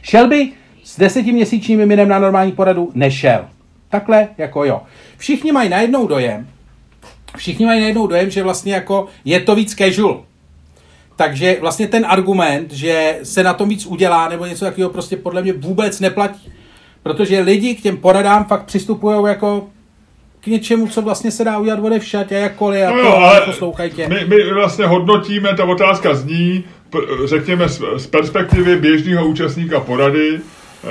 Šel 0.03 0.29
by 0.29 0.53
s 0.85 0.99
desetiměsíčním 0.99 1.79
miminem 1.79 2.09
na 2.09 2.19
normální 2.19 2.53
poradu? 2.53 2.91
Nešel. 2.95 3.45
Takhle 3.89 4.29
jako 4.39 4.65
jo. 4.65 4.83
Všichni 5.17 5.53
mají 5.53 5.69
najednou 5.69 6.07
dojem, 6.07 6.49
všichni 7.37 7.67
mají 7.67 7.81
najednou 7.81 8.07
dojem, 8.07 8.31
že 8.31 8.43
vlastně 8.43 8.75
jako 8.75 9.07
je 9.25 9.41
to 9.41 9.55
víc 9.55 9.75
casual. 9.75 10.23
Takže 11.17 11.57
vlastně 11.61 11.89
ten 11.89 12.07
argument, 12.09 12.73
že 12.73 13.19
se 13.23 13.43
na 13.43 13.55
tom 13.55 13.69
víc 13.69 13.87
udělá 13.87 14.29
nebo 14.29 14.47
něco 14.47 14.65
takového 14.65 14.91
prostě 14.91 15.17
podle 15.17 15.43
mě 15.43 15.53
vůbec 15.53 16.01
neplatí. 16.01 16.53
Protože 17.03 17.41
lidi 17.41 17.75
k 17.75 17.81
těm 17.81 17.97
poradám 17.97 18.45
fakt 18.45 18.65
přistupují 18.65 19.25
jako 19.27 19.69
k 20.41 20.47
něčemu, 20.47 20.89
co 20.89 21.03
vlastně 21.03 21.31
se 21.31 21.45
dá 21.45 21.59
udělat 21.59 21.79
odevšať 21.83 22.33
a 22.33 22.37
jakkoliv 22.37 22.85
a 22.87 22.91
No 22.91 22.97
to 22.97 23.03
jo, 23.03 23.13
ale 23.15 23.41
poslouchajte. 23.41 24.09
my, 24.09 24.25
my 24.27 24.53
vlastně 24.55 24.87
hodnotíme, 24.87 25.55
ta 25.57 25.65
otázka 25.65 26.15
zní, 26.15 26.65
řekněme 27.25 27.69
z, 27.69 27.83
z 27.97 28.07
perspektivy 28.07 28.77
běžného 28.77 29.27
účastníka 29.27 29.81
porady, 29.81 30.41
eh, 30.85 30.89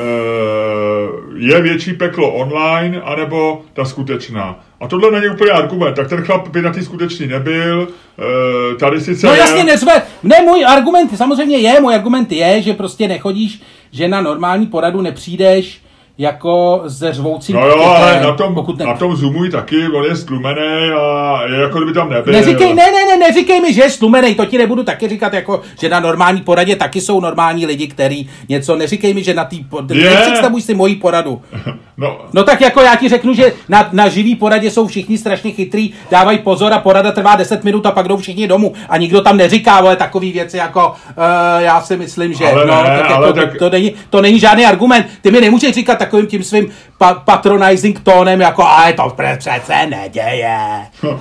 je 1.35 1.61
větší 1.61 1.93
peklo 1.93 2.31
online, 2.33 3.01
anebo 3.01 3.61
ta 3.73 3.85
skutečná. 3.85 4.59
A 4.79 4.87
tohle 4.87 5.11
není 5.11 5.33
úplně 5.33 5.51
argument, 5.51 5.93
tak 5.93 6.09
ten 6.09 6.23
chlap 6.23 6.47
by 6.47 6.61
na 6.61 6.73
ty 6.73 6.83
skutečný 6.83 7.27
nebyl, 7.27 7.87
eh, 8.19 8.75
tady 8.75 9.01
sice 9.01 9.27
No 9.27 9.33
je, 9.33 9.39
jasně 9.39 9.63
nezve. 9.63 10.01
Ne, 10.23 10.35
můj 10.45 10.65
argument 10.65 11.17
samozřejmě 11.17 11.57
je, 11.57 11.81
můj 11.81 11.95
argument 11.95 12.31
je, 12.31 12.61
že 12.61 12.73
prostě 12.73 13.07
nechodíš, 13.07 13.61
že 13.91 14.07
na 14.07 14.21
normální 14.21 14.65
poradu 14.65 15.01
nepřijdeš 15.01 15.81
jako 16.17 16.81
ze 16.85 17.13
řvoucím 17.13 17.55
No 17.55 17.67
jo, 17.67 17.81
ale 17.83 18.21
na 18.23 18.33
tom, 18.33 18.55
pokud 18.55 18.79
ne... 18.79 18.85
na 18.85 18.93
tom 18.93 19.15
zoomují 19.15 19.51
taky, 19.51 19.87
on 19.87 20.03
je 20.05 20.15
stlumený 20.15 20.91
a 20.99 21.39
je 21.49 21.61
jako 21.61 21.77
kdyby 21.77 21.93
tam 21.93 22.09
nebyl. 22.09 22.33
Neříkej, 22.33 22.73
ne, 22.73 22.83
ne, 22.91 23.05
ne, 23.05 23.27
neříkej 23.27 23.61
mi, 23.61 23.73
že 23.73 23.81
je 23.81 23.89
stlumenej, 23.89 24.35
to 24.35 24.45
ti 24.45 24.57
nebudu 24.57 24.83
taky 24.83 25.07
říkat, 25.07 25.33
jako, 25.33 25.61
že 25.81 25.89
na 25.89 25.99
normální 25.99 26.41
poradě 26.41 26.75
taky 26.75 27.01
jsou 27.01 27.19
normální 27.19 27.65
lidi, 27.65 27.87
kteří 27.87 28.29
něco, 28.49 28.75
neříkej 28.75 29.13
mi, 29.13 29.23
že 29.23 29.33
na 29.33 29.45
té, 29.45 29.55
Je. 29.93 30.09
nepředstavuj 30.09 30.61
si 30.61 30.73
moji 30.73 30.95
poradu. 30.95 31.41
No, 31.99 32.17
No 32.33 32.43
tak 32.43 32.61
jako 32.61 32.81
já 32.81 32.95
ti 32.95 33.09
řeknu, 33.09 33.33
že 33.33 33.53
na, 33.69 33.89
na 33.91 34.09
živý 34.09 34.35
poradě 34.35 34.71
jsou 34.71 34.87
všichni 34.87 35.17
strašně 35.17 35.51
chytrý, 35.51 35.93
dávají 36.11 36.37
pozor 36.37 36.73
a 36.73 36.79
porada 36.79 37.11
trvá 37.11 37.35
10 37.35 37.63
minut 37.63 37.85
a 37.85 37.91
pak 37.91 38.07
jdou 38.07 38.17
všichni 38.17 38.47
domů. 38.47 38.73
A 38.89 38.97
nikdo 38.97 39.21
tam 39.21 39.37
neříká, 39.37 39.81
vole, 39.81 39.95
takový 39.95 40.31
věci 40.31 40.57
jako, 40.57 40.87
uh, 40.89 41.23
já 41.59 41.81
si 41.81 41.97
myslím, 41.97 42.33
že 42.33 42.51
Ale 42.51 42.65
no, 42.65 42.83
ne, 42.83 42.89
tak 42.89 42.97
jako, 42.99 43.13
ale 43.13 43.27
to, 43.27 43.33
tak- 43.33 43.57
to, 43.59 43.69
není, 43.69 43.93
to 44.09 44.21
není 44.21 44.39
žádný 44.39 44.65
argument. 44.65 45.05
Ty 45.21 45.31
mi 45.31 45.41
nemůžeš 45.41 45.75
říkat 45.75 45.95
takovým 46.07 46.27
tím 46.27 46.43
svým 46.43 46.71
pa, 46.97 47.13
patronizing 47.13 47.99
tónem, 47.99 48.41
jako, 48.41 48.63
ale 48.63 48.93
to 48.93 49.15
přece 49.37 49.87
neděje. 49.89 50.57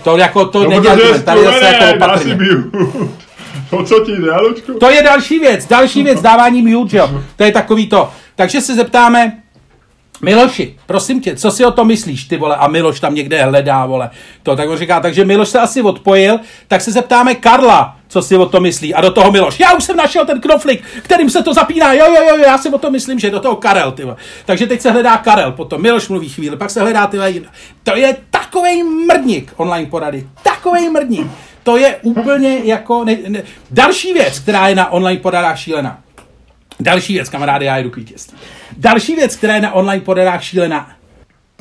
To 0.03 0.17
jako, 0.17 0.45
to 0.45 0.63
no 0.63 0.71
není 0.71 0.81
protože 0.83 1.03
je 1.03 1.09
argument, 1.09 1.25
tady 1.25 1.45
zase 1.45 1.65
jako 1.65 1.97
opatrně. 1.97 2.35
mute. 2.35 3.27
O 3.71 3.85
co 3.85 4.05
ti 4.05 4.13
jde, 4.13 4.37
Lučku? 4.37 4.79
To 4.79 4.91
je 4.91 5.03
další 5.03 5.39
věc, 5.39 5.67
další 5.67 6.03
věc, 6.03 6.23
dávání 6.23 6.63
mute, 6.63 6.91
že 6.91 6.99
jo. 6.99 7.23
To 7.37 7.45
je 7.45 7.53
takový 7.53 7.89
to. 7.89 8.11
Takže 8.35 8.61
se 8.61 8.75
zeptáme, 8.75 9.33
Miloši, 10.23 10.77
prosím 10.87 11.21
tě, 11.21 11.37
co 11.37 11.51
si 11.51 11.65
o 11.65 11.71
tom 11.71 11.87
myslíš, 11.87 12.25
ty 12.25 12.37
vole, 12.37 12.57
a 12.57 12.69
Miloš 12.69 13.01
tam 13.01 13.15
někde 13.15 13.45
hledá, 13.45 13.87
vole, 13.87 14.11
to, 14.43 14.57
tak 14.57 14.69
on 14.69 14.79
říká, 14.79 15.01
takže 15.01 15.25
Miloš 15.25 15.49
se 15.49 15.59
asi 15.59 15.83
odpojil, 15.83 16.39
tak 16.69 16.81
se 16.81 16.93
zeptáme 16.93 17.35
Karla, 17.35 17.96
co 18.09 18.23
si 18.23 18.37
o 18.37 18.47
tom 18.47 18.63
myslí, 18.63 18.95
a 18.95 19.01
do 19.01 19.11
toho 19.11 19.33
Miloš, 19.33 19.61
já 19.61 19.73
už 19.73 19.85
jsem 19.85 19.97
našel 19.97 20.27
ten 20.27 20.41
knoflik, 20.41 20.85
kterým 21.03 21.31
se 21.31 21.43
to 21.43 21.55
zapíná, 21.55 21.93
jo, 21.93 22.07
jo, 22.15 22.23
jo, 22.29 22.37
já 22.37 22.59
si 22.59 22.69
o 22.69 22.79
tom 22.79 22.93
myslím, 22.93 23.19
že 23.19 23.31
do 23.31 23.41
toho 23.41 23.57
Karel, 23.57 23.93
ty. 23.93 24.07
Takže 24.45 24.67
teď 24.67 24.81
se 24.81 24.91
hledá 24.91 25.17
Karel, 25.17 25.53
potom 25.53 25.83
Miloš 25.83 26.09
mluví 26.09 26.29
chvíli, 26.29 26.57
pak 26.57 26.71
se 26.71 26.81
hledá 26.81 27.07
ty. 27.07 27.19
To 27.83 27.97
je 27.97 28.17
takovej 28.31 28.83
mrdník 28.83 29.53
online 29.57 29.91
porady, 29.91 30.27
takovej 30.43 30.91
mrdník. 30.91 31.27
To 31.63 31.77
je 31.77 31.97
úplně 32.03 32.59
jako... 32.65 33.05
Ne, 33.05 33.17
ne. 33.29 33.43
Další 33.71 34.13
věc, 34.13 34.39
která 34.39 34.69
je 34.69 34.75
na 34.75 34.93
online 34.93 35.21
poradách 35.21 35.59
šílená. 35.59 35.99
Další 36.81 37.13
věc, 37.13 37.29
kamarády, 37.29 37.65
já 37.65 37.77
jedu 37.77 37.91
k 37.91 37.97
vítězství. 37.97 38.39
Další 38.77 39.15
věc, 39.15 39.37
která 39.37 39.55
je 39.55 39.61
na 39.61 39.73
online 39.73 40.05
poradách 40.05 40.43
šílená. 40.43 40.91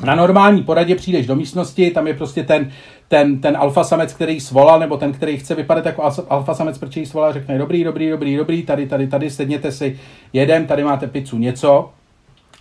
Na 0.04 0.14
normální 0.14 0.62
poradě 0.62 0.94
přijdeš 0.94 1.26
do 1.26 1.36
místnosti, 1.36 1.90
tam 1.90 2.06
je 2.06 2.14
prostě 2.14 2.42
ten, 2.42 2.70
ten, 3.08 3.40
ten 3.40 3.56
alfa 3.56 3.84
samec, 3.84 4.12
který 4.12 4.40
svolal, 4.40 4.80
nebo 4.80 4.96
ten, 4.96 5.12
který 5.12 5.36
chce 5.36 5.54
vypadat 5.54 5.86
jako 5.86 6.02
alfa- 6.02 6.54
samec, 6.54 6.78
protože 6.78 7.00
jí 7.00 7.06
svolal, 7.06 7.32
řekne 7.32 7.58
dobrý, 7.58 7.84
dobrý, 7.84 8.10
dobrý, 8.10 8.36
dobrý, 8.36 8.62
tady, 8.62 8.86
tady, 8.86 9.06
tady, 9.06 9.30
sedněte 9.30 9.72
si, 9.72 9.98
jedem, 10.32 10.66
tady 10.66 10.84
máte 10.84 11.06
pizzu, 11.06 11.38
něco. 11.38 11.90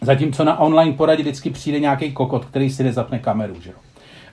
Zatímco 0.01 0.43
na 0.43 0.59
online 0.59 0.93
poradě 0.93 1.23
vždycky 1.23 1.49
přijde 1.49 1.79
nějaký 1.79 2.11
kokot, 2.11 2.45
který 2.45 2.69
si 2.69 2.83
nezapne 2.83 3.19
kameru, 3.19 3.61
že 3.61 3.69
jo. 3.69 3.84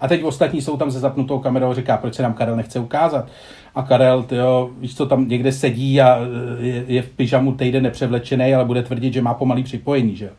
A 0.02 0.08
teď 0.08 0.24
ostatní 0.24 0.62
jsou 0.62 0.76
tam 0.76 0.90
se 0.90 1.00
zapnutou 1.00 1.38
kamerou 1.38 1.70
a 1.70 1.74
říká, 1.74 1.96
proč 1.96 2.14
se 2.14 2.22
nám 2.22 2.34
Karel 2.34 2.56
nechce 2.56 2.78
ukázat. 2.78 3.28
A 3.74 3.82
Karel, 3.82 4.22
tyjo, 4.22 4.70
víš 4.78 4.96
co, 4.96 5.06
tam 5.06 5.28
někde 5.28 5.52
sedí 5.52 6.00
a 6.00 6.18
e, 6.60 6.66
je, 6.66 6.84
je 6.86 7.02
v 7.02 7.08
pyžamu 7.08 7.52
týden 7.52 7.82
nepřevlečený, 7.82 8.54
ale 8.54 8.64
bude 8.64 8.82
tvrdit, 8.82 9.12
že 9.12 9.22
má 9.22 9.34
pomalý 9.34 9.62
připojení, 9.62 10.16
že 10.16 10.24
jo. 10.24 10.32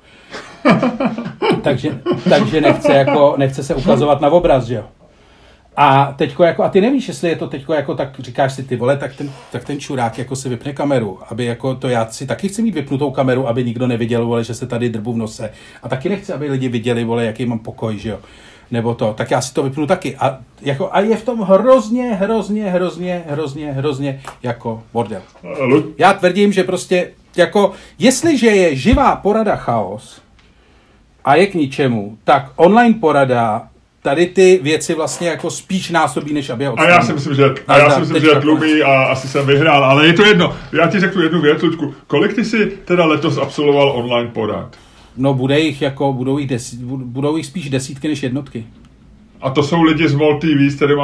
takže, 1.63 1.99
takže 2.29 2.61
nechce, 2.61 2.93
jako, 2.93 3.35
nechce 3.37 3.63
se 3.63 3.75
ukazovat 3.75 4.21
na 4.21 4.29
obraz, 4.29 4.65
že 4.65 4.75
jo. 4.75 4.83
A 5.75 6.13
teďko 6.17 6.43
jako, 6.43 6.63
a 6.63 6.69
ty 6.69 6.81
nevíš, 6.81 7.07
jestli 7.07 7.29
je 7.29 7.35
to 7.35 7.47
teďko 7.47 7.73
jako, 7.73 7.95
tak 7.95 8.19
říkáš 8.19 8.53
si 8.53 8.63
ty 8.63 8.75
vole, 8.75 8.97
tak 8.97 9.15
ten, 9.15 9.31
tak 9.51 9.65
ten 9.65 9.79
čurák 9.79 10.17
jako 10.17 10.35
si 10.35 10.49
vypne 10.49 10.73
kameru, 10.73 11.19
aby 11.29 11.45
jako 11.45 11.75
to 11.75 11.89
já 11.89 12.07
si 12.07 12.27
taky 12.27 12.49
chci 12.49 12.61
mít 12.61 12.75
vypnutou 12.75 13.11
kameru, 13.11 13.47
aby 13.47 13.63
nikdo 13.63 13.87
neviděl, 13.87 14.25
vole, 14.25 14.43
že 14.43 14.53
se 14.53 14.67
tady 14.67 14.89
drbu 14.89 15.13
v 15.13 15.17
nose. 15.17 15.51
A 15.83 15.89
taky 15.89 16.09
nechci, 16.09 16.33
aby 16.33 16.49
lidi 16.49 16.69
viděli, 16.69 17.03
vole, 17.03 17.25
jaký 17.25 17.45
mám 17.45 17.59
pokoj, 17.59 17.97
že 17.97 18.09
jo. 18.09 18.19
Nebo 18.71 18.95
to, 18.95 19.13
tak 19.17 19.31
já 19.31 19.41
si 19.41 19.53
to 19.53 19.63
vypnu 19.63 19.87
taky. 19.87 20.15
A, 20.15 20.39
jako, 20.61 20.89
a 20.91 20.99
je 20.99 21.17
v 21.17 21.25
tom 21.25 21.39
hrozně, 21.39 22.03
hrozně, 22.03 22.69
hrozně, 22.71 23.23
hrozně, 23.27 23.71
hrozně 23.71 24.21
jako 24.43 24.83
bordel. 24.93 25.21
Já 25.97 26.13
tvrdím, 26.13 26.53
že 26.53 26.63
prostě 26.63 27.11
jako, 27.37 27.71
jestliže 27.99 28.47
je 28.47 28.75
živá 28.75 29.15
porada 29.15 29.55
chaos 29.55 30.21
a 31.25 31.35
je 31.35 31.47
k 31.47 31.53
ničemu, 31.53 32.17
tak 32.23 32.51
online 32.55 32.95
porada 32.99 33.67
tady 34.01 34.25
ty 34.25 34.59
věci 34.63 34.93
vlastně 34.93 35.27
jako 35.27 35.51
spíš 35.51 35.89
násobí, 35.89 36.33
než 36.33 36.49
aby 36.49 36.63
je 36.63 36.69
A 36.69 36.87
já 36.87 37.01
si 37.01 37.13
myslím, 37.13 37.35
že, 37.35 37.43
a 37.67 37.77
já 37.77 37.89
si 37.89 37.99
myslím, 37.99 38.21
že 38.21 38.29
tlumí 38.41 38.81
a 38.81 39.03
asi 39.03 39.27
jsem 39.27 39.45
vyhrál, 39.45 39.85
ale 39.85 40.07
je 40.07 40.13
to 40.13 40.25
jedno. 40.25 40.55
Já 40.71 40.87
ti 40.87 40.99
řeknu 40.99 41.21
jednu 41.21 41.41
věc, 41.41 41.61
Luďku. 41.61 41.93
Kolik 42.07 42.35
ty 42.35 42.45
si 42.45 42.65
teda 42.85 43.05
letos 43.05 43.37
absolvoval 43.37 43.91
online 43.91 44.31
porad? 44.31 44.75
No 45.17 45.33
bude 45.33 45.59
jich 45.59 45.81
jako, 45.81 46.13
budou 46.13 46.37
jich, 46.37 46.49
desít, 46.49 46.81
budou 46.83 47.37
jich 47.37 47.45
spíš 47.45 47.69
desítky 47.69 48.07
než 48.07 48.23
jednotky. 48.23 48.65
A 49.41 49.49
to 49.49 49.63
jsou 49.63 49.81
lidi 49.81 50.07
z 50.07 50.15
MOL 50.15 50.39
TV, 50.39 50.71
s 50.71 50.75
kterými 50.75 51.01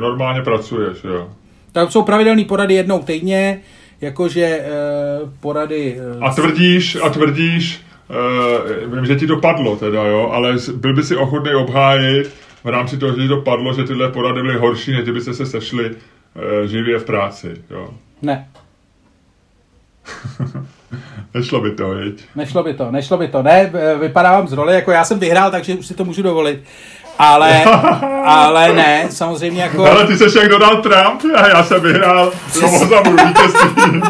normálně 0.00 0.42
pracuješ, 0.42 1.04
jo? 1.04 1.28
Tak 1.72 1.92
jsou 1.92 2.02
pravidelné 2.02 2.44
porady 2.44 2.74
jednou 2.74 2.98
týdně, 2.98 3.60
jakože 4.00 4.44
e, 4.44 4.68
porady... 5.40 6.00
E, 6.16 6.18
a 6.20 6.34
tvrdíš, 6.34 6.96
a 7.02 7.08
tvrdíš, 7.08 7.80
e, 8.10 8.86
vím, 8.86 9.06
že 9.06 9.16
ti 9.16 9.26
to 9.26 9.36
padlo 9.36 9.76
teda, 9.76 10.06
jo, 10.06 10.30
ale 10.32 10.56
byl 10.76 10.94
by 10.94 11.02
si 11.02 11.16
ochotný 11.16 11.54
obhájit 11.54 12.34
v 12.64 12.68
rámci 12.68 12.98
toho, 12.98 13.12
že 13.12 13.22
ti 13.22 13.28
to 13.28 13.40
padlo, 13.40 13.74
že 13.74 13.84
tyhle 13.84 14.08
porady 14.08 14.42
byly 14.42 14.58
horší, 14.58 14.92
než 14.92 15.02
kdybyste 15.02 15.34
se 15.34 15.46
sešli 15.46 15.86
e, 15.86 16.68
živě 16.68 16.98
v 16.98 17.04
práci, 17.04 17.54
jo. 17.70 17.90
Ne. 18.22 18.48
Nešlo 21.34 21.60
by 21.60 21.70
to, 21.70 21.90
viď? 21.90 22.24
Nešlo 22.36 22.62
by 22.62 22.74
to, 22.74 22.90
nešlo 22.90 23.16
by 23.16 23.28
to. 23.28 23.42
Ne, 23.42 23.72
vypadávám 24.00 24.48
z 24.48 24.52
roli, 24.52 24.74
jako 24.74 24.90
já 24.90 25.04
jsem 25.04 25.18
vyhrál, 25.18 25.50
takže 25.50 25.74
už 25.74 25.86
si 25.86 25.94
to 25.94 26.04
můžu 26.04 26.22
dovolit. 26.22 26.64
Ale, 27.18 27.64
ale 28.24 28.72
ne, 28.72 29.06
samozřejmě 29.10 29.62
jako... 29.62 29.86
Ale 29.86 30.06
ty 30.06 30.16
seš 30.16 30.34
jak 30.34 30.48
Donald 30.48 30.82
Trump 30.82 31.22
a 31.36 31.48
já 31.48 31.64
jsem 31.64 31.82
vyhrál 31.82 32.32
za 32.52 33.02
můj 33.02 33.16
vítězství. 33.26 34.00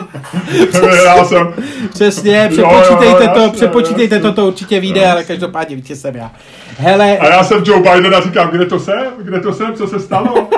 vyhrál 0.91 1.25
jsem. 1.25 1.55
Přesně, 1.91 2.49
přepočítejte 2.53 3.25
jo, 3.25 3.33
jo, 3.37 3.43
to, 3.43 3.51
přepočítejte 3.53 4.21
to, 4.21 4.33
to 4.33 4.47
určitě 4.47 4.81
vyjde, 4.81 5.11
ale 5.11 5.25
každopádně 5.25 5.77
vítěz 5.77 6.01
jsem 6.01 6.17
já. 6.17 6.31
Hele... 6.79 7.19
A 7.19 7.27
já 7.27 7.45
jsem 7.45 7.63
Joe 7.67 7.93
Biden 7.93 8.15
a 8.15 8.21
říkám, 8.21 8.49
kde 8.51 8.67
to 8.67 8.81
jsem? 8.81 9.07
Kde 9.23 9.41
to 9.41 9.53
jsem? 9.53 9.75
Co 9.75 9.87
se 9.87 10.01
stalo? 10.01 10.49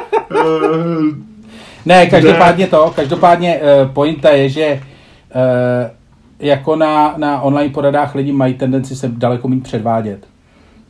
ne, 1.86 2.06
každopádně 2.06 2.66
to, 2.66 2.92
každopádně 2.96 3.60
uh, 3.60 3.92
pointa 3.92 4.30
je, 4.30 4.48
že 4.48 4.80
uh, 5.34 6.01
jako 6.42 6.76
na, 6.76 7.14
na 7.16 7.40
online 7.40 7.74
poradách 7.74 8.14
lidi 8.14 8.32
mají 8.32 8.54
tendenci 8.54 8.96
se 8.96 9.08
daleko 9.08 9.48
méně 9.48 9.62
předvádět 9.62 10.26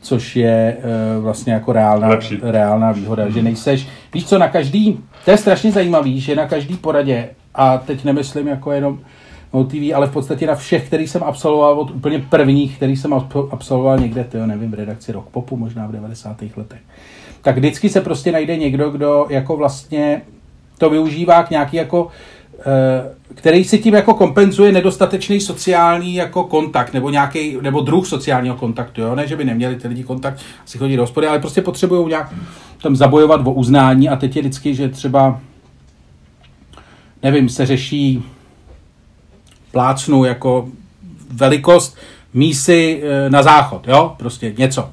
což 0.03 0.37
je 0.37 0.77
uh, 1.17 1.23
vlastně 1.23 1.53
jako 1.53 1.73
reálná, 1.73 2.09
reálná 2.43 2.93
výhoda, 2.93 3.29
že 3.29 3.43
nejseš, 3.43 3.89
víš 4.15 4.27
co, 4.27 4.39
na 4.39 4.49
každý, 4.49 5.01
to 5.25 5.31
je 5.31 5.37
strašně 5.37 5.73
zajímavý, 5.73 6.21
že 6.21 6.37
na 6.37 6.49
každý 6.49 6.77
poradě, 6.77 7.29
a 7.55 7.79
teď 7.79 8.05
nemyslím 8.05 8.49
jako 8.49 8.73
jenom 8.73 8.99
TV, 9.67 9.95
ale 9.95 10.07
v 10.07 10.13
podstatě 10.13 10.47
na 10.47 10.55
všech, 10.55 10.87
který 10.87 11.07
jsem 11.07 11.23
absolvoval 11.23 11.81
od 11.81 11.91
úplně 11.91 12.19
prvních, 12.19 12.77
který 12.77 12.97
jsem 12.97 13.15
absolvoval 13.51 13.99
někde, 13.99 14.25
to 14.25 14.47
nevím, 14.47 14.71
v 14.71 14.75
redakci 14.75 15.13
Rock 15.13 15.29
Popu, 15.29 15.57
možná 15.57 15.87
v 15.87 15.93
90. 15.93 16.43
letech, 16.57 16.81
tak 17.43 17.57
vždycky 17.57 17.89
se 17.89 18.01
prostě 18.01 18.33
najde 18.33 18.57
někdo, 18.57 18.91
kdo 18.91 19.27
jako 19.29 19.57
vlastně 19.57 20.23
to 20.79 20.91
využívá 20.91 21.43
k 21.43 21.51
nějaký 21.51 21.77
jako 21.77 22.09
který 23.35 23.65
si 23.65 23.79
tím 23.79 23.95
jako 23.95 24.15
kompenzuje 24.15 24.73
nedostatečný 24.73 25.41
sociální 25.41 26.15
jako 26.15 26.45
kontakt 26.45 26.93
nebo 26.93 27.11
nějaký, 27.11 27.59
nebo 27.61 27.81
druh 27.81 28.07
sociálního 28.07 28.57
kontaktu, 28.57 29.01
jo? 29.01 29.15
ne, 29.15 29.27
že 29.27 29.37
by 29.37 29.45
neměli 29.45 29.77
ty 29.77 29.89
lidi 29.89 30.03
kontakt, 30.03 30.41
si 30.65 30.79
chodí 30.79 30.97
do 30.97 31.03
hospody, 31.03 31.27
ale 31.27 31.39
prostě 31.39 31.63
potřebují 31.63 32.09
nějak 32.09 32.33
tam 32.83 32.97
zabojovat 32.97 33.47
o 33.47 33.53
uznání 33.53 34.09
a 34.09 34.17
teď 34.17 34.37
je 34.37 34.43
vždycky, 34.43 34.75
že 34.75 34.89
třeba 34.89 35.41
nevím, 37.23 37.49
se 37.49 37.67
řeší 37.67 38.25
plácnu 39.73 40.25
jako 40.25 40.69
velikost 41.31 41.97
mísy 42.35 43.03
eh, 43.05 43.31
na 43.31 43.43
záchod, 43.43 43.89
jo, 43.89 44.15
prostě 44.17 44.55
něco. 44.59 44.91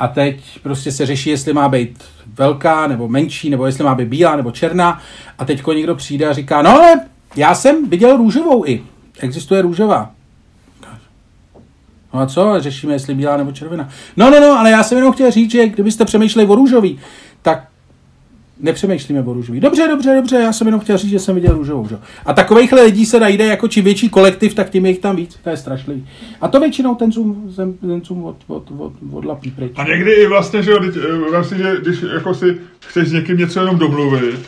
A 0.00 0.08
teď 0.08 0.60
prostě 0.62 0.92
se 0.92 1.06
řeší, 1.06 1.30
jestli 1.30 1.52
má 1.52 1.68
být 1.68 2.04
velká 2.26 2.86
nebo 2.86 3.08
menší, 3.08 3.50
nebo 3.50 3.66
jestli 3.66 3.84
má 3.84 3.94
být 3.94 4.08
bílá 4.08 4.36
nebo 4.36 4.50
černá. 4.50 5.00
A 5.38 5.44
teď 5.44 5.62
někdo 5.74 5.94
přijde 5.94 6.26
a 6.26 6.32
říká, 6.32 6.62
no 6.62 6.70
ale 6.70 7.00
já 7.36 7.54
jsem 7.54 7.88
viděl 7.88 8.16
růžovou 8.16 8.66
i. 8.66 8.82
Existuje 9.18 9.62
růžová. 9.62 10.10
No 12.14 12.20
a 12.20 12.26
co? 12.26 12.60
Řešíme, 12.60 12.92
jestli 12.92 13.14
bílá 13.14 13.36
nebo 13.36 13.52
červená. 13.52 13.88
No, 14.16 14.30
no, 14.30 14.40
no, 14.40 14.58
ale 14.58 14.70
já 14.70 14.82
jsem 14.82 14.98
jenom 14.98 15.12
chtěl 15.12 15.30
říct, 15.30 15.50
že 15.50 15.68
kdybyste 15.68 16.04
přemýšleli 16.04 16.48
o 16.48 16.54
růžový, 16.54 17.00
tak 17.42 17.69
nepřemýšlíme 18.60 19.22
o 19.22 19.32
růžový. 19.32 19.60
Dobře, 19.60 19.88
dobře, 19.88 20.14
dobře, 20.14 20.36
já 20.36 20.52
jsem 20.52 20.66
jenom 20.66 20.80
chtěl 20.80 20.98
říct, 20.98 21.10
že 21.10 21.18
jsem 21.18 21.34
viděl 21.34 21.54
růžovou. 21.54 21.88
Že? 21.88 21.98
A 22.26 22.32
takovýchhle 22.32 22.82
lidí 22.82 23.06
se 23.06 23.20
najde, 23.20 23.46
jako 23.46 23.68
čím 23.68 23.84
větší 23.84 24.08
kolektiv, 24.08 24.54
tak 24.54 24.70
tím 24.70 24.86
je 24.86 24.90
jich 24.90 24.98
tam 24.98 25.16
víc. 25.16 25.38
To 25.44 25.50
je 25.50 25.56
strašlivý. 25.56 26.08
A 26.40 26.48
to 26.48 26.60
většinou 26.60 26.94
ten 26.94 27.12
zoom, 27.12 27.52
ten 27.56 28.04
zoom 28.04 28.24
od, 28.24 28.36
od, 28.46 28.70
od, 28.78 28.92
odlapí 29.12 29.50
pryč. 29.50 29.72
A 29.76 29.84
někdy 29.84 30.12
i 30.12 30.26
vlastně, 30.26 30.62
že 30.62 30.72
vlastně, 31.30 31.58
že 31.58 31.76
když 31.82 32.04
jako 32.14 32.34
si 32.34 32.58
chceš 32.80 33.08
s 33.08 33.12
někým 33.12 33.36
něco 33.36 33.60
jenom 33.60 33.78
domluvit, 33.78 34.40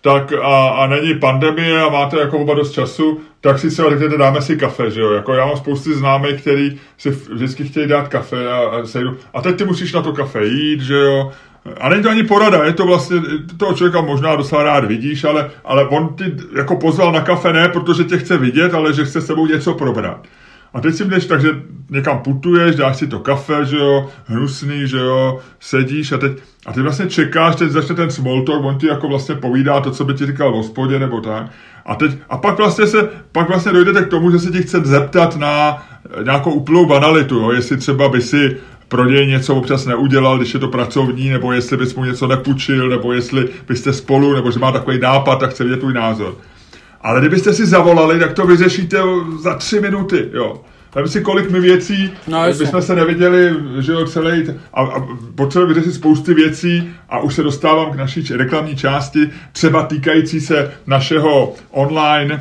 tak 0.00 0.32
a, 0.32 0.68
a 0.68 0.86
není 0.86 1.14
pandemie 1.14 1.82
a 1.82 1.88
máte 1.88 2.20
jako 2.20 2.38
oba 2.38 2.54
dost 2.54 2.72
času, 2.72 3.20
tak 3.40 3.58
si 3.58 3.70
třeba 3.70 3.90
řekněte, 3.90 4.18
dáme 4.18 4.42
si 4.42 4.56
kafe, 4.56 4.90
že 4.90 5.00
jo. 5.00 5.12
Jako 5.12 5.32
já 5.32 5.46
mám 5.46 5.56
spousty 5.56 5.94
známých, 5.94 6.40
který 6.40 6.78
si 6.98 7.10
vždycky 7.10 7.64
chtějí 7.64 7.86
dát 7.86 8.08
kafe 8.08 8.48
a, 8.48 8.56
a 8.56 8.86
sejdu. 8.86 9.16
A 9.34 9.42
teď 9.42 9.56
ty 9.56 9.64
musíš 9.64 9.92
na 9.92 10.02
to 10.02 10.12
kafe 10.12 10.46
jít, 10.46 10.80
že 10.80 10.94
jo. 10.94 11.32
A 11.80 11.88
není 11.88 12.02
to 12.02 12.10
ani 12.10 12.22
porada, 12.22 12.64
je 12.64 12.72
to 12.72 12.86
vlastně, 12.86 13.16
toho 13.56 13.74
člověka 13.74 14.00
možná 14.00 14.36
docela 14.36 14.62
rád 14.62 14.84
vidíš, 14.84 15.24
ale, 15.24 15.50
ale 15.64 15.88
on 15.88 16.14
ti 16.18 16.24
jako 16.56 16.76
pozval 16.76 17.12
na 17.12 17.20
kafe 17.20 17.52
ne, 17.52 17.68
protože 17.68 18.04
tě 18.04 18.18
chce 18.18 18.38
vidět, 18.38 18.74
ale 18.74 18.92
že 18.92 19.04
chce 19.04 19.20
s 19.20 19.26
sebou 19.26 19.46
něco 19.46 19.74
probrat. 19.74 20.26
A 20.74 20.80
teď 20.80 20.94
si 20.94 21.04
jdeš 21.04 21.26
tak, 21.26 21.40
že 21.40 21.48
někam 21.90 22.18
putuješ, 22.18 22.76
dáš 22.76 22.96
si 22.96 23.06
to 23.06 23.18
kafe, 23.18 23.64
že 23.64 23.76
jo, 23.76 24.08
hnusný, 24.24 24.88
že 24.88 24.98
jo, 24.98 25.38
sedíš 25.60 26.12
a 26.12 26.18
teď, 26.18 26.32
a 26.66 26.72
ty 26.72 26.82
vlastně 26.82 27.06
čekáš, 27.06 27.56
teď 27.56 27.70
začne 27.70 27.94
ten 27.94 28.10
small 28.10 28.44
talk, 28.44 28.64
on 28.64 28.78
ti 28.78 28.86
jako 28.86 29.08
vlastně 29.08 29.34
povídá 29.34 29.80
to, 29.80 29.90
co 29.90 30.04
by 30.04 30.14
ti 30.14 30.26
říkal 30.26 30.52
v 30.52 30.54
hospodě 30.54 30.98
nebo 30.98 31.20
tak. 31.20 31.46
A, 31.86 31.94
teď, 31.94 32.12
a 32.28 32.36
pak 32.38 32.58
vlastně 32.58 32.86
se, 32.86 33.08
pak 33.32 33.48
vlastně 33.48 33.72
dojdete 33.72 34.04
k 34.04 34.08
tomu, 34.08 34.30
že 34.30 34.38
se 34.38 34.50
ti 34.50 34.62
chce 34.62 34.80
zeptat 34.80 35.36
na 35.36 35.82
nějakou 36.22 36.50
úplnou 36.50 36.86
banalitu, 36.86 37.34
jo, 37.34 37.52
jestli 37.52 37.76
třeba 37.76 38.08
by 38.08 38.22
si 38.22 38.56
pro 38.88 39.04
něj 39.04 39.26
něco 39.26 39.54
občas 39.54 39.86
neudělal, 39.86 40.38
když 40.38 40.54
je 40.54 40.60
to 40.60 40.68
pracovní, 40.68 41.30
nebo 41.30 41.52
jestli 41.52 41.76
bys 41.76 41.94
mu 41.94 42.04
něco 42.04 42.26
nepůjčil, 42.26 42.88
nebo 42.88 43.12
jestli 43.12 43.48
byste 43.68 43.92
spolu, 43.92 44.32
nebo 44.32 44.50
že 44.50 44.58
má 44.58 44.72
takový 44.72 44.98
nápad 45.00 45.42
a 45.42 45.46
chce 45.46 45.64
vidět 45.64 45.76
tvůj 45.76 45.92
názor. 45.92 46.34
Ale 47.00 47.20
kdybyste 47.20 47.52
si 47.52 47.66
zavolali, 47.66 48.18
tak 48.18 48.32
to 48.32 48.46
vyřešíte 48.46 48.98
za 49.40 49.54
tři 49.54 49.80
minuty, 49.80 50.28
jo. 50.32 50.62
Tam 50.90 51.08
si 51.08 51.20
kolik 51.20 51.50
my 51.50 51.60
věcí, 51.60 52.10
no, 52.28 52.42
bychom 52.58 52.82
se 52.82 52.94
neviděli, 52.94 53.54
že 53.78 53.92
jo, 53.92 54.06
celý, 54.06 54.44
a, 54.74 54.82
a 54.82 55.06
potřebujeme 55.34 55.74
vyřešit 55.74 55.94
spousty 55.94 56.34
věcí 56.34 56.90
a 57.08 57.18
už 57.18 57.34
se 57.34 57.42
dostávám 57.42 57.92
k 57.92 57.96
naší 57.96 58.24
reklamní 58.30 58.76
části, 58.76 59.30
třeba 59.52 59.82
týkající 59.82 60.40
se 60.40 60.72
našeho 60.86 61.54
online, 61.70 62.40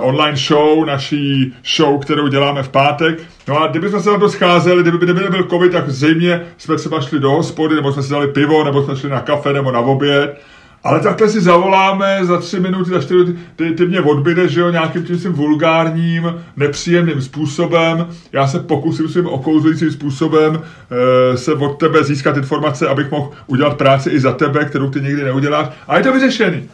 online 0.00 0.36
show, 0.36 0.86
naší 0.86 1.54
show, 1.76 2.00
kterou 2.00 2.28
děláme 2.28 2.62
v 2.62 2.68
pátek. 2.68 3.18
No 3.48 3.62
a 3.62 3.66
kdybychom 3.66 4.02
se 4.02 4.10
na 4.10 4.18
to 4.18 4.28
scházeli, 4.28 4.82
kdyby, 4.82 4.98
kdyby 4.98 5.20
nebyl 5.20 5.44
covid, 5.44 5.72
tak 5.72 5.90
zřejmě 5.90 6.40
jsme 6.58 6.76
třeba 6.76 7.00
šli 7.00 7.20
do 7.20 7.30
hospody, 7.30 7.74
nebo 7.74 7.92
jsme 7.92 8.02
si 8.02 8.10
dali 8.10 8.28
pivo, 8.28 8.64
nebo 8.64 8.82
jsme 8.82 8.96
šli 8.96 9.08
na 9.08 9.20
kafe, 9.20 9.52
nebo 9.52 9.72
na 9.72 9.80
oběd 9.80 10.38
ale 10.84 11.00
takhle 11.00 11.28
si 11.28 11.40
zavoláme 11.40 12.20
za 12.22 12.40
tři 12.40 12.60
minuty, 12.60 12.90
za 12.90 13.00
čtyři 13.00 13.14
minuty, 13.14 13.38
ty, 13.56 13.70
ty 13.70 13.86
mě 13.86 14.00
odbydeš, 14.00 14.50
že 14.50 14.60
jo, 14.60 14.70
nějakým 14.70 15.04
tím 15.04 15.18
svým 15.18 15.32
vulgárním, 15.32 16.34
nepříjemným 16.56 17.22
způsobem. 17.22 18.06
Já 18.32 18.46
se 18.46 18.60
pokusím 18.60 19.08
svým 19.08 19.26
okouzlujícím 19.26 19.90
způsobem 19.90 20.62
e, 21.32 21.36
se 21.36 21.54
od 21.54 21.78
tebe 21.78 22.04
získat 22.04 22.36
informace, 22.36 22.88
abych 22.88 23.10
mohl 23.10 23.30
udělat 23.46 23.76
práci 23.76 24.10
i 24.10 24.20
za 24.20 24.32
tebe, 24.32 24.64
kterou 24.64 24.90
ty 24.90 25.00
nikdy 25.00 25.24
neuděláš. 25.24 25.68
A 25.88 25.96
je 25.96 26.02
to 26.02 26.12
vyřešený. 26.12 26.68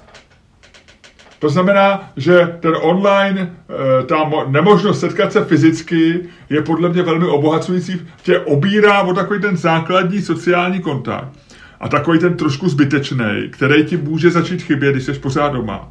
To 1.44 1.50
znamená, 1.50 2.12
že 2.16 2.56
ten 2.60 2.72
online, 2.80 3.40
eh, 3.40 4.06
ta 4.06 4.30
nemožnost 4.48 5.00
setkat 5.00 5.32
se 5.32 5.44
fyzicky 5.44 6.20
je 6.50 6.62
podle 6.62 6.88
mě 6.88 7.02
velmi 7.02 7.26
obohacující, 7.26 8.00
tě 8.22 8.38
obírá 8.38 9.02
o 9.02 9.14
takový 9.14 9.40
ten 9.40 9.56
základní 9.56 10.22
sociální 10.22 10.80
kontakt 10.80 11.28
a 11.80 11.88
takový 11.88 12.18
ten 12.18 12.36
trošku 12.36 12.68
zbytečný, 12.68 13.48
který 13.50 13.84
ti 13.84 13.96
může 13.96 14.30
začít 14.30 14.62
chybět, 14.62 14.92
když 14.92 15.04
jsi 15.04 15.12
pořád 15.12 15.52
doma. 15.52 15.88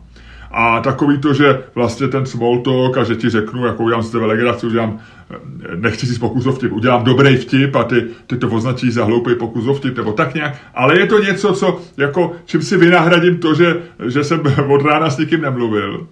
A 0.54 0.80
takový 0.80 1.18
to, 1.18 1.34
že 1.34 1.64
vlastně 1.76 2.08
ten 2.08 2.26
small 2.26 2.62
talk 2.62 2.98
a 2.98 3.04
že 3.04 3.16
ti 3.16 3.30
řeknu, 3.30 3.66
jako 3.66 3.84
udělám 3.84 4.04
z 4.04 4.12
tebe 4.12 4.26
legraci, 4.26 4.68
udělám, 4.68 5.00
eh, 5.32 5.38
nechci 5.76 6.08
si 6.08 6.20
pokus 6.20 6.46
o 6.46 6.52
vtip, 6.52 6.72
udělám 6.72 7.04
dobrý 7.04 7.38
vtip 7.38 7.76
a 7.76 7.84
ty, 7.84 8.06
ty 8.28 8.38
to 8.38 8.48
označí 8.48 8.92
za 8.92 9.06
hloupý 9.06 9.36
pokus 9.36 9.68
o 9.68 9.74
vtip, 9.74 9.98
nebo 9.98 10.12
tak 10.12 10.34
nějak. 10.34 10.56
Ale 10.76 11.00
je 11.00 11.06
to 11.06 11.20
něco, 11.20 11.54
co, 11.54 11.80
jako, 11.98 12.32
čím 12.46 12.62
si 12.62 12.78
vynahradím 12.78 13.38
to, 13.38 13.54
že, 13.54 13.78
že 14.08 14.24
jsem 14.24 14.42
od 14.70 14.82
rána 14.82 15.10
s 15.10 15.18
nikým 15.18 15.42
nemluvil. 15.42 16.08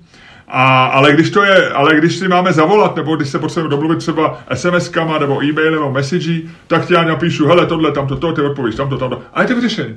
A, 0.48 0.86
ale, 0.86 1.14
když 1.14 1.30
to 1.30 1.44
je, 1.44 1.70
ale 1.70 1.96
když 1.96 2.16
si 2.16 2.28
máme 2.28 2.54
zavolat, 2.54 2.96
nebo 2.96 3.16
když 3.16 3.30
se 3.30 3.40
potřebujeme 3.40 3.70
domluvit 3.70 3.98
třeba 3.98 4.40
SMS-kama, 4.54 5.20
nebo 5.20 5.44
e-mailem, 5.44 5.74
nebo 5.74 5.92
message, 5.92 6.42
tak 6.68 6.88
ti 6.88 6.94
já 6.94 7.04
napíšu, 7.04 7.48
hele, 7.48 7.66
tohle, 7.66 7.92
tamto, 7.92 8.16
to, 8.16 8.34
ty 8.34 8.42
odpovíš, 8.42 8.76
tamto, 8.76 8.98
tamto. 8.98 9.22
A 9.34 9.42
je 9.42 9.48
to 9.48 9.56
vyřešený. 9.56 9.96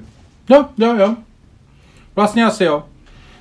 Jo, 0.51 0.65
jo, 0.79 0.97
jo. 0.99 1.15
Vlastně 2.17 2.45
asi 2.45 2.65
jo. 2.65 2.83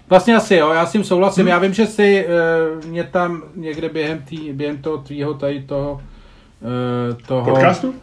Vlastně 0.10 0.36
asi 0.36 0.56
jo, 0.56 0.70
já 0.70 0.86
s 0.86 0.92
tím 0.92 1.04
souhlasím. 1.04 1.42
Hmm. 1.42 1.50
Já 1.50 1.60
vím, 1.60 1.74
že 1.74 1.88
si 1.88 2.26
uh, 2.26 2.86
mě 2.86 3.04
tam 3.04 3.44
někde 3.56 3.90
během, 3.90 4.22
tý, 4.22 4.54
během 4.54 4.78
toho 4.78 4.98
tvýho 4.98 5.34
tady 5.34 5.62
toho, 5.62 5.94
uh, 5.94 6.02
toho... 7.28 7.52
Podcastu? 7.52 7.94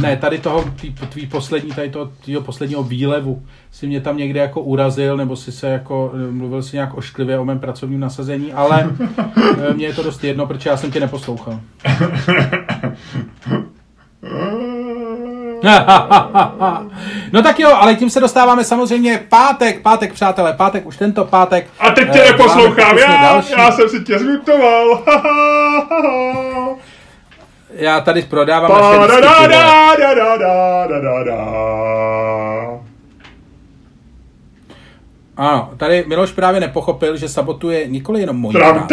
ne, 0.00 0.16
tady 0.16 0.38
toho 0.38 0.64
tvý, 0.76 0.92
tvý 0.92 1.26
poslední, 1.26 1.70
tady 1.70 1.90
toho 1.90 2.12
tvýho 2.24 2.40
posledního 2.40 2.82
výlevu 2.82 3.42
si 3.70 3.86
mě 3.86 4.00
tam 4.00 4.16
někde 4.16 4.40
jako 4.40 4.60
urazil, 4.60 5.16
nebo 5.16 5.36
si 5.36 5.52
se 5.52 5.68
jako, 5.68 6.12
mluvil 6.30 6.62
si 6.62 6.76
nějak 6.76 6.94
ošklivě 6.94 7.38
o 7.38 7.44
mém 7.44 7.58
pracovním 7.58 8.00
nasazení, 8.00 8.52
ale 8.52 8.90
eh, 9.70 9.74
mně 9.74 9.86
je 9.86 9.92
to 9.92 10.02
dost 10.02 10.24
jedno, 10.24 10.46
protože 10.46 10.70
já 10.70 10.76
jsem 10.76 10.90
tě 10.90 11.00
neposlouchal. 11.00 11.60
no 17.32 17.42
tak 17.42 17.60
jo, 17.60 17.70
ale 17.74 17.94
tím 17.94 18.10
se 18.10 18.20
dostáváme 18.20 18.64
samozřejmě 18.64 19.24
pátek, 19.28 19.82
pátek, 19.82 20.12
přátelé, 20.12 20.52
pátek, 20.52 20.86
už 20.86 20.96
tento 20.96 21.24
pátek. 21.24 21.66
A 21.78 21.90
teď 21.90 22.12
tě 22.12 22.22
eh, 22.22 22.32
neposlouchám, 22.32 22.98
já, 22.98 23.16
další. 23.22 23.52
já 23.52 23.72
jsem 23.72 23.88
si 23.88 24.00
tě 24.04 24.18
zmutoval. 24.18 25.02
Já 27.78 28.00
tady 28.00 28.22
prodávám 28.22 28.70
naše 28.70 29.00
lístky, 29.00 29.22
ty 29.22 29.26
vole. 29.26 29.64
Pa-da-da-da-da-da-da-da. 29.96 31.36
Ano, 35.36 35.70
tady 35.76 36.04
Miloš 36.06 36.32
právě 36.32 36.60
nepochopil, 36.60 37.16
že 37.16 37.28
sabotuje 37.28 37.86
nikoli 37.86 38.20
jenom 38.20 38.36
moji 38.36 38.52
Tram, 38.52 38.88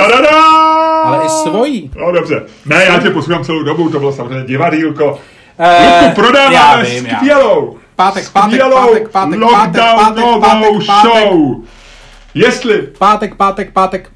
ale 1.03 1.25
i 1.25 1.29
svojí. 1.29 1.91
No 1.95 2.11
dobře. 2.11 2.43
Ne, 2.65 2.85
já 2.85 2.99
tě 2.99 3.09
poslouchám 3.09 3.45
celou 3.45 3.63
dobu, 3.63 3.89
to 3.89 3.99
bylo 3.99 4.13
samozřejmě 4.13 4.43
divadýlko. 4.45 5.19
Eh, 5.59 6.01
Luku, 6.03 6.15
prodáváme 6.15 6.55
já 6.55 6.81
vím, 6.83 7.05
já. 7.05 7.15
skvělou, 7.15 7.77
Pátek, 7.95 8.29
pátek, 8.31 8.51
skvělou 8.51 8.75
pátek, 8.87 9.09
pátek, 9.09 9.39
pátek, 9.39 9.41
pátek, 9.41 10.23
lockdownovou 10.23 10.39
pátek, 10.39 10.87
pátek. 10.87 11.11
show. 11.29 11.63
Jestli, 12.33 12.81
Pátek, 12.81 13.35
pátek, 13.35 13.71
pátek. 13.73 14.11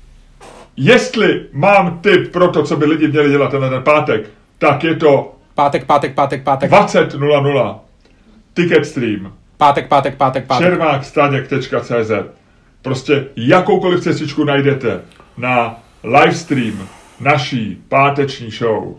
jestli 0.77 1.45
mám 1.53 1.99
tip 1.99 2.31
pro 2.31 2.47
to, 2.47 2.63
co 2.63 2.75
by 2.77 2.85
lidi 2.85 3.07
měli 3.07 3.29
dělat 3.29 3.51
tenhle 3.51 3.69
ten 3.69 3.83
pátek, 3.83 4.29
tak 4.57 4.83
je 4.83 4.95
to 4.95 5.33
Pátek, 5.55 5.85
pátek, 5.85 6.13
pátek, 6.15 6.43
pátek. 6.43 6.71
20.00 6.71 7.75
Ticketstream 8.53 9.33
Pátek, 9.57 9.87
pátek, 9.87 10.15
pátek, 10.17 10.45
pátek. 10.47 10.67
čermákstaněk.cz 10.67 12.11
Prostě 12.81 13.25
jakoukoliv 13.35 14.03
cestičku 14.03 14.43
najdete 14.43 15.01
na 15.37 15.75
livestream 16.03 16.87
naší 17.19 17.83
páteční 17.89 18.51
show, 18.51 18.83
uh, 18.83 18.95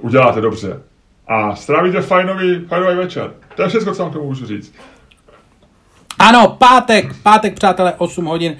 uděláte 0.00 0.40
dobře. 0.40 0.80
A 1.26 1.56
strávíte 1.56 2.00
fajnový, 2.00 2.64
fajnový 2.68 2.96
večer. 2.96 3.32
To 3.54 3.62
je 3.62 3.68
všechno, 3.68 3.94
co 3.94 4.02
vám 4.02 4.10
k 4.10 4.14
tomu 4.14 4.26
můžu 4.26 4.46
říct. 4.46 4.74
Ano, 6.18 6.56
pátek, 6.58 7.14
pátek, 7.22 7.54
přátelé, 7.54 7.94
8 7.98 8.24
hodin, 8.24 8.56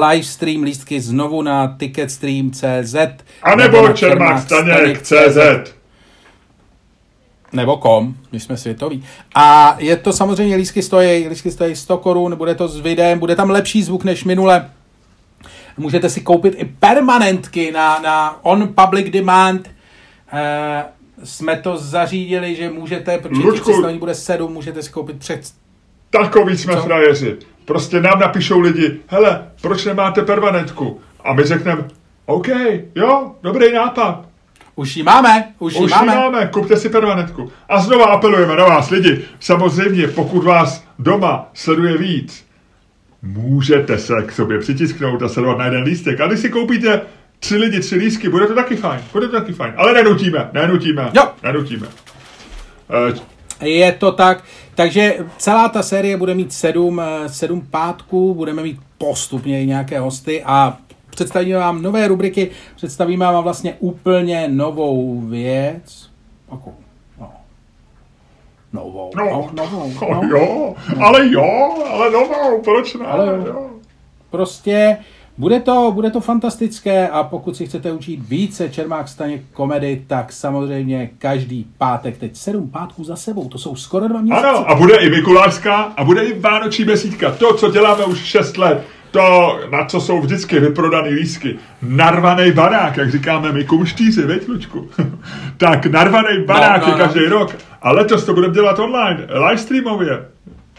livestream, 0.00 0.62
lístky 0.62 1.00
znovu 1.00 1.42
na 1.42 1.76
ticketstream.cz 1.78 2.94
A 3.42 3.56
nebo 3.56 3.88
čermákstaněk.cz 3.88 5.76
nebo 7.52 7.76
kom, 7.76 8.14
my 8.32 8.40
jsme 8.40 8.56
světoví. 8.56 9.04
A 9.34 9.76
je 9.78 9.96
to 9.96 10.12
samozřejmě, 10.12 10.56
lístky 10.56 10.82
stojí, 10.82 11.28
lístky 11.28 11.50
stojí 11.50 11.76
100 11.76 11.98
korun, 11.98 12.36
bude 12.36 12.54
to 12.54 12.68
s 12.68 12.80
videem, 12.80 13.18
bude 13.18 13.36
tam 13.36 13.50
lepší 13.50 13.82
zvuk 13.82 14.04
než 14.04 14.24
minule. 14.24 14.70
Můžete 15.76 16.10
si 16.10 16.20
koupit 16.20 16.54
i 16.56 16.64
permanentky 16.64 17.72
na, 17.72 17.98
na 17.98 18.44
on 18.44 18.74
public 18.74 19.10
demand. 19.10 19.70
E, 20.32 20.84
jsme 21.24 21.56
to 21.56 21.76
zařídili, 21.76 22.54
že 22.54 22.70
můžete, 22.70 23.18
protože 23.18 23.34
těch 23.34 23.44
Luďku. 23.44 23.62
představení 23.64 23.98
bude 23.98 24.14
7, 24.14 24.52
můžete 24.52 24.82
si 24.82 24.90
koupit 24.92 25.18
před 25.18 25.40
Takový 26.10 26.56
jsme 26.58 26.74
Co? 26.74 26.82
frajeři. 26.82 27.36
Prostě 27.64 28.00
nám 28.00 28.20
napíšou 28.20 28.60
lidi, 28.60 29.00
hele, 29.06 29.46
proč 29.62 29.84
nemáte 29.84 30.22
permanentku? 30.22 31.00
A 31.24 31.32
my 31.32 31.42
řekneme, 31.44 31.84
OK, 32.26 32.48
jo, 32.94 33.34
dobrý 33.42 33.72
nápad. 33.72 34.24
Už 34.74 34.96
ji 34.96 35.02
máme, 35.02 35.44
už, 35.58 35.74
Už 35.74 35.80
ji 35.80 35.86
máme. 35.96 36.14
máme, 36.14 36.46
kupte 36.52 36.76
si 36.76 36.88
permanentku. 36.88 37.52
A 37.68 37.80
znova 37.80 38.04
apelujeme 38.06 38.56
na 38.56 38.64
vás, 38.64 38.90
lidi. 38.90 39.24
Samozřejmě, 39.40 40.08
pokud 40.08 40.44
vás 40.44 40.84
doma 40.98 41.50
sleduje 41.54 41.98
víc, 41.98 42.46
můžete 43.22 43.98
se 43.98 44.12
k 44.26 44.32
sobě 44.32 44.58
přitisknout 44.58 45.22
a 45.22 45.28
sledovat 45.28 45.58
na 45.58 45.64
jeden 45.64 45.82
lístek. 45.82 46.20
A 46.20 46.26
když 46.26 46.40
si 46.40 46.48
koupíte 46.48 47.00
tři 47.46 47.56
lidi, 47.56 47.80
tři 47.80 47.94
lístky, 47.96 48.28
bude 48.28 48.46
to 48.46 48.54
taky 48.54 48.76
fajn. 48.76 49.00
Bude 49.12 49.28
to 49.28 49.40
taky 49.40 49.52
fajn. 49.52 49.74
Ale 49.76 49.94
nenutíme, 49.94 50.50
nenutíme. 50.52 51.10
Jo. 51.14 51.22
Nenutíme. 51.42 51.86
Eh, 53.60 53.66
Je 53.66 53.92
to 53.92 54.12
tak, 54.12 54.44
takže 54.74 55.14
celá 55.38 55.68
ta 55.68 55.82
série 55.82 56.16
bude 56.16 56.34
mít 56.34 56.52
sedm, 56.52 57.00
eh, 57.00 57.28
sedm 57.28 57.66
pátků, 57.70 58.34
budeme 58.34 58.62
mít 58.62 58.78
postupně 58.98 59.62
i 59.62 59.66
nějaké 59.66 60.00
hosty 60.00 60.42
a 60.46 60.76
představíme 61.10 61.58
vám 61.58 61.82
nové 61.82 62.08
rubriky, 62.08 62.50
představíme 62.76 63.24
vám 63.24 63.44
vlastně 63.44 63.74
úplně 63.78 64.48
novou 64.48 65.20
věc. 65.20 66.10
Takovou, 66.50 66.76
no. 67.20 67.30
Novou, 68.72 69.10
no, 69.16 69.24
No, 69.24 69.50
novou, 69.64 69.92
no, 70.00 70.22
no. 70.22 70.28
jo, 70.38 70.74
ale 71.04 71.28
jo, 71.32 71.74
ale 71.90 72.10
novou, 72.10 72.62
proč 72.64 72.94
ne? 72.94 73.06
Ale 73.06 73.26
jo. 73.46 73.70
Prostě 74.30 74.96
bude 75.38 75.60
to, 75.60 75.90
bude 75.94 76.10
to 76.10 76.20
fantastické 76.20 77.08
a 77.08 77.22
pokud 77.22 77.56
si 77.56 77.66
chcete 77.66 77.92
učit 77.92 78.20
více 78.28 78.68
Čermák 78.68 79.08
staně 79.08 79.42
komedy, 79.52 80.04
tak 80.06 80.32
samozřejmě 80.32 81.10
každý 81.18 81.66
pátek, 81.78 82.18
teď 82.18 82.36
sedm 82.36 82.70
pátků 82.70 83.04
za 83.04 83.16
sebou, 83.16 83.48
to 83.48 83.58
jsou 83.58 83.76
skoro 83.76 84.08
dva 84.08 84.20
měsíce. 84.20 84.46
Ano, 84.46 84.70
a 84.70 84.74
bude 84.74 84.96
i 84.96 85.10
Mikulášská 85.10 85.76
a 85.96 86.04
bude 86.04 86.24
i 86.24 86.40
Vánoční 86.40 86.84
besídka. 86.84 87.30
To, 87.30 87.54
co 87.54 87.70
děláme 87.70 88.04
už 88.04 88.24
6 88.24 88.58
let, 88.58 88.84
to, 89.10 89.58
na 89.70 89.84
co 89.84 90.00
jsou 90.00 90.20
vždycky 90.20 90.60
vyprodaný 90.60 91.08
lísky. 91.10 91.58
Narvaný 91.82 92.52
barák, 92.52 92.96
jak 92.96 93.10
říkáme 93.10 93.52
my 93.52 93.64
kumštíři, 93.64 94.22
veď, 94.22 94.48
Lučku? 94.48 94.88
tak 95.56 95.86
narvaný 95.86 96.44
barák 96.44 96.82
no, 96.82 96.88
je 96.88 96.92
no. 96.92 96.98
každý 96.98 97.20
rok. 97.24 97.56
A 97.82 97.92
letos 97.92 98.24
to 98.24 98.34
budeme 98.34 98.54
dělat 98.54 98.78
online, 98.78 99.26
livestreamově. 99.48 100.26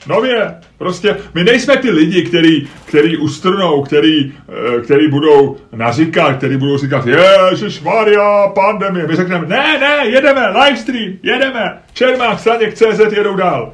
Nově. 0.07 0.55
Prostě 0.77 1.17
my 1.33 1.43
nejsme 1.43 1.77
ty 1.77 1.89
lidi, 1.89 2.21
který, 2.21 2.67
který 2.85 3.17
ustrnou, 3.17 3.81
který, 3.81 4.33
eh, 4.49 4.81
který 4.81 5.07
budou 5.07 5.57
naříkat, 5.75 6.37
který 6.37 6.57
budou 6.57 6.77
říkat, 6.77 7.05
Ježiš 7.05 7.81
Maria, 7.81 8.47
pandemie. 8.47 9.07
My 9.07 9.15
řekneme, 9.15 9.47
ne, 9.47 9.79
ne, 9.79 10.09
jedeme, 10.09 10.47
livestream, 10.49 11.13
jedeme. 11.23 11.77
Čermák, 11.93 12.39
Staněk, 12.39 12.73
CZ 12.73 13.13
jedou 13.17 13.35
dál. 13.35 13.73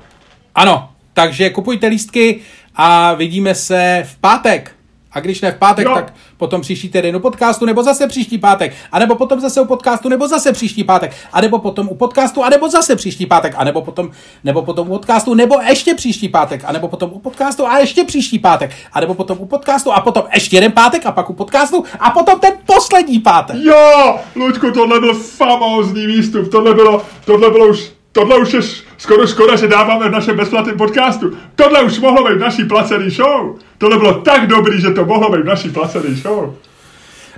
Ano, 0.56 0.90
takže 1.14 1.50
kupujte 1.50 1.88
lístky 1.88 2.40
a 2.76 3.14
vidíme 3.14 3.56
se 3.56 4.04
v 4.08 4.18
pátek. 4.18 4.72
A 5.14 5.20
když 5.20 5.42
ne 5.42 5.52
v 5.52 5.56
pátek, 5.56 5.86
Jo. 5.86 5.94
tak 5.96 6.14
potom 6.38 6.62
příští 6.62 6.90
týden 6.90 7.16
u 7.16 7.20
podcastu, 7.20 7.66
nebo 7.66 7.84
zase 7.84 8.08
příští 8.08 8.38
pátek, 8.38 8.74
a 8.92 9.00
nebo 9.00 9.16
potom 9.16 9.40
zase 9.40 9.62
u 9.62 9.66
podcastu, 9.66 10.10
nebo 10.10 10.28
zase 10.28 10.54
příští 10.54 10.84
pátek, 10.84 11.16
a 11.34 11.42
nebo 11.42 11.60
potom 11.60 11.90
u 11.90 11.96
podcastu, 11.96 12.44
a 12.44 12.50
nebo 12.50 12.70
zase 12.70 12.96
příští 12.96 13.26
pátek, 13.26 13.54
a 13.58 13.64
nebo 13.64 13.82
potom, 13.82 14.12
nebo 14.44 14.62
potom 14.62 14.88
u 14.88 14.92
podcastu, 14.92 15.34
nebo 15.34 15.56
ještě 15.70 15.94
příští 15.96 16.30
pátek, 16.30 16.64
a 16.66 16.72
nebo 16.72 16.88
potom 16.88 17.10
u 17.14 17.20
podcastu 17.20 17.68
a 17.68 17.78
ještě 17.80 18.04
příští 18.04 18.40
pátek, 18.40 18.72
a 18.94 19.00
nebo 19.00 19.14
potom 19.14 19.38
u 19.40 19.46
podcastu 19.46 19.92
a 19.92 20.02
potom 20.02 20.24
ještě 20.34 20.58
jeden 20.58 20.72
pátek, 20.72 21.06
a 21.06 21.12
pak 21.12 21.30
u 21.30 21.34
podcastu, 21.34 21.84
a 22.00 22.10
potom 22.10 22.40
ten 22.40 22.54
poslední 22.66 23.20
pátek. 23.20 23.56
Jo, 23.64 24.20
Luďku, 24.36 24.72
tohle 24.72 25.00
byl 25.00 25.14
famózní 25.14 26.08
výstup, 26.08 26.52
tohle 26.52 26.74
bylo, 26.74 27.02
tohle 27.26 27.50
bylo 27.50 27.68
už, 27.68 27.92
tohle 28.14 28.38
už 28.38 28.54
je 28.54 28.62
skoro 28.98 29.28
škoda, 29.28 29.56
že 29.56 29.68
dáváme 29.68 30.10
v 30.10 30.12
našem 30.12 30.38
bezplatném 30.38 30.78
podcastu. 30.78 31.32
Tohle 31.56 31.84
už 31.84 32.00
mohlo 32.00 32.30
být 32.30 32.36
v 32.36 32.40
naší 32.40 32.66
placený 32.66 33.10
show. 33.10 33.56
Tohle 33.78 33.98
bylo 33.98 34.14
tak 34.14 34.48
dobrý, 34.48 34.82
že 34.82 34.90
to 34.90 35.06
mohlo 35.06 35.32
být 35.32 35.42
v 35.42 35.46
naší 35.46 35.70
placený 35.70 36.16
show. 36.16 36.56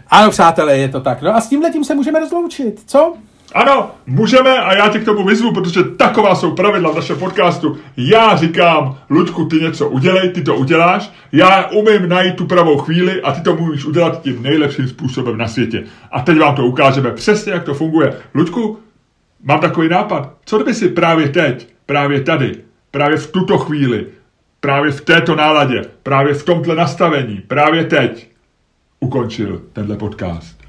Ano, 0.10 0.30
přátelé, 0.32 0.78
je 0.78 0.90
to 0.90 1.02
tak. 1.02 1.22
No 1.22 1.36
a 1.36 1.42
s 1.42 1.50
tímhle 1.50 1.72
tím 1.72 1.84
se 1.84 1.96
můžeme 1.96 2.20
rozloučit, 2.20 2.84
co? 2.86 3.14
Ano, 3.54 3.92
můžeme 4.06 4.58
a 4.60 4.74
já 4.76 4.90
tě 4.90 5.00
k 5.00 5.06
tomu 5.06 5.26
vyzvu, 5.26 5.54
protože 5.54 5.84
taková 5.84 6.36
jsou 6.36 6.52
pravidla 6.52 6.92
v 6.92 6.96
našem 6.96 7.20
podcastu. 7.20 7.78
Já 7.98 8.36
říkám, 8.36 8.98
Luďku, 9.10 9.46
ty 9.46 9.56
něco 9.56 9.90
udělej, 9.90 10.30
ty 10.30 10.42
to 10.42 10.56
uděláš, 10.56 11.12
já 11.32 11.66
umím 11.66 12.10
najít 12.10 12.36
tu 12.36 12.46
pravou 12.46 12.78
chvíli 12.78 13.22
a 13.22 13.32
ty 13.32 13.42
to 13.42 13.56
můžeš 13.56 13.86
udělat 13.86 14.22
tím 14.22 14.44
nejlepším 14.44 14.88
způsobem 14.88 15.38
na 15.38 15.48
světě. 15.48 15.84
A 16.12 16.22
teď 16.22 16.40
vám 16.40 16.56
to 16.56 16.66
ukážeme 16.66 17.12
přesně, 17.12 17.52
jak 17.52 17.64
to 17.64 17.74
funguje. 17.74 18.14
Luďku, 18.34 18.80
mám 19.46 19.60
takový 19.60 19.90
nápad. 19.90 20.34
Co 20.46 20.58
kdyby 20.58 20.74
si 20.74 20.90
právě 20.90 21.30
teď, 21.30 21.68
právě 21.86 22.22
tady, 22.22 22.56
právě 22.92 23.18
v 23.18 23.32
tuto 23.32 23.58
chvíli, 23.58 24.08
právě 24.60 24.92
v 24.92 25.02
této 25.02 25.36
náladě, 25.36 25.82
právě 26.04 26.34
v 26.34 26.44
tomhle 26.44 26.76
nastavení, 26.76 27.42
právě 27.48 27.84
teď 27.84 28.28
ukončil 29.00 29.62
tenhle 29.74 29.98
podcast. 29.98 30.66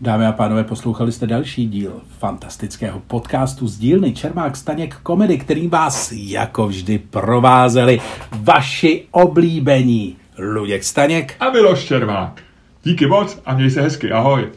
Dámy 0.00 0.26
a 0.26 0.32
pánové, 0.32 0.64
poslouchali 0.64 1.12
jste 1.12 1.26
další 1.26 1.66
díl 1.68 2.00
fantastického 2.18 3.00
podcastu 3.06 3.68
z 3.68 3.78
dílny 3.78 4.12
Čermák 4.12 4.56
Staněk 4.56 4.94
Komedy, 5.02 5.38
kterým 5.38 5.70
vás 5.70 6.12
jako 6.12 6.66
vždy 6.66 6.98
provázeli 6.98 8.00
vaši 8.32 9.04
oblíbení 9.10 10.16
Luděk 10.38 10.84
Staněk. 10.84 11.34
a 11.40 11.50
Miloš 11.50 11.84
Čermák. 11.84 12.42
Díky 12.84 13.06
moc 13.06 13.42
a 13.46 13.54
měj 13.54 13.70
se 13.70 13.82
hezky, 13.82 14.12
ahoj. 14.12 14.48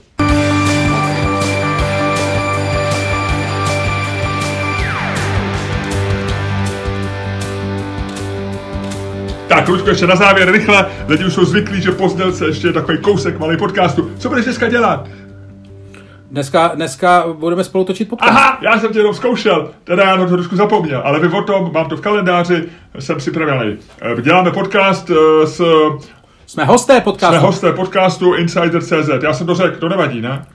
Tak, 9.59 9.67
Luďko, 9.69 9.89
ještě 9.89 10.07
na 10.07 10.15
závěr, 10.15 10.51
rychle. 10.51 10.85
Lidi 11.07 11.25
už 11.25 11.33
jsou 11.33 11.45
zvyklí, 11.45 11.81
že 11.81 11.91
po 11.91 12.09
znělce 12.09 12.45
ještě 12.45 12.67
je 12.67 12.73
takový 12.73 12.97
kousek 12.97 13.39
malý 13.39 13.57
podcastu. 13.57 14.11
Co 14.19 14.29
budeš 14.29 14.45
dneska 14.45 14.69
dělat? 14.69 15.07
Dneska, 16.31 16.71
dneska 16.75 17.23
budeme 17.33 17.63
spolu 17.63 17.83
točit 17.83 18.09
podcast. 18.09 18.31
Aha, 18.37 18.57
já 18.61 18.79
jsem 18.79 18.93
tě 18.93 18.99
jenom 18.99 19.13
zkoušel, 19.13 19.71
teda 19.83 20.03
já 20.03 20.15
na 20.15 20.25
to 20.25 20.33
trošku 20.33 20.55
zapomněl, 20.55 21.01
ale 21.05 21.19
vy 21.19 21.27
o 21.27 21.41
tom, 21.41 21.71
mám 21.73 21.89
to 21.89 21.97
v 21.97 22.01
kalendáři, 22.01 22.63
jsem 22.99 23.17
připravený. 23.17 23.77
Eh, 24.01 24.21
Děláme 24.21 24.51
podcast 24.51 25.09
eh, 25.09 25.47
s 25.47 25.61
Jsme 26.45 26.65
hosté 26.65 27.01
podcastu. 27.01 27.35
jsme 27.35 27.45
hosté 27.47 27.71
podcastu 27.73 28.33
Insider.cz. 28.35 29.09
Já 29.23 29.33
jsem 29.33 29.47
to 29.47 29.55
řekl, 29.55 29.79
to 29.79 29.89
nevadí, 29.89 30.21
ne? 30.21 30.45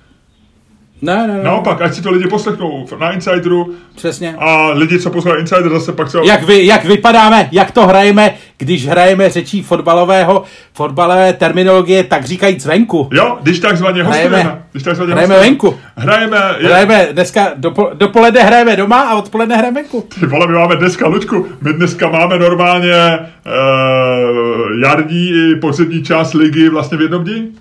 Ne, 1.03 1.27
ne, 1.27 1.35
ne. 1.37 1.43
Naopak, 1.43 1.83
ať 1.83 1.95
si 1.95 2.03
to 2.03 2.11
lidi 2.11 2.29
poslechnou 2.29 2.87
na 3.01 3.11
Insideru 3.13 3.75
Přesně. 3.97 4.35
a 4.39 4.71
lidi, 4.71 4.99
co 4.99 5.11
poslouchají 5.11 5.41
Insider, 5.41 5.69
zase 5.73 5.93
pak 5.93 6.11
se... 6.11 6.19
Jak, 6.25 6.43
vy, 6.43 6.67
jak 6.67 6.85
vypadáme, 6.85 7.49
jak 7.53 7.71
to 7.71 7.87
hrajeme, 7.87 8.35
když 8.59 8.87
hrajeme 8.89 9.31
řečí 9.31 9.63
fotbalového, 9.63 10.43
fotbalové 10.73 11.33
terminologie, 11.33 12.05
tak 12.05 12.25
říkají 12.25 12.61
zvenku. 12.61 13.09
Jo, 13.13 13.39
když 13.43 13.59
takzvaně 13.61 14.03
Hrajeme. 14.05 14.37
hostujeme. 14.37 14.65
Když 14.73 14.83
takzvaně 14.83 15.13
Hrajeme 15.13 15.35
hostujeme. 15.35 15.51
venku. 15.51 15.79
Hrajeme, 15.97 16.39
je, 16.59 16.67
Hrajeme 16.69 17.09
dneska, 17.13 17.53
dopo, 17.57 17.91
dopoledne 17.95 18.43
hrajeme 18.43 18.77
doma 18.77 19.01
a 19.01 19.15
odpoledne 19.17 19.57
hrajeme 19.57 19.81
venku. 19.83 20.05
Ty 20.21 20.27
vole, 20.27 20.47
my 20.47 20.53
máme 20.55 20.77
dneska, 20.77 21.09
Luďku, 21.09 21.47
my 21.61 21.73
dneska 21.73 22.09
máme 22.09 22.39
normálně 22.39 23.19
uh, 23.19 24.81
jarní 24.83 25.29
i 25.31 25.57
podzimní 25.61 26.03
část 26.03 26.35
ligy 26.35 26.69
vlastně 26.69 26.99
v 26.99 27.01
jednom 27.01 27.25
dní. 27.25 27.53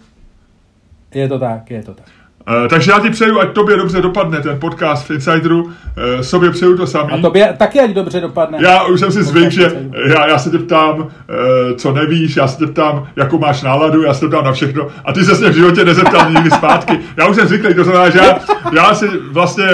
Je 1.14 1.28
to 1.28 1.40
tak, 1.40 1.72
je 1.72 1.84
to 1.84 1.94
tak. 1.94 2.06
Uh, 2.48 2.68
takže 2.68 2.92
já 2.92 3.00
ti 3.00 3.10
přeju, 3.10 3.40
ať 3.40 3.52
tobě 3.52 3.78
dobře 3.78 4.02
dopadne 4.02 4.40
ten 4.42 4.60
podcast 4.60 5.08
v 5.08 5.12
Insideru, 5.12 5.64
uh, 5.64 5.72
sobě 6.22 6.50
přeju 6.52 6.78
to 6.78 6.88
samý. 6.88 7.12
A 7.12 7.18
tobě 7.18 7.56
taky 7.58 7.80
ať 7.80 7.90
dobře 7.90 8.22
dopadne. 8.22 8.58
Já 8.62 8.84
už 8.84 9.00
jsem 9.00 9.12
si 9.12 9.24
zvyk, 9.24 9.52
že 9.52 9.72
já, 10.08 10.28
já 10.28 10.38
se 10.38 10.50
tě 10.50 10.58
ptám, 10.60 11.00
uh, 11.00 11.08
co 11.76 11.94
nevíš, 11.94 12.36
já 12.36 12.48
se 12.48 12.58
tě 12.58 12.68
ptám, 12.68 13.08
jakou 13.16 13.40
máš 13.40 13.62
náladu, 13.62 14.04
já 14.04 14.14
se 14.14 14.20
tě 14.20 14.28
ptám 14.28 14.46
na 14.46 14.52
všechno. 14.52 14.88
A 15.06 15.14
ty 15.14 15.24
se 15.24 15.42
mě 15.42 15.50
v 15.50 15.56
životě 15.56 15.86
nezeptal 15.86 16.32
nikdy 16.32 16.52
zpátky. 16.52 17.00
Já 17.18 17.28
už 17.28 17.36
jsem 17.36 17.48
zvyklý, 17.48 17.74
to 17.74 17.84
znamená, 17.84 18.10
že 18.10 18.20
já, 18.20 18.40
já 18.72 18.96
si 18.96 19.08
vlastně, 19.32 19.66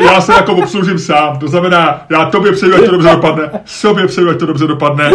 já 0.00 0.20
se 0.20 0.32
jako 0.32 0.54
obsloužím 0.54 0.98
sám, 0.98 1.38
to 1.38 1.48
znamená, 1.48 2.00
já 2.10 2.24
tobě 2.24 2.52
přeju, 2.52 2.74
ať 2.74 2.84
to 2.84 2.90
dobře 2.90 3.08
dopadne, 3.10 3.50
sobě 3.64 4.06
přeju, 4.06 4.30
ať 4.30 4.38
to 4.38 4.46
dobře 4.46 4.66
dopadne, 4.66 5.10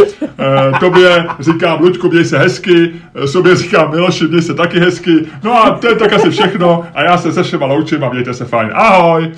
tobě 0.80 1.28
říkám, 1.40 1.82
Luďku, 1.82 2.10
měj 2.10 2.26
se 2.26 2.38
hezky, 2.38 2.92
eh, 3.16 3.28
sobě 3.28 3.56
říkám, 3.56 3.92
Miloši, 3.92 4.28
měj 4.28 4.42
se 4.42 4.54
taky 4.54 4.80
hezky, 4.80 5.12
no 5.44 5.66
a 5.66 5.70
to 5.70 5.88
je 5.88 5.96
tak 5.96 6.14
asi 6.14 6.30
všechno 6.30 6.79
a 6.94 7.04
já 7.04 7.18
se 7.18 7.34
se 7.34 7.44
všema 7.44 7.66
loučím 7.66 8.04
a 8.04 8.10
mějte 8.10 8.34
se 8.34 8.46
fajn. 8.46 8.70
Ahoj! 8.74 9.32